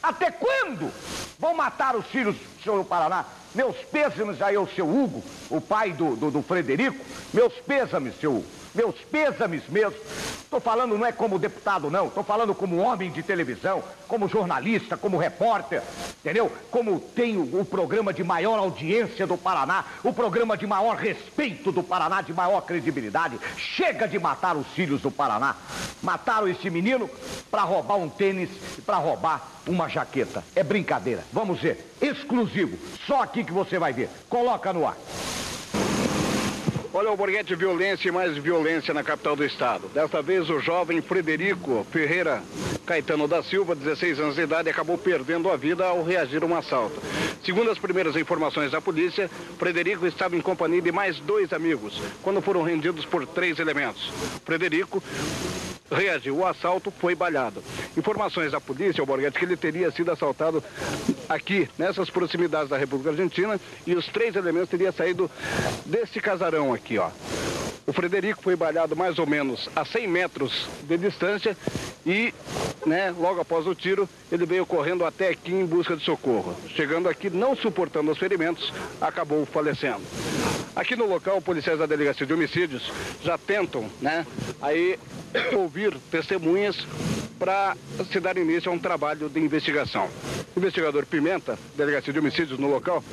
Até 0.00 0.30
quando 0.30 0.92
vão 1.36 1.54
matar 1.54 1.96
os 1.96 2.06
filhos 2.06 2.36
do 2.64 2.84
Paraná? 2.84 3.24
Meus 3.52 3.76
pêsames 3.76 4.40
aí 4.40 4.54
ao 4.54 4.68
seu 4.68 4.88
Hugo, 4.88 5.24
o 5.50 5.60
pai 5.60 5.92
do, 5.92 6.14
do, 6.14 6.30
do 6.30 6.42
Frederico. 6.42 7.04
Meus 7.34 7.54
pêsames, 7.54 8.20
seu 8.20 8.36
Hugo 8.36 8.65
meus 8.76 8.94
pêsames 9.10 9.62
mesmo. 9.68 9.98
Estou 10.44 10.60
falando 10.60 10.96
não 10.96 11.04
é 11.04 11.10
como 11.10 11.38
deputado, 11.38 11.90
não. 11.90 12.06
Estou 12.06 12.22
falando 12.22 12.54
como 12.54 12.76
homem 12.76 13.10
de 13.10 13.22
televisão, 13.22 13.82
como 14.06 14.28
jornalista, 14.28 14.96
como 14.96 15.16
repórter, 15.16 15.82
entendeu? 16.20 16.52
Como 16.70 17.00
tenho 17.00 17.42
o 17.58 17.64
programa 17.64 18.12
de 18.12 18.22
maior 18.22 18.58
audiência 18.58 19.26
do 19.26 19.36
Paraná, 19.36 19.84
o 20.04 20.12
programa 20.12 20.56
de 20.56 20.66
maior 20.66 20.96
respeito 20.96 21.72
do 21.72 21.82
Paraná, 21.82 22.22
de 22.22 22.32
maior 22.32 22.60
credibilidade. 22.60 23.40
Chega 23.56 24.06
de 24.06 24.18
matar 24.18 24.56
os 24.56 24.66
filhos 24.68 25.00
do 25.00 25.10
Paraná. 25.10 25.56
Mataram 26.00 26.46
esse 26.46 26.70
menino 26.70 27.10
para 27.50 27.62
roubar 27.62 27.96
um 27.96 28.08
tênis 28.08 28.50
para 28.84 28.98
roubar 28.98 29.48
uma 29.66 29.88
jaqueta. 29.88 30.44
É 30.54 30.62
brincadeira. 30.62 31.24
Vamos 31.32 31.60
ver. 31.60 31.92
Exclusivo. 32.00 32.78
Só 33.06 33.22
aqui 33.22 33.42
que 33.42 33.52
você 33.52 33.78
vai 33.78 33.92
ver. 33.92 34.08
Coloca 34.28 34.72
no 34.72 34.86
ar. 34.86 34.96
Olha 36.96 37.10
o 37.10 37.16
Borghetti, 37.16 37.54
violência 37.54 38.08
e 38.08 38.10
mais 38.10 38.38
violência 38.38 38.94
na 38.94 39.04
capital 39.04 39.36
do 39.36 39.44
estado. 39.44 39.86
Desta 39.88 40.22
vez 40.22 40.48
o 40.48 40.60
jovem 40.60 41.02
Frederico 41.02 41.86
Ferreira 41.92 42.42
Caetano 42.86 43.28
da 43.28 43.42
Silva, 43.42 43.74
16 43.74 44.18
anos 44.18 44.36
de 44.36 44.40
idade, 44.40 44.70
acabou 44.70 44.96
perdendo 44.96 45.50
a 45.50 45.58
vida 45.58 45.84
ao 45.84 46.02
reagir 46.02 46.42
a 46.42 46.46
um 46.46 46.56
assalto. 46.56 46.98
Segundo 47.44 47.70
as 47.70 47.78
primeiras 47.78 48.16
informações 48.16 48.72
da 48.72 48.80
polícia, 48.80 49.28
Frederico 49.58 50.06
estava 50.06 50.36
em 50.36 50.40
companhia 50.40 50.80
de 50.80 50.90
mais 50.90 51.20
dois 51.20 51.52
amigos, 51.52 52.00
quando 52.22 52.40
foram 52.40 52.62
rendidos 52.62 53.04
por 53.04 53.26
três 53.26 53.58
elementos. 53.58 54.10
Frederico 54.46 55.02
reagiu. 55.90 56.36
O 56.36 56.46
assalto 56.46 56.90
foi 56.90 57.14
balhado. 57.14 57.62
Informações 57.96 58.52
da 58.52 58.60
polícia, 58.60 59.02
o 59.02 59.06
Borghetti, 59.06 59.38
que 59.38 59.44
ele 59.44 59.56
teria 59.56 59.90
sido 59.90 60.10
assaltado 60.10 60.62
aqui, 61.28 61.68
nessas 61.78 62.10
proximidades 62.10 62.68
da 62.68 62.76
República 62.76 63.10
Argentina, 63.10 63.60
e 63.86 63.94
os 63.94 64.06
três 64.06 64.36
elementos 64.36 64.70
teriam 64.70 64.92
saído 64.92 65.30
desse 65.84 66.20
casarão 66.20 66.72
aqui, 66.72 66.98
ó. 66.98 67.10
O 67.86 67.92
Frederico 67.92 68.42
foi 68.42 68.56
balhado 68.56 68.96
mais 68.96 69.16
ou 69.16 69.26
menos 69.26 69.70
a 69.76 69.84
100 69.84 70.08
metros 70.08 70.66
de 70.82 70.98
distância 70.98 71.56
e, 72.04 72.34
né, 72.84 73.14
logo 73.16 73.40
após 73.40 73.64
o 73.64 73.76
tiro, 73.76 74.08
ele 74.30 74.44
veio 74.44 74.66
correndo 74.66 75.04
até 75.04 75.28
aqui 75.28 75.52
em 75.52 75.64
busca 75.64 75.96
de 75.96 76.04
socorro. 76.04 76.56
Chegando 76.74 77.08
aqui, 77.08 77.30
não 77.30 77.54
suportando 77.54 78.10
os 78.10 78.18
ferimentos, 78.18 78.72
acabou 79.00 79.46
falecendo. 79.46 80.02
Aqui 80.74 80.96
no 80.96 81.06
local, 81.06 81.40
policiais 81.40 81.78
da 81.78 81.86
Delegacia 81.86 82.26
de 82.26 82.34
Homicídios 82.34 82.90
já 83.22 83.38
tentam, 83.38 83.88
né, 84.00 84.26
aí 84.60 84.98
ouvir 85.54 85.96
testemunhas 86.10 86.76
para 87.38 87.76
se 88.10 88.18
dar 88.20 88.36
início 88.36 88.70
a 88.70 88.74
um 88.74 88.78
trabalho 88.78 89.28
de 89.28 89.38
investigação. 89.40 90.08
O 90.54 90.58
investigador 90.58 91.04
Pimenta, 91.04 91.58
Delegacia 91.76 92.12
de 92.12 92.18
Homicídios 92.18 92.58
no 92.58 92.68
local, 92.68 93.04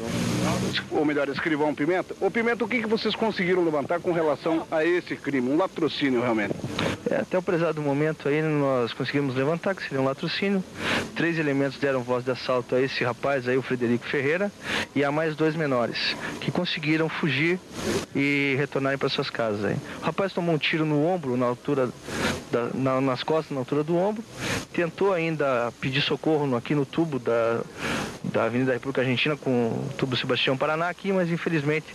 ou 0.91 1.05
melhor, 1.05 1.27
escrivão 1.29 1.75
Pimenta. 1.75 2.15
Ô 2.21 2.31
Pimenta, 2.31 2.63
o 2.63 2.67
que, 2.67 2.81
que 2.81 2.87
vocês 2.87 3.15
conseguiram 3.15 3.63
levantar 3.63 3.99
com 3.99 4.11
relação 4.11 4.65
a 4.71 4.85
esse 4.85 5.15
crime, 5.15 5.49
um 5.49 5.57
latrocínio 5.57 6.21
realmente? 6.21 6.53
É, 7.09 7.17
até 7.17 7.37
o 7.37 7.41
prezado 7.41 7.81
momento 7.81 8.29
aí 8.29 8.41
nós 8.41 8.93
conseguimos 8.93 9.35
levantar, 9.35 9.75
que 9.75 9.83
seria 9.83 9.99
um 9.99 10.05
latrocínio. 10.05 10.63
Três 11.15 11.37
elementos 11.37 11.77
deram 11.77 12.01
voz 12.01 12.23
de 12.23 12.31
assalto 12.31 12.75
a 12.75 12.81
esse 12.81 13.03
rapaz 13.03 13.47
aí, 13.47 13.57
o 13.57 13.61
Frederico 13.61 14.05
Ferreira, 14.05 14.51
e 14.95 15.03
a 15.03 15.11
mais 15.11 15.35
dois 15.35 15.55
menores, 15.55 16.15
que 16.39 16.49
conseguiram 16.49 17.09
fugir 17.09 17.59
e 18.15 18.55
retornarem 18.57 18.97
para 18.97 19.09
suas 19.09 19.29
casas 19.29 19.65
aí. 19.65 19.75
O 20.01 20.05
rapaz 20.05 20.31
tomou 20.31 20.55
um 20.55 20.57
tiro 20.57 20.85
no 20.85 21.05
ombro 21.05 21.35
na 21.35 21.45
altura 21.45 21.89
da, 22.51 22.69
na, 22.73 23.01
nas 23.01 23.23
costas, 23.23 23.51
na 23.51 23.59
altura 23.59 23.83
do 23.83 23.95
ombro. 23.95 24.23
Tentou 24.71 25.13
ainda 25.13 25.71
pedir 25.79 26.01
socorro 26.01 26.55
aqui 26.55 26.73
no 26.73 26.85
tubo 26.85 27.19
da, 27.19 27.61
da 28.23 28.45
Avenida 28.45 28.73
República 28.73 29.01
Argentina 29.01 29.35
com 29.35 29.67
o 29.67 29.89
tubo 29.97 30.15
Sebastião 30.15 30.57
Paraná 30.57 30.89
aqui, 30.89 31.11
mas 31.11 31.29
infelizmente 31.29 31.87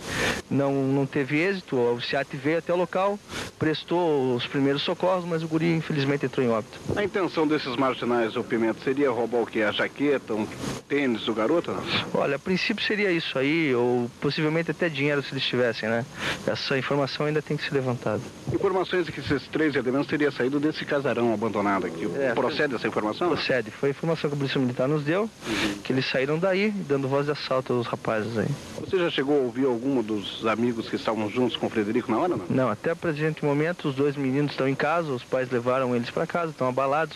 não, 0.49 0.73
não 0.73 1.05
teve 1.05 1.37
êxito. 1.37 1.75
O 1.75 2.01
SEAT 2.01 2.35
veio 2.37 2.59
até 2.59 2.73
o 2.73 2.77
local, 2.77 3.19
prestou 3.57 4.35
os 4.35 4.45
primeiros 4.45 4.81
socorros, 4.81 5.25
mas 5.25 5.43
o 5.43 5.47
guri 5.47 5.73
infelizmente 5.73 6.25
entrou 6.25 6.45
em 6.45 6.49
óbito. 6.49 6.79
A 6.95 7.03
intenção 7.03 7.47
desses 7.47 7.75
marginais, 7.75 8.35
o 8.35 8.43
Pimenta, 8.43 8.79
seria 8.83 9.11
roubar 9.11 9.41
o 9.41 9.45
que? 9.45 9.61
A 9.61 9.71
jaqueta, 9.71 10.33
um 10.33 10.47
tênis 10.87 11.23
do 11.25 11.33
garoto? 11.33 11.71
Não? 11.71 11.83
Olha, 12.13 12.35
a 12.35 12.39
princípio 12.39 12.83
seria 12.85 13.11
isso 13.11 13.37
aí, 13.37 13.73
ou 13.75 14.09
possivelmente 14.21 14.71
até 14.71 14.87
dinheiro 14.89 15.21
se 15.23 15.33
eles 15.33 15.43
tivessem, 15.43 15.89
né? 15.89 16.05
Essa 16.47 16.77
informação 16.77 17.25
ainda 17.25 17.41
tem 17.41 17.57
que 17.57 17.63
ser 17.63 17.73
levantada. 17.73 18.21
Informações 18.53 19.09
que 19.09 19.19
esses 19.19 19.47
três 19.47 19.75
elementos 19.75 20.08
teriam 20.09 20.31
saído 20.31 20.59
desse 20.59 20.83
casarão 20.83 21.33
abandonado 21.33 21.85
aqui. 21.85 22.09
É, 22.17 22.33
Procede 22.33 22.75
essa 22.75 22.87
informação? 22.87 23.29
Procede. 23.29 23.71
Foi 23.71 23.89
a 23.89 23.91
informação 23.91 24.29
que 24.29 24.35
a 24.35 24.37
Polícia 24.37 24.59
Militar 24.59 24.87
nos 24.87 25.03
deu, 25.03 25.21
uhum. 25.23 25.77
que 25.83 25.93
eles 25.93 26.09
saíram 26.09 26.39
daí, 26.39 26.71
dando 26.71 27.07
voz 27.07 27.27
de 27.27 27.31
assalto 27.31 27.73
aos 27.73 27.87
rapazes 27.87 28.37
aí. 28.37 28.47
Você 28.89 28.97
já 28.97 29.11
chegou 29.11 29.37
a 29.37 29.41
ouvir 29.43 29.65
algum 29.65 30.01
dos 30.01 30.43
amigos 30.47 30.89
que 30.89 30.95
estavam 30.95 31.29
juntos 31.29 31.55
com 31.55 31.67
o 31.67 31.69
Frederico 31.69 32.11
na 32.11 32.17
hora, 32.17 32.35
não? 32.35 32.45
Não, 32.49 32.69
até 32.69 32.91
o 32.91 32.95
presente 32.95 33.45
momento 33.45 33.87
os 33.87 33.93
dois 33.93 34.15
meninos 34.15 34.49
estão 34.49 34.67
em 34.67 34.73
casa, 34.73 35.11
os 35.11 35.23
pais 35.23 35.47
levaram 35.51 35.95
eles 35.95 36.09
para 36.09 36.25
casa, 36.25 36.49
estão 36.49 36.67
abalados 36.67 37.15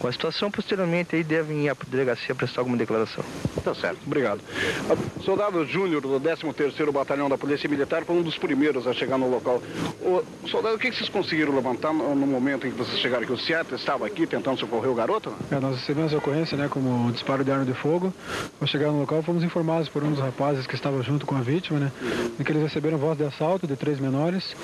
com 0.00 0.08
a 0.08 0.12
situação. 0.12 0.50
Posteriormente 0.50 1.14
aí 1.14 1.22
devem 1.22 1.66
ir 1.66 1.68
à 1.68 1.76
delegacia 1.86 2.34
prestar 2.34 2.62
alguma 2.62 2.76
declaração. 2.76 3.24
Tá 3.62 3.72
certo, 3.72 3.98
obrigado. 4.04 4.40
O 5.16 5.22
soldado 5.22 5.64
Júnior 5.64 6.00
do 6.00 6.08
13º 6.20 6.90
Batalhão 6.90 7.28
da 7.28 7.38
Polícia 7.38 7.68
Militar 7.68 8.04
foi 8.04 8.16
um 8.16 8.22
dos 8.22 8.36
primeiros 8.36 8.84
a 8.88 8.92
chegar 8.92 9.16
no 9.16 9.30
local. 9.30 9.62
O 10.00 10.24
soldado, 10.48 10.74
o 10.74 10.78
que 10.80 10.90
vocês 10.90 11.08
conseguiram 11.08 11.54
levantar 11.54 11.94
no 11.94 12.26
momento 12.26 12.66
em 12.66 12.72
que 12.72 12.76
vocês 12.76 12.98
chegaram 12.98 13.22
aqui? 13.22 13.32
O 13.32 13.38
SEAT 13.38 13.72
estava 13.74 14.04
aqui 14.04 14.26
tentando 14.26 14.58
socorrer 14.58 14.90
o 14.90 14.94
garoto? 14.96 15.32
É, 15.52 15.60
nós 15.60 15.76
recebemos 15.76 16.12
a 16.12 16.16
ocorrência, 16.16 16.56
né, 16.56 16.66
como 16.68 17.12
disparo 17.12 17.44
de 17.44 17.52
arma 17.52 17.64
de 17.64 17.74
fogo. 17.74 18.12
Ao 18.60 18.66
chegar 18.66 18.90
no 18.90 18.98
local, 18.98 19.22
fomos 19.22 19.44
informados 19.44 19.88
por 19.88 20.02
um 20.02 20.10
dos 20.10 20.18
rapazes 20.18 20.66
que 20.66 20.74
estava 20.74 21.00
junto 21.00 21.11
com 21.20 21.36
a 21.36 21.40
vítima, 21.40 21.78
né, 21.78 21.92
uhum. 22.00 22.44
que 22.44 22.52
eles 22.52 22.62
receberam 22.62 22.98
voz 22.98 23.16
de 23.16 23.24
assalto 23.24 23.66
de 23.66 23.76
três 23.76 24.00
menores 24.00 24.56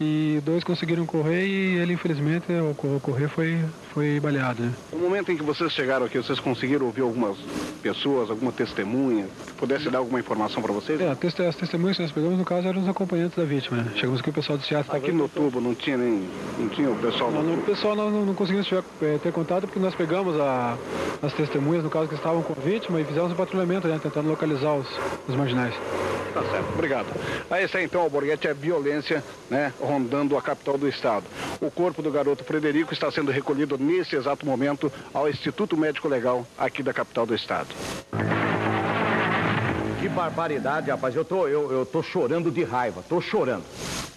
e 0.00 0.40
dois 0.44 0.64
conseguiram 0.64 1.04
correr 1.04 1.46
e 1.46 1.78
ele, 1.78 1.92
infelizmente, 1.92 2.46
ao 2.52 2.74
correr 3.00 3.28
foi, 3.28 3.58
foi 3.92 4.18
baleado, 4.18 4.62
né. 4.62 4.72
No 4.92 4.98
momento 4.98 5.30
em 5.30 5.36
que 5.36 5.42
vocês 5.42 5.72
chegaram 5.72 6.06
aqui, 6.06 6.16
vocês 6.18 6.40
conseguiram 6.40 6.86
ouvir 6.86 7.02
algumas 7.02 7.36
pessoas, 7.82 8.30
alguma 8.30 8.52
testemunha, 8.52 9.26
que 9.46 9.52
pudesse 9.54 9.90
dar 9.90 9.98
alguma 9.98 10.18
informação 10.18 10.62
para 10.62 10.72
vocês? 10.72 11.00
É, 11.00 11.10
as 11.10 11.56
testemunhas 11.56 11.96
que 11.96 12.02
nós 12.02 12.12
pegamos, 12.12 12.38
no 12.38 12.44
caso, 12.44 12.66
eram 12.66 12.80
os 12.82 12.88
acompanhantes 12.88 13.36
da 13.36 13.44
vítima, 13.44 13.78
né. 13.78 13.92
Chegamos 13.94 14.20
aqui, 14.20 14.30
o 14.30 14.32
pessoal 14.32 14.58
do 14.58 14.64
teatro. 14.64 14.96
Aqui 14.96 15.12
no 15.12 15.28
tubo 15.28 15.60
não 15.60 15.74
tinha 15.74 15.96
nem... 15.96 16.28
não 16.58 16.68
tinha 16.68 16.90
o 16.90 16.96
pessoal... 16.96 17.30
Não, 17.30 17.54
o 17.54 17.62
pessoal 17.62 17.94
não, 17.94 18.10
não, 18.10 18.34
conseguimos 18.34 18.70
é, 19.02 19.18
ter 19.18 19.32
contato 19.32 19.62
porque 19.62 19.78
nós 19.78 19.94
pegamos 19.94 20.38
a, 20.40 20.76
as 21.22 21.32
testemunhas, 21.34 21.84
no 21.84 21.90
caso, 21.90 22.08
que 22.08 22.14
estavam 22.14 22.42
com 22.42 22.54
a 22.54 22.64
vítima 22.64 23.00
e 23.00 23.04
fizemos 23.04 23.32
um 23.32 23.34
patrulhamento, 23.34 23.86
né, 23.86 23.98
tentando 24.02 24.28
localizar 24.28 24.74
os, 24.74 24.88
os 25.28 25.34
marginais. 25.34 25.74
Tá 26.32 26.42
certo, 26.42 26.72
obrigado. 26.72 27.06
Aí 27.50 27.64
está 27.64 27.82
então, 27.82 28.02
Alborguete, 28.02 28.46
é 28.46 28.54
violência, 28.54 29.22
né, 29.48 29.72
rondando 29.80 30.36
a 30.36 30.42
capital 30.42 30.78
do 30.78 30.88
estado. 30.88 31.24
O 31.60 31.70
corpo 31.70 32.02
do 32.02 32.10
garoto 32.10 32.44
Frederico 32.44 32.92
está 32.92 33.10
sendo 33.10 33.30
recolhido 33.30 33.76
nesse 33.76 34.14
exato 34.14 34.46
momento 34.46 34.92
ao 35.12 35.28
Instituto 35.28 35.76
Médico 35.76 36.08
Legal 36.08 36.46
aqui 36.56 36.82
da 36.82 36.92
capital 36.92 37.26
do 37.26 37.34
estado. 37.34 37.68
Que 40.00 40.08
barbaridade, 40.08 40.90
rapaz. 40.90 41.14
Eu 41.14 41.24
tô, 41.24 41.46
eu, 41.46 41.70
eu 41.70 41.84
tô 41.84 42.02
chorando 42.02 42.50
de 42.50 42.64
raiva, 42.64 43.04
tô 43.08 43.20
chorando. 43.20 43.64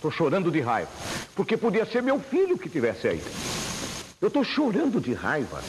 Tô 0.02 0.12
chorando 0.12 0.52
de 0.52 0.62
raiva. 0.62 0.90
Porque 1.36 1.58
podia 1.58 1.86
ser 1.86 2.02
meu 2.02 2.20
filho 2.20 2.58
que 2.58 2.70
tivesse 2.70 3.08
aí. 3.08 3.22
Eu 4.22 4.30
tô 4.30 4.44
chorando 4.44 5.02
de 5.02 5.14
raiva. 5.14 5.62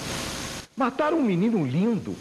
Mataram 0.77 1.19
um 1.19 1.23
menino 1.23 1.65
lindo 1.67 2.15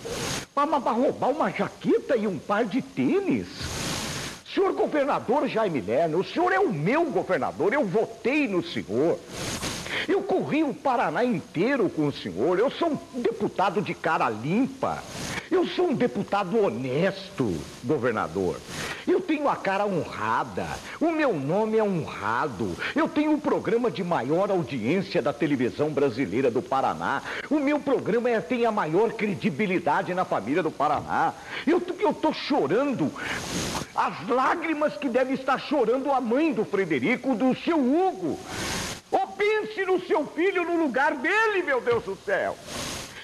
para 0.55 0.91
roubar 0.91 1.29
uma 1.29 1.51
jaqueta 1.51 2.15
e 2.15 2.25
um 2.27 2.39
par 2.39 2.65
de 2.65 2.81
tênis. 2.81 3.47
Senhor 4.54 4.74
governador 4.74 5.47
Jaime 5.47 5.82
Lerner, 5.82 6.20
o 6.20 6.24
senhor 6.24 6.51
é 6.51 6.60
o 6.60 6.72
meu 6.72 7.06
governador, 7.06 7.74
eu 7.74 7.86
votei 7.86 8.47
no 8.47 8.64
senhor. 8.64 9.18
Eu 10.08 10.22
corri 10.22 10.64
o 10.64 10.74
Paraná 10.74 11.24
inteiro 11.24 11.89
com 11.89 12.08
o 12.08 12.14
senhor, 12.14 12.60
eu 12.60 12.70
sou 12.70 12.99
um 13.14 13.22
deputado 13.22 13.82
de 13.82 13.93
cara 13.93 14.30
limpa. 14.30 15.04
Eu 15.51 15.68
sou 15.68 15.89
um 15.89 15.93
deputado 15.93 16.58
honesto, 16.60 17.56
governador. 17.84 18.60
Eu 19.08 19.22
tenho 19.22 19.47
a 19.47 19.56
cara 19.56 19.86
honrada. 19.86 20.66
O 20.99 21.12
meu 21.12 21.34
nome 21.34 21.78
é 21.78 21.84
honrado. 21.84 22.76
Eu 22.95 23.08
tenho 23.08 23.32
um 23.32 23.39
programa 23.39 23.91
de 23.91 24.04
maior 24.04 24.49
audiência 24.49 25.22
da 25.22 25.32
televisão 25.32 25.91
brasileira 25.91 26.49
do 26.49 26.62
Paraná. 26.62 27.22
O 27.51 27.60
meu 27.60 27.80
programa 27.80 28.30
é, 28.30 28.39
tem 28.39 28.66
a 28.66 28.72
maior 28.72 29.14
credibilidade 29.14 30.14
na 30.14 30.26
família 30.26 30.64
do 30.64 30.72
Paraná. 30.72 31.34
Eu 31.68 31.78
estou 31.78 32.34
chorando. 32.34 33.12
As 33.95 34.28
lágrimas 34.28 34.97
que 34.97 35.08
deve 35.08 35.34
estar 35.34 35.60
chorando 35.60 36.12
a 36.12 36.20
mãe 36.20 36.51
do 36.51 36.66
Frederico, 36.66 37.36
do 37.36 37.56
seu 37.56 37.78
Hugo. 37.78 38.39
Ou 39.14 39.28
pense 39.28 39.86
no 39.86 40.01
seu 40.07 40.26
filho 40.26 40.66
no 40.66 40.76
lugar 40.76 41.14
dele, 41.14 41.61
meu 41.61 41.80
Deus 41.80 42.03
do 42.03 42.18
céu. 42.26 42.57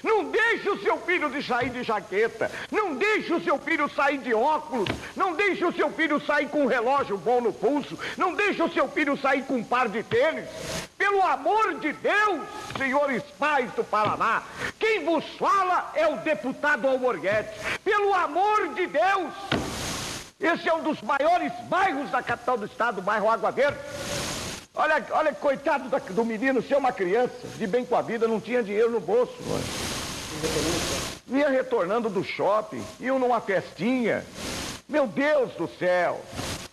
Não 0.04 0.24
deixe 0.30 0.70
o 0.70 0.80
seu 0.80 0.96
filho 0.98 1.28
de 1.28 1.42
sair 1.42 1.68
de 1.68 1.82
jaqueta. 1.82 2.50
Não 2.70 2.94
deixe 2.94 3.34
o 3.34 3.42
seu 3.42 3.58
filho 3.58 3.90
sair 3.90 4.18
de 4.18 4.32
óculos. 4.32 4.88
Não 5.16 5.34
deixe 5.34 5.64
o 5.64 5.72
seu 5.72 5.90
filho 5.90 6.24
sair 6.24 6.48
com 6.48 6.62
um 6.62 6.66
relógio 6.66 7.18
bom 7.18 7.40
no 7.40 7.52
pulso. 7.52 7.98
Não 8.16 8.34
deixe 8.34 8.62
o 8.62 8.72
seu 8.72 8.88
filho 8.88 9.18
sair 9.18 9.42
com 9.42 9.56
um 9.56 9.64
par 9.64 9.88
de 9.88 10.02
tênis. 10.04 10.48
Pelo 10.96 11.22
amor 11.22 11.74
de 11.80 11.92
Deus, 11.92 12.40
senhores 12.78 13.22
pais 13.38 13.70
do 13.72 13.82
Paraná, 13.82 14.42
quem 14.78 15.04
vos 15.04 15.24
fala 15.38 15.90
é 15.94 16.06
o 16.06 16.18
deputado 16.18 16.86
Alborguete. 16.86 17.50
Pelo 17.84 18.14
amor 18.14 18.74
de 18.74 18.86
Deus, 18.86 19.32
esse 20.38 20.68
é 20.68 20.72
um 20.72 20.82
dos 20.82 21.02
maiores 21.02 21.52
bairros 21.68 22.10
da 22.10 22.22
capital 22.22 22.56
do 22.56 22.66
estado, 22.66 23.00
o 23.00 23.02
bairro 23.02 23.28
Água 23.28 23.50
Verde. 23.50 23.78
Olha, 24.80 25.06
olha, 25.10 25.34
coitado 25.34 25.90
do 25.90 26.24
menino, 26.24 26.62
ser 26.62 26.76
uma 26.78 26.90
criança, 26.90 27.46
de 27.58 27.66
bem 27.66 27.84
com 27.84 27.94
a 27.94 28.00
vida, 28.00 28.26
não 28.26 28.40
tinha 28.40 28.62
dinheiro 28.62 28.90
no 28.90 28.98
bolso. 28.98 29.34
Vinha 31.26 31.50
retornando 31.50 32.08
do 32.08 32.24
shopping, 32.24 32.82
iam 32.98 33.18
numa 33.18 33.42
festinha. 33.42 34.24
Meu 34.88 35.06
Deus 35.06 35.52
do 35.52 35.68
céu! 35.78 36.24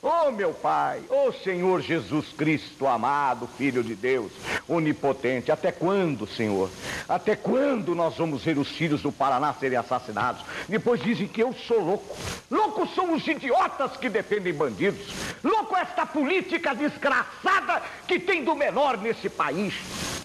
Oh, 0.10 0.32
meu 0.32 0.54
Pai, 0.54 1.02
oh 1.10 1.34
Senhor 1.34 1.82
Jesus 1.82 2.28
Cristo, 2.30 2.88
amado 2.88 3.46
Filho 3.58 3.84
de 3.84 3.94
Deus, 3.94 4.32
onipotente, 4.66 5.52
até 5.52 5.70
quando, 5.70 6.26
Senhor? 6.26 6.70
Até 7.10 7.36
quando 7.36 7.94
nós 7.94 8.16
vamos 8.16 8.42
ver 8.42 8.58
os 8.58 8.70
filhos 8.70 9.02
do 9.02 9.12
Paraná 9.12 9.54
serem 9.54 9.78
assassinados? 9.78 10.46
Depois 10.70 11.04
dizem 11.04 11.28
que 11.28 11.44
eu 11.44 11.52
sou 11.52 11.82
louco. 11.82 12.16
Loucos 12.50 12.96
são 12.96 13.14
os 13.14 13.28
idiotas 13.28 13.98
que 13.98 14.08
defendem 14.08 14.54
bandidos. 14.54 15.14
Louco 15.44 15.76
é 15.76 15.82
esta 15.82 16.06
política 16.06 16.74
desgraçada 16.74 17.84
que 18.08 18.18
tem 18.18 18.46
do 18.46 18.56
menor 18.56 18.98
nesse 18.98 19.28
país. 19.28 19.74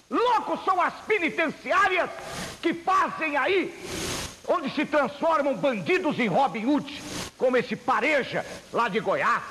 Loucos 0.09 0.63
são 0.63 0.79
as 0.79 0.93
penitenciárias 1.01 2.09
que 2.61 2.73
fazem 2.73 3.35
aí, 3.35 3.73
onde 4.47 4.69
se 4.73 4.85
transformam 4.85 5.55
bandidos 5.55 6.19
em 6.19 6.27
Robin 6.27 6.65
Hood, 6.65 7.03
como 7.37 7.57
esse 7.57 7.75
pareja 7.75 8.45
lá 8.71 8.89
de 8.89 8.99
Goiás. 8.99 9.43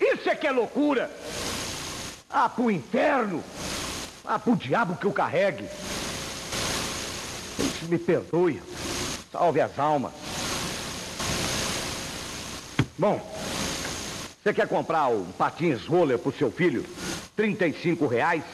Isso 0.00 0.28
é 0.28 0.34
que 0.34 0.46
é 0.46 0.50
loucura. 0.50 1.10
Ah, 2.28 2.48
pro 2.48 2.70
inferno. 2.70 3.42
Ah, 4.24 4.38
pro 4.38 4.56
diabo 4.56 4.96
que 4.96 5.06
eu 5.06 5.12
carregue. 5.12 5.64
Me 7.88 7.98
perdoe. 7.98 8.62
Salve 9.30 9.60
as 9.60 9.78
almas. 9.78 10.12
Bom, 12.98 13.20
você 14.42 14.52
quer 14.52 14.68
comprar 14.68 15.08
um 15.08 15.24
patins 15.32 15.86
roller 15.86 16.18
pro 16.18 16.32
seu 16.32 16.50
filho? 16.50 16.84
35 17.36 18.06
reais 18.06 18.44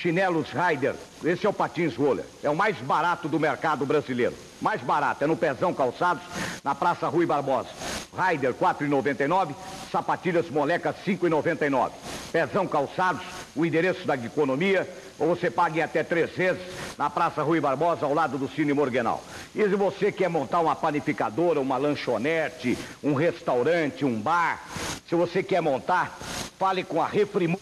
chinelos 0.00 0.48
Ryder. 0.50 0.94
Esse 1.24 1.46
é 1.46 1.48
o 1.48 1.52
patins 1.52 1.96
roller. 1.96 2.24
É 2.42 2.48
o 2.48 2.56
mais 2.56 2.76
barato 2.78 3.28
do 3.28 3.38
mercado 3.38 3.84
brasileiro. 3.84 4.34
Mais 4.60 4.80
barato, 4.80 5.22
é 5.22 5.26
no 5.26 5.36
Pezão 5.36 5.72
Calçados, 5.72 6.22
na 6.64 6.74
Praça 6.74 7.08
Rui 7.08 7.26
Barbosa. 7.26 7.68
Ryder 8.16 8.54
4,99, 8.54 9.54
sapatilhas 9.92 10.50
molecas 10.50 10.96
5,99. 11.06 11.90
Pezão 12.32 12.66
Calçados, 12.66 13.22
o 13.54 13.64
endereço 13.64 14.06
da 14.06 14.16
economia, 14.16 14.88
ou 15.18 15.28
você 15.28 15.50
paga 15.50 15.78
em 15.78 15.82
até 15.82 16.02
três 16.02 16.30
vezes 16.30 16.62
na 16.96 17.08
Praça 17.08 17.42
Rui 17.42 17.60
Barbosa, 17.60 18.04
ao 18.04 18.14
lado 18.14 18.36
do 18.36 18.48
Cine 18.48 18.72
Morganal. 18.72 19.22
E 19.54 19.62
se 19.62 19.76
você 19.76 20.10
quer 20.10 20.28
montar 20.28 20.60
uma 20.60 20.74
panificadora, 20.74 21.60
uma 21.60 21.76
lanchonete, 21.76 22.76
um 23.02 23.14
restaurante, 23.14 24.04
um 24.04 24.20
bar, 24.20 24.62
se 25.08 25.14
você 25.14 25.42
quer 25.42 25.60
montar, 25.60 26.18
fale 26.58 26.82
com 26.82 27.00
a 27.00 27.06
Refrimor. 27.06 27.60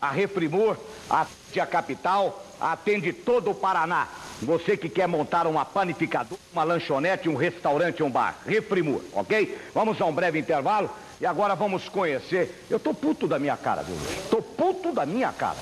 A 0.00 0.10
Refrimor 0.10 0.78
atende 1.10 1.60
a 1.60 1.66
capital, 1.66 2.44
atende 2.60 3.12
todo 3.12 3.50
o 3.50 3.54
Paraná. 3.54 4.06
Você 4.40 4.76
que 4.76 4.88
quer 4.88 5.06
montar 5.06 5.46
uma 5.46 5.64
panificadora, 5.64 6.40
uma 6.52 6.64
lanchonete, 6.64 7.28
um 7.28 7.34
restaurante, 7.34 8.02
um 8.02 8.10
bar. 8.10 8.36
Refrimor, 8.46 9.02
ok? 9.12 9.58
Vamos 9.74 10.00
a 10.00 10.06
um 10.06 10.14
breve 10.14 10.38
intervalo 10.38 10.88
e 11.20 11.26
agora 11.26 11.54
vamos 11.54 11.88
conhecer. 11.88 12.64
Eu 12.70 12.78
tô 12.78 12.94
puto 12.94 13.26
da 13.26 13.38
minha 13.38 13.56
cara, 13.56 13.82
viu? 13.82 13.96
Tô 14.30 14.40
puto 14.40 14.92
da 14.92 15.04
minha 15.04 15.32
cara. 15.32 15.58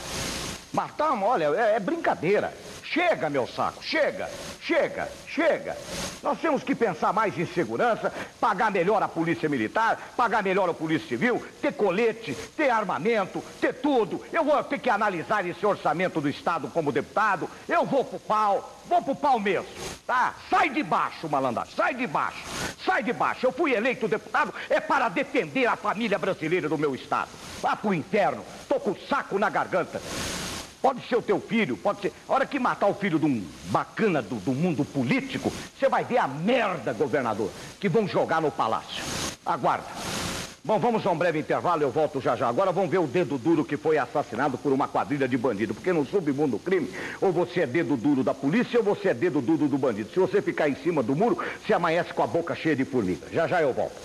Matamos, 0.72 1.28
olha, 1.28 1.46
é, 1.56 1.76
é 1.76 1.80
brincadeira. 1.80 2.52
Chega, 2.90 3.28
meu 3.28 3.46
saco, 3.46 3.84
chega, 3.84 4.30
chega, 4.62 5.10
chega. 5.26 5.76
Nós 6.22 6.40
temos 6.40 6.62
que 6.62 6.74
pensar 6.74 7.12
mais 7.12 7.38
em 7.38 7.44
segurança, 7.44 8.10
pagar 8.40 8.70
melhor 8.70 9.02
a 9.02 9.08
polícia 9.08 9.46
militar, 9.46 10.14
pagar 10.16 10.42
melhor 10.42 10.70
a 10.70 10.74
polícia 10.74 11.06
civil, 11.06 11.44
ter 11.60 11.74
colete, 11.74 12.34
ter 12.56 12.70
armamento, 12.70 13.44
ter 13.60 13.74
tudo. 13.74 14.24
Eu 14.32 14.42
vou 14.42 14.64
ter 14.64 14.78
que 14.78 14.88
analisar 14.88 15.46
esse 15.46 15.66
orçamento 15.66 16.18
do 16.18 16.30
Estado 16.30 16.68
como 16.68 16.90
deputado, 16.90 17.50
eu 17.68 17.84
vou 17.84 18.02
pro 18.04 18.18
pau, 18.18 18.80
vou 18.88 19.02
pro 19.02 19.14
pau 19.14 19.38
mesmo, 19.38 19.68
tá? 20.06 20.34
Sai 20.48 20.70
de 20.70 20.82
baixo, 20.82 21.28
malandro, 21.28 21.68
sai 21.76 21.92
de 21.92 22.06
baixo, 22.06 22.42
sai 22.86 23.02
de 23.02 23.12
baixo. 23.12 23.44
Eu 23.44 23.52
fui 23.52 23.74
eleito 23.74 24.08
deputado 24.08 24.54
é 24.70 24.80
para 24.80 25.10
defender 25.10 25.66
a 25.66 25.76
família 25.76 26.18
brasileira 26.18 26.70
do 26.70 26.78
meu 26.78 26.94
Estado. 26.94 27.28
Vá 27.60 27.76
pro 27.76 27.92
inferno, 27.92 28.42
tô 28.66 28.80
com 28.80 28.92
o 28.92 28.98
saco 29.08 29.38
na 29.38 29.50
garganta. 29.50 30.00
Pode 30.80 31.06
ser 31.08 31.16
o 31.16 31.22
teu 31.22 31.40
filho, 31.40 31.76
pode 31.76 32.00
ser. 32.00 32.12
A 32.28 32.32
hora 32.32 32.46
que 32.46 32.58
matar 32.58 32.86
o 32.86 32.94
filho 32.94 33.18
de 33.18 33.26
um 33.26 33.44
bacana 33.64 34.22
do, 34.22 34.36
do 34.36 34.52
mundo 34.52 34.84
político, 34.84 35.52
você 35.78 35.88
vai 35.88 36.04
ver 36.04 36.18
a 36.18 36.28
merda, 36.28 36.92
governador, 36.92 37.50
que 37.80 37.88
vão 37.88 38.06
jogar 38.06 38.40
no 38.40 38.50
palácio. 38.50 39.02
Aguarda. 39.44 39.86
Bom, 40.64 40.78
vamos 40.78 41.06
a 41.06 41.10
um 41.10 41.16
breve 41.16 41.38
intervalo, 41.38 41.82
eu 41.82 41.90
volto 41.90 42.20
já 42.20 42.36
já. 42.36 42.46
Agora 42.46 42.70
vamos 42.72 42.90
ver 42.90 42.98
o 42.98 43.06
dedo 43.06 43.38
duro 43.38 43.64
que 43.64 43.76
foi 43.76 43.96
assassinado 43.96 44.58
por 44.58 44.70
uma 44.72 44.86
quadrilha 44.86 45.26
de 45.26 45.38
bandido. 45.38 45.72
Porque 45.72 45.92
no 45.92 46.04
submundo 46.04 46.58
do 46.58 46.62
crime, 46.62 46.90
ou 47.20 47.32
você 47.32 47.60
é 47.60 47.66
dedo 47.66 47.96
duro 47.96 48.22
da 48.22 48.34
polícia 48.34 48.78
ou 48.78 48.84
você 48.84 49.08
é 49.08 49.14
dedo 49.14 49.40
duro 49.40 49.66
do 49.66 49.78
bandido. 49.78 50.10
Se 50.10 50.20
você 50.20 50.42
ficar 50.42 50.68
em 50.68 50.74
cima 50.76 51.02
do 51.02 51.16
muro, 51.16 51.38
você 51.64 51.72
amanhece 51.72 52.12
com 52.12 52.22
a 52.22 52.26
boca 52.26 52.54
cheia 52.54 52.76
de 52.76 52.84
formiga. 52.84 53.26
Já 53.32 53.46
já 53.46 53.62
eu 53.62 53.72
volto. 53.72 53.96